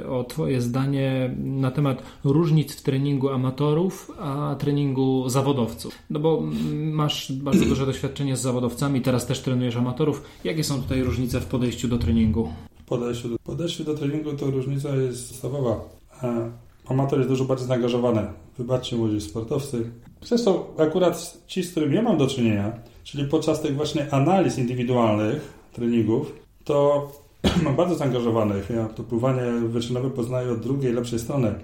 o 0.08 0.24
Twoje 0.24 0.60
zdanie 0.60 1.34
na 1.38 1.70
temat 1.70 2.02
różnic 2.24 2.76
w 2.76 2.82
treningu 2.82 3.28
amatorów, 3.28 4.10
a 4.20 4.56
treningu 4.58 5.28
zawodowców. 5.28 5.98
No 6.10 6.20
bo 6.20 6.42
masz 6.74 7.32
bardzo 7.32 7.64
duże 7.64 7.86
doświadczenie 7.86 8.36
z 8.36 8.40
zawodowcami, 8.40 9.00
teraz 9.00 9.26
też 9.26 9.40
trenujesz 9.40 9.76
amatorów. 9.76 10.22
Jakie 10.44 10.64
są 10.64 10.82
tutaj 10.82 11.02
różnice 11.02 11.40
w 11.40 11.46
podejściu 11.46 11.88
do 11.88 11.98
treningu? 11.98 12.48
Podejściu 12.86 13.28
do, 13.28 13.38
podejściu 13.38 13.84
do 13.84 13.94
treningu 13.94 14.32
to 14.32 14.50
różnica 14.50 14.96
jest 14.96 15.28
podstawowa. 15.28 15.80
E, 16.22 16.50
amator 16.88 17.18
jest 17.18 17.30
dużo 17.30 17.44
bardziej 17.44 17.66
zaangażowany. 17.68 18.26
Wybaczcie 18.58 18.96
młodzi 18.96 19.20
sportowcy. 19.20 19.90
Zresztą 20.22 20.64
akurat 20.78 21.42
ci, 21.46 21.62
z 21.62 21.70
którymi 21.70 21.94
ja 21.94 22.02
mam 22.02 22.18
do 22.18 22.26
czynienia, 22.26 22.72
czyli 23.04 23.24
podczas 23.24 23.60
tych 23.62 23.76
właśnie 23.76 24.14
analiz 24.14 24.58
indywidualnych 24.58 25.52
treningów, 25.72 26.34
to 26.64 27.08
mam 27.64 27.76
bardzo 27.76 27.94
zaangażowanych. 27.94 28.70
Ja 28.70 28.84
to 28.84 29.02
pływanie 29.02 29.42
wyczynowe 29.68 30.10
poznaję 30.10 30.52
od 30.52 30.60
drugiej, 30.60 30.92
lepszej 30.92 31.18
strony. 31.18 31.54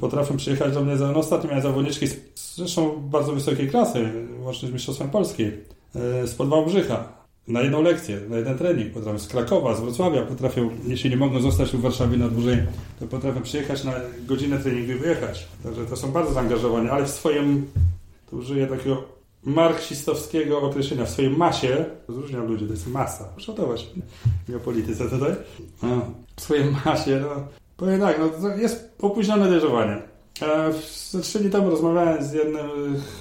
Potrafię 0.00 0.36
przyjechać 0.36 0.74
do 0.74 0.84
mnie, 0.84 0.94
no 0.94 1.16
ostatnio 1.16 1.48
miałem 1.48 1.62
zawodniczki 1.62 2.08
z, 2.08 2.16
zresztą 2.56 3.08
bardzo 3.10 3.32
wysokiej 3.32 3.68
klasy, 3.68 4.10
łącznie 4.40 4.68
z 4.68 4.72
Mistrzostwem 4.72 5.10
Polski, 5.10 5.44
e, 5.44 6.26
z 6.26 6.36
Wałbrzycha, 6.36 7.08
na 7.48 7.60
jedną 7.60 7.82
lekcję, 7.82 8.20
na 8.28 8.36
jeden 8.36 8.58
trening. 8.58 8.92
Potrafię 8.92 9.18
z 9.18 9.28
Krakowa, 9.28 9.74
z 9.74 9.80
Wrocławia, 9.80 10.22
potrafią, 10.22 10.70
jeśli 10.86 11.10
nie 11.10 11.16
mogą 11.16 11.40
zostać 11.40 11.70
w 11.70 11.80
Warszawie 11.80 12.16
na 12.16 12.28
dłużej, 12.28 12.58
to 13.00 13.06
potrafią 13.06 13.42
przyjechać 13.42 13.84
na 13.84 13.92
godzinę 14.26 14.58
treningu 14.58 14.92
i 14.92 14.94
wyjechać. 14.94 15.48
Także 15.62 15.86
to 15.86 15.96
są 15.96 16.12
bardzo 16.12 16.32
zaangażowani, 16.32 16.88
ale 16.88 17.04
w 17.04 17.10
swoim, 17.10 17.66
tu 18.30 18.36
użyję 18.36 18.66
takiego 18.66 19.04
marksistowskiego 19.44 20.60
określenia 20.60 21.04
w 21.04 21.10
swojej 21.10 21.30
masie, 21.30 21.84
rozróżniam 22.08 22.46
ludzi, 22.46 22.66
to 22.66 22.72
jest 22.72 22.86
masa, 22.86 23.28
szacować 23.36 23.90
nie 24.48 24.56
o 24.56 24.60
polityce 24.60 25.08
tutaj, 25.08 25.32
w 26.36 26.40
swojej 26.40 26.64
masie, 26.84 27.20
no, 27.20 27.46
powiem 27.76 28.00
tak, 28.00 28.20
no, 28.40 28.56
jest 28.56 28.94
opóźnione 29.00 29.48
dojrzewanie. 29.48 30.02
Ze 31.10 31.20
trzy 31.20 31.38
dni 31.38 31.50
temu 31.50 31.70
rozmawiałem 31.70 32.24
z 32.24 32.32
jednym 32.32 32.66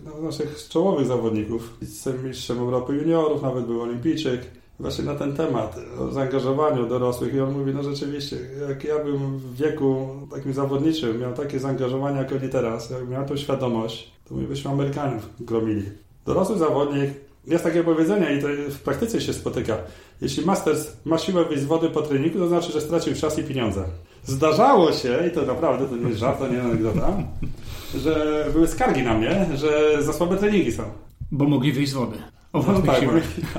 no, 0.05 0.19
z 0.19 0.24
naszych 0.24 0.67
czołowych 0.69 1.07
zawodników, 1.07 1.78
z 1.82 2.24
mistrzem 2.24 2.59
Europy 2.59 2.93
juniorów, 2.93 3.41
nawet 3.41 3.65
był 3.65 3.82
olimpijczyk, 3.82 4.41
właśnie 4.80 5.05
na 5.05 5.15
ten 5.15 5.36
temat, 5.36 5.80
o 5.99 6.11
zaangażowaniu 6.11 6.88
dorosłych 6.88 7.34
i 7.34 7.39
on 7.39 7.59
mówi, 7.59 7.74
no 7.74 7.84
rzeczywiście, 7.84 8.38
jak 8.69 8.84
ja 8.84 9.03
bym 9.03 9.38
w 9.38 9.55
wieku 9.55 10.07
takim 10.32 10.53
zawodniczym 10.53 11.19
miał 11.19 11.34
takie 11.34 11.59
zaangażowanie 11.59 12.17
jak 12.17 12.32
oni 12.32 12.49
teraz, 12.49 12.89
jak 12.89 13.09
miał 13.09 13.26
tą 13.26 13.38
świadomość, 13.38 14.11
to 14.30 14.36
my 14.36 14.43
byśmy 14.43 14.72
Amerykanów 14.72 15.30
gromili. 15.39 15.84
Dorosły 16.26 16.57
zawodnik 16.57 17.09
Jest 17.47 17.63
takie 17.63 17.84
powiedzenie 17.84 18.36
i 18.36 18.41
to 18.41 18.47
w 18.69 18.80
praktyce 18.80 19.22
się 19.22 19.34
spotyka. 19.34 19.78
Jeśli 20.22 20.45
Masters 20.45 20.88
ma 21.05 21.17
siłę 21.17 21.45
wyjść 21.45 21.63
z 21.63 21.65
wody 21.65 21.89
po 21.89 22.01
treningu, 22.01 22.39
to 22.39 22.47
znaczy, 22.47 22.72
że 22.72 22.82
stracił 22.82 23.15
czas 23.15 23.39
i 23.39 23.43
pieniądze. 23.43 23.84
Zdarzało 24.24 24.91
się, 24.91 25.19
i 25.28 25.32
to 25.32 25.41
naprawdę, 25.41 25.86
to 25.86 25.97
nie 25.97 26.07
jest 26.07 26.19
żart, 26.19 26.39
to 26.39 26.47
nie 26.47 26.61
anegdota, 26.61 27.17
że 28.03 28.45
były 28.53 28.67
skargi 28.67 29.03
na 29.03 29.13
mnie, 29.13 29.45
że 29.55 29.97
za 30.03 30.13
słabe 30.13 30.38
treningi 30.38 30.72
są. 30.72 30.84
Bo 31.32 31.45
mogli 31.45 31.72
wyjść 31.72 31.91
z 31.91 31.95
wody. 31.95 32.17
O 32.53 32.63
no 32.67 32.82
tak, 32.82 33.01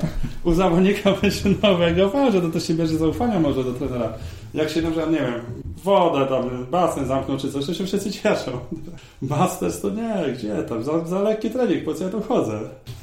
u 0.43 0.53
zawodnika 0.53 1.13
nowego 1.63 2.09
ważne, 2.09 2.41
to 2.41 2.49
też 2.49 2.67
się 2.67 2.73
bierze 2.73 2.97
zaufania 2.97 3.39
może 3.39 3.63
do 3.63 3.73
trenera. 3.73 4.13
Jak 4.53 4.69
się 4.69 4.81
na 4.81 4.91
przykład, 4.91 5.11
nie 5.11 5.17
wiem, 5.17 5.41
wodę 5.83 6.25
tam, 6.25 6.65
basen 6.71 7.07
zamknął 7.07 7.37
czy 7.37 7.51
coś, 7.51 7.65
to 7.65 7.73
się 7.73 7.85
wszyscy 7.85 8.11
cieszą. 8.11 8.51
Masters 9.21 9.81
to 9.81 9.89
nie, 9.89 10.33
gdzie 10.37 10.63
tam, 10.63 10.83
za, 10.83 11.05
za 11.05 11.21
lekki 11.21 11.49
trening, 11.49 11.83
po 11.83 11.93
co 11.93 12.03
ja 12.03 12.09
tu 12.09 12.21
chodzę? 12.21 12.59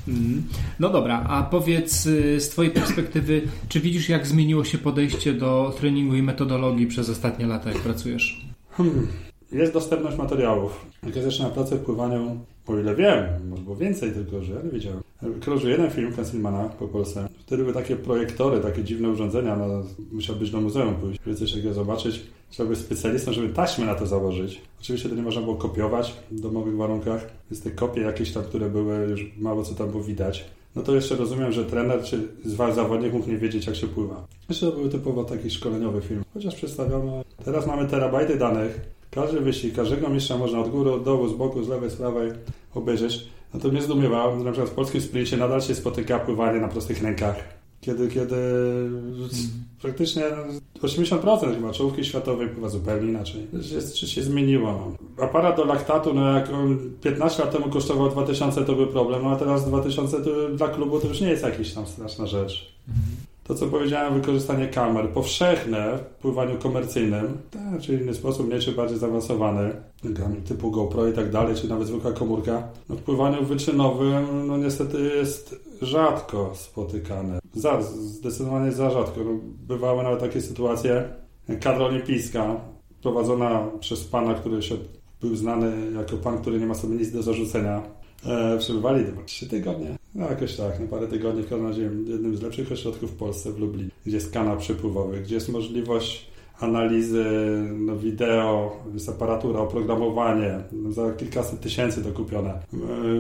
Mm. 0.09 0.42
No 0.80 0.90
dobra, 0.90 1.24
a 1.28 1.42
powiedz 1.42 2.07
y, 2.07 2.40
z 2.40 2.48
Twojej 2.48 2.72
perspektywy, 2.72 3.42
czy 3.68 3.80
widzisz 3.80 4.09
jak 4.09 4.26
zmieniło 4.26 4.64
się 4.64 4.78
podejście 4.78 5.32
do 5.32 5.74
treningu 5.78 6.14
i 6.14 6.22
metodologii 6.22 6.86
przez 6.86 7.11
ostatnie 7.11 7.46
lata, 7.46 7.70
jak 7.70 7.78
pracujesz? 7.78 8.44
Hmm. 8.70 9.07
Jest 9.53 9.72
dostępność 9.72 10.16
materiałów. 10.16 10.86
Jak 11.07 11.16
ja 11.16 11.22
zaczynałem 11.22 11.55
pracę 11.55 11.76
w 11.76 11.80
pływaniu, 11.80 12.40
o 12.66 12.78
ile 12.78 12.94
wiem, 12.94 13.48
może 13.48 13.62
było 13.62 13.76
więcej 13.76 14.12
tylko, 14.12 14.42
że 14.42 14.55
ja 14.55 14.62
nie 14.62 14.70
wiedziałem. 14.70 15.03
Krążył 15.40 15.70
jeden 15.70 15.90
film 15.90 16.12
Fensilmana 16.12 16.64
po 16.64 16.88
Polsce. 16.88 17.28
Wtedy 17.51 17.62
były 17.62 17.74
takie 17.74 17.96
projektory, 17.96 18.61
takie 18.61 18.84
dziwne 18.84 19.09
urządzenia. 19.09 19.57
No, 19.57 19.82
musiał 20.12 20.36
być 20.36 20.51
do 20.51 20.61
muzeum 20.61 20.94
pójść, 20.94 21.20
żeby 21.26 21.36
coś 21.36 21.53
takiego 21.53 21.74
zobaczyć. 21.74 22.22
Trzeba 22.51 22.68
być 22.68 22.78
specjalistą, 22.78 23.32
żeby 23.32 23.48
taśmy 23.48 23.86
na 23.86 23.94
to 23.94 24.07
założyć. 24.07 24.61
Oczywiście 24.80 25.09
to 25.09 25.14
nie 25.14 25.22
można 25.22 25.42
było 25.42 25.55
kopiować 25.55 26.14
w 26.30 26.40
domowych 26.40 26.76
warunkach, 26.76 27.26
więc 27.51 27.62
te 27.62 27.70
kopie 27.70 28.01
jakieś 28.01 28.32
tam, 28.32 28.42
które 28.42 28.70
były, 28.70 29.07
już 29.11 29.26
mało 29.38 29.62
co 29.62 29.74
tam 29.74 29.90
było 29.90 30.03
widać. 30.03 30.44
No 30.76 30.82
to 30.82 30.94
jeszcze 30.94 31.16
rozumiem, 31.16 31.53
że 31.53 31.64
trener 31.64 32.03
czy 32.03 32.28
zawodnik 32.74 33.12
mógł 33.12 33.30
nie 33.30 33.38
wiedzieć, 33.38 33.66
jak 33.66 33.76
się 33.76 33.86
pływa. 33.86 34.26
Jeszcze 34.48 34.66
to 34.66 34.72
były 34.72 34.88
typowo 34.88 35.24
taki 35.24 35.51
szkoleniowy 35.51 36.01
film. 36.01 36.24
Chociaż 36.34 36.55
przedstawiono... 36.55 37.24
Teraz 37.44 37.66
mamy 37.66 37.88
terabajty 37.88 38.36
danych. 38.36 38.80
Każdy 39.11 39.40
wyścig, 39.40 39.76
każdego 39.76 40.08
mistrza 40.08 40.38
można 40.38 40.61
od 40.61 40.70
góry, 40.70 40.92
od 40.92 41.04
dołu, 41.04 41.28
z 41.28 41.32
boku, 41.32 41.62
z 41.62 41.68
lewej, 41.68 41.90
z 41.90 41.96
prawej 41.96 42.32
obejrzeć. 42.74 43.26
No 43.54 43.61
to 43.61 43.68
mnie 43.68 43.82
zdumiewało, 43.82 44.38
że 44.38 44.44
na 44.44 44.52
przykład 44.52 44.70
w 44.70 44.74
polskim 44.74 45.00
sprincie 45.00 45.36
nadal 45.36 45.61
się 45.61 45.74
spotyka 45.74 46.18
pływanie 46.18 46.61
na 46.61 46.68
prostych 46.68 47.02
rękach. 47.02 47.36
Kiedy, 47.80 48.08
kiedy 48.08 48.36
mm. 48.36 49.28
praktycznie 49.82 50.22
80% 50.82 51.54
chyba 51.54 51.72
czołówki 51.72 52.04
światowej 52.04 52.48
pływa 52.48 52.68
zupełnie 52.68 53.08
inaczej. 53.08 53.46
Jest, 53.72 53.94
czy 53.94 54.06
się 54.06 54.22
zmieniło. 54.22 54.96
No. 55.18 55.24
Aparat 55.24 55.56
do 55.56 55.64
laktatu, 55.64 56.14
no 56.14 56.34
jak 56.34 56.50
on 56.52 56.78
15 57.02 57.42
lat 57.42 57.52
temu 57.52 57.68
kosztował 57.68 58.11
2000, 58.11 58.64
to 58.64 58.74
był 58.74 58.86
problem, 58.86 59.22
no 59.22 59.30
a 59.30 59.36
teraz 59.36 59.68
2000 59.68 60.24
to 60.24 60.48
dla 60.48 60.68
klubu 60.68 61.00
to 61.00 61.08
już 61.08 61.20
nie 61.20 61.28
jest 61.28 61.42
jakaś 61.42 61.72
tam 61.72 61.86
straszna 61.86 62.26
rzecz. 62.26 62.74
Mhm 62.88 63.30
to, 63.51 63.57
co 63.57 63.66
powiedziałem, 63.66 64.14
wykorzystanie 64.14 64.68
kamer 64.68 65.09
powszechne 65.09 65.98
w 65.98 66.22
pływaniu 66.22 66.59
komercyjnym, 66.59 67.38
tak, 67.51 67.80
czy 67.80 67.94
inny 67.94 68.14
sposób, 68.14 68.53
nie 68.53 68.59
czy 68.59 68.72
bardziej 68.72 68.98
zaawansowany, 68.98 69.72
typu 70.48 70.70
GoPro 70.70 71.09
i 71.09 71.12
tak 71.12 71.30
dalej, 71.30 71.55
czy 71.55 71.68
nawet 71.68 71.88
zwykła 71.88 72.12
komórka, 72.12 72.68
no, 72.88 72.96
w 72.96 73.03
pływaniu 73.03 73.44
wyczynowym, 73.44 74.46
no 74.46 74.57
niestety 74.57 75.03
jest 75.16 75.57
rzadko 75.82 76.53
spotykane. 76.55 77.38
Za, 77.55 77.82
zdecydowanie 77.82 78.72
za 78.72 78.90
rzadko. 78.90 79.20
No, 79.24 79.30
bywały 79.68 80.03
nawet 80.03 80.20
takie 80.20 80.40
sytuacje, 80.40 81.05
kadra 81.61 81.84
olimpijska 81.84 82.57
prowadzona 83.03 83.66
przez 83.80 84.05
pana, 84.05 84.34
który 84.34 84.62
się 84.62 84.74
był 85.20 85.36
znany 85.36 85.72
jako 85.96 86.16
pan, 86.16 86.38
który 86.38 86.61
nie 86.61 86.66
ma 86.66 86.74
sobie 86.74 86.96
nic 86.96 87.12
do 87.12 87.22
zarzucenia. 87.22 87.82
E, 88.26 88.59
przebywali 88.59 89.05
chyba 89.05 89.22
trzy 89.22 89.48
tygodnie 89.48 89.99
no 90.14 90.30
jakoś 90.30 90.56
tak, 90.56 90.80
no 90.80 90.86
parę 90.86 91.08
tygodni 91.08 91.42
w 91.42 91.48
każdym 91.48 91.66
razie 91.66 91.82
jednym 91.82 92.36
z 92.36 92.42
lepszych 92.42 92.72
ośrodków 92.72 93.11
w 93.11 93.16
Polsce 93.16 93.52
w 93.52 93.58
Lublinie, 93.58 93.90
gdzie 94.06 94.16
jest 94.16 94.32
kanał 94.32 94.56
przepływowy, 94.56 95.20
gdzie 95.20 95.34
jest 95.34 95.48
możliwość 95.48 96.30
analizy 96.61 97.24
no, 97.78 97.96
wideo, 97.96 98.76
jest 98.94 99.08
aparatura, 99.08 99.61
oprogramowanie, 99.61 100.58
no, 100.72 100.92
za 100.92 101.12
kilkaset 101.12 101.61
tysięcy 101.61 102.04
to 102.04 102.12
kupione. 102.12 102.58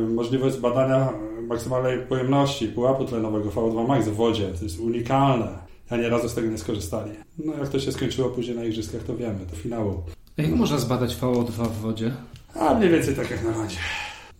Możliwość 0.08 0.54
zbadania 0.56 1.12
maksymalnej 1.42 1.98
pojemności 1.98 2.68
pułapu 2.68 3.04
tlenowego 3.04 3.50
VO2 3.50 3.88
max 3.88 4.08
w 4.08 4.14
wodzie, 4.14 4.48
to 4.58 4.64
jest 4.64 4.80
unikalne. 4.80 5.70
Ja 5.90 5.96
nie 5.96 6.08
razu 6.08 6.28
z 6.28 6.34
tego 6.34 6.48
nie 6.48 6.58
skorzystali. 6.58 7.10
No 7.38 7.52
jak 7.52 7.68
to 7.68 7.80
się 7.80 7.92
skończyło 7.92 8.28
później 8.28 8.56
na 8.56 8.64
igrzyskach, 8.64 9.02
to 9.02 9.16
wiemy, 9.16 9.46
do 9.50 9.56
finału. 9.56 10.02
Jak 10.36 10.50
można 10.50 10.78
zbadać 10.78 11.16
VO2 11.16 11.68
w 11.68 11.80
wodzie? 11.80 12.12
A 12.54 12.74
mniej 12.74 12.90
więcej 12.90 13.14
tak 13.14 13.30
jak 13.30 13.44
na 13.44 13.50
wodzie. 13.50 13.76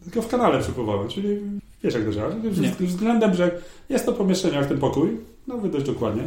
Tylko 0.05 0.23
w 0.23 0.29
kanale 0.29 0.61
przepływowym, 0.61 1.09
czyli 1.09 1.41
Wiesz 1.85 1.95
jak 1.95 2.05
to 2.05 2.13
działa? 2.13 2.31
Względem, 2.81 3.35
że 3.35 3.61
jest 3.89 4.07
to 4.07 4.13
pomieszczenie 4.13 4.57
jak 4.57 4.67
ten 4.67 4.79
pokój, 4.79 5.17
no 5.47 5.59
dość 5.59 5.87
dokładnie. 5.87 6.23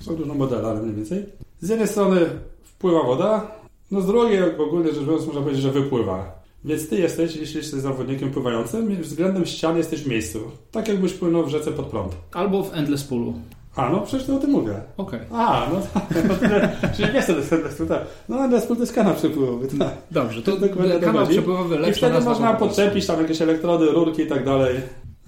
Są 0.00 0.16
różne 0.16 0.34
modele, 0.34 0.68
ale 0.68 0.82
mniej 0.82 0.94
więcej. 0.94 1.26
Z 1.60 1.68
jednej 1.68 1.88
strony 1.88 2.20
wpływa 2.62 3.02
woda, 3.02 3.50
no 3.90 4.00
z 4.00 4.06
drugiej 4.06 4.56
ogólnie 4.58 4.92
rzecz 4.92 5.04
biorąc 5.04 5.26
można 5.26 5.40
powiedzieć, 5.40 5.62
że 5.62 5.70
wypływa. 5.70 6.40
Więc 6.64 6.88
ty 6.88 6.96
jesteś, 6.96 7.36
jeśli 7.36 7.56
jesteś 7.56 7.80
zawodnikiem 7.80 8.30
pływającym, 8.30 8.96
względem 9.02 9.46
ścian 9.46 9.76
jesteś 9.76 10.02
w 10.02 10.08
miejscu. 10.08 10.40
Tak 10.70 10.88
jakbyś 10.88 11.12
płynął 11.12 11.46
w 11.46 11.48
rzece 11.48 11.72
pod 11.72 11.86
prąd. 11.86 12.16
Albo 12.32 12.62
w 12.62 12.74
Endless 12.74 13.04
Poolu. 13.04 13.34
A, 13.76 13.90
no 13.90 14.00
przecież 14.00 14.26
to 14.26 14.36
o 14.36 14.38
tym 14.38 14.50
mówię. 14.50 14.80
Okej. 14.96 15.20
Okay. 15.20 15.40
A, 15.40 15.68
no 15.72 15.80
tak. 15.94 16.96
Czyli 16.96 17.14
nie 17.14 17.22
to 17.22 17.36
jest 17.36 17.52
Endless 17.52 17.74
Pool, 17.74 17.88
tak. 17.88 18.06
No 18.28 18.44
Endless 18.44 18.66
Pool 18.66 18.76
to 18.76 18.82
jest 18.82 18.92
kanał 18.92 19.14
przepływowy, 19.14 19.68
tak. 19.78 19.96
Dobrze, 20.10 20.42
to, 20.42 20.56
to 20.56 20.66
kanał 21.00 21.26
przepływowy 21.26 21.78
lepszy. 21.78 22.06
I 22.06 22.10
wtedy 22.10 22.24
można 22.24 22.54
podczepić 22.54 23.06
tam 23.06 23.22
jakieś 23.22 23.42
elektrody, 23.42 23.86
rurki 23.86 24.22
i 24.22 24.26
tak 24.26 24.44
dalej. 24.44 24.76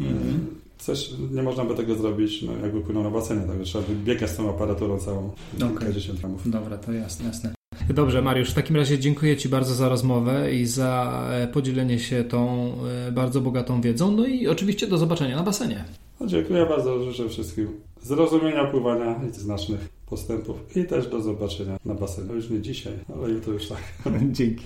Mhm. 0.01 0.47
Coś 0.79 1.11
nie 1.31 1.43
można 1.43 1.65
by 1.65 1.75
tego 1.75 1.95
zrobić, 1.95 2.43
no, 2.43 2.53
jakby 2.63 2.81
płynął 2.81 3.03
na 3.03 3.11
basenie, 3.11 3.47
także 3.47 3.65
trzeba 3.65 3.85
by 3.85 3.95
biegać 3.95 4.31
z 4.31 4.37
tą 4.37 4.51
aparaturą 4.51 4.99
całą, 4.99 5.31
okay. 5.75 5.93
10 5.93 6.21
gramów. 6.21 6.51
Dobra, 6.51 6.79
to 6.79 6.93
jasne, 6.93 7.27
jasne. 7.27 7.53
Dobrze, 7.95 8.23
Mariusz, 8.23 8.51
w 8.51 8.55
takim 8.55 8.77
razie 8.77 8.99
dziękuję 8.99 9.37
Ci 9.37 9.49
bardzo 9.49 9.75
za 9.75 9.89
rozmowę 9.89 10.55
i 10.55 10.67
za 10.67 11.23
e, 11.31 11.49
podzielenie 11.49 11.99
się 11.99 12.25
tą 12.25 12.73
e, 13.09 13.13
bardzo 13.13 13.41
bogatą 13.41 13.81
wiedzą. 13.81 14.11
No 14.11 14.27
i 14.27 14.49
oczywiście 14.49 14.87
do 14.87 14.99
zobaczenia 14.99 15.37
na 15.37 15.43
basenie. 15.43 15.85
No, 16.21 16.27
dziękuję 16.27 16.67
bardzo, 16.67 17.05
życzę 17.05 17.29
wszystkim 17.29 17.69
zrozumienia 18.03 18.65
pływania 18.65 19.21
i 19.29 19.35
znacznych 19.35 19.89
postępów 20.07 20.77
i 20.77 20.85
też 20.85 21.07
do 21.07 21.21
zobaczenia 21.21 21.79
na 21.85 21.95
basenie. 21.95 22.29
No 22.29 22.35
już 22.35 22.51
nie 22.51 22.61
dzisiaj, 22.61 22.93
ale 23.15 23.31
jutro 23.31 23.53
już 23.53 23.69
tak. 23.69 23.79
Dzięki. 24.33 24.61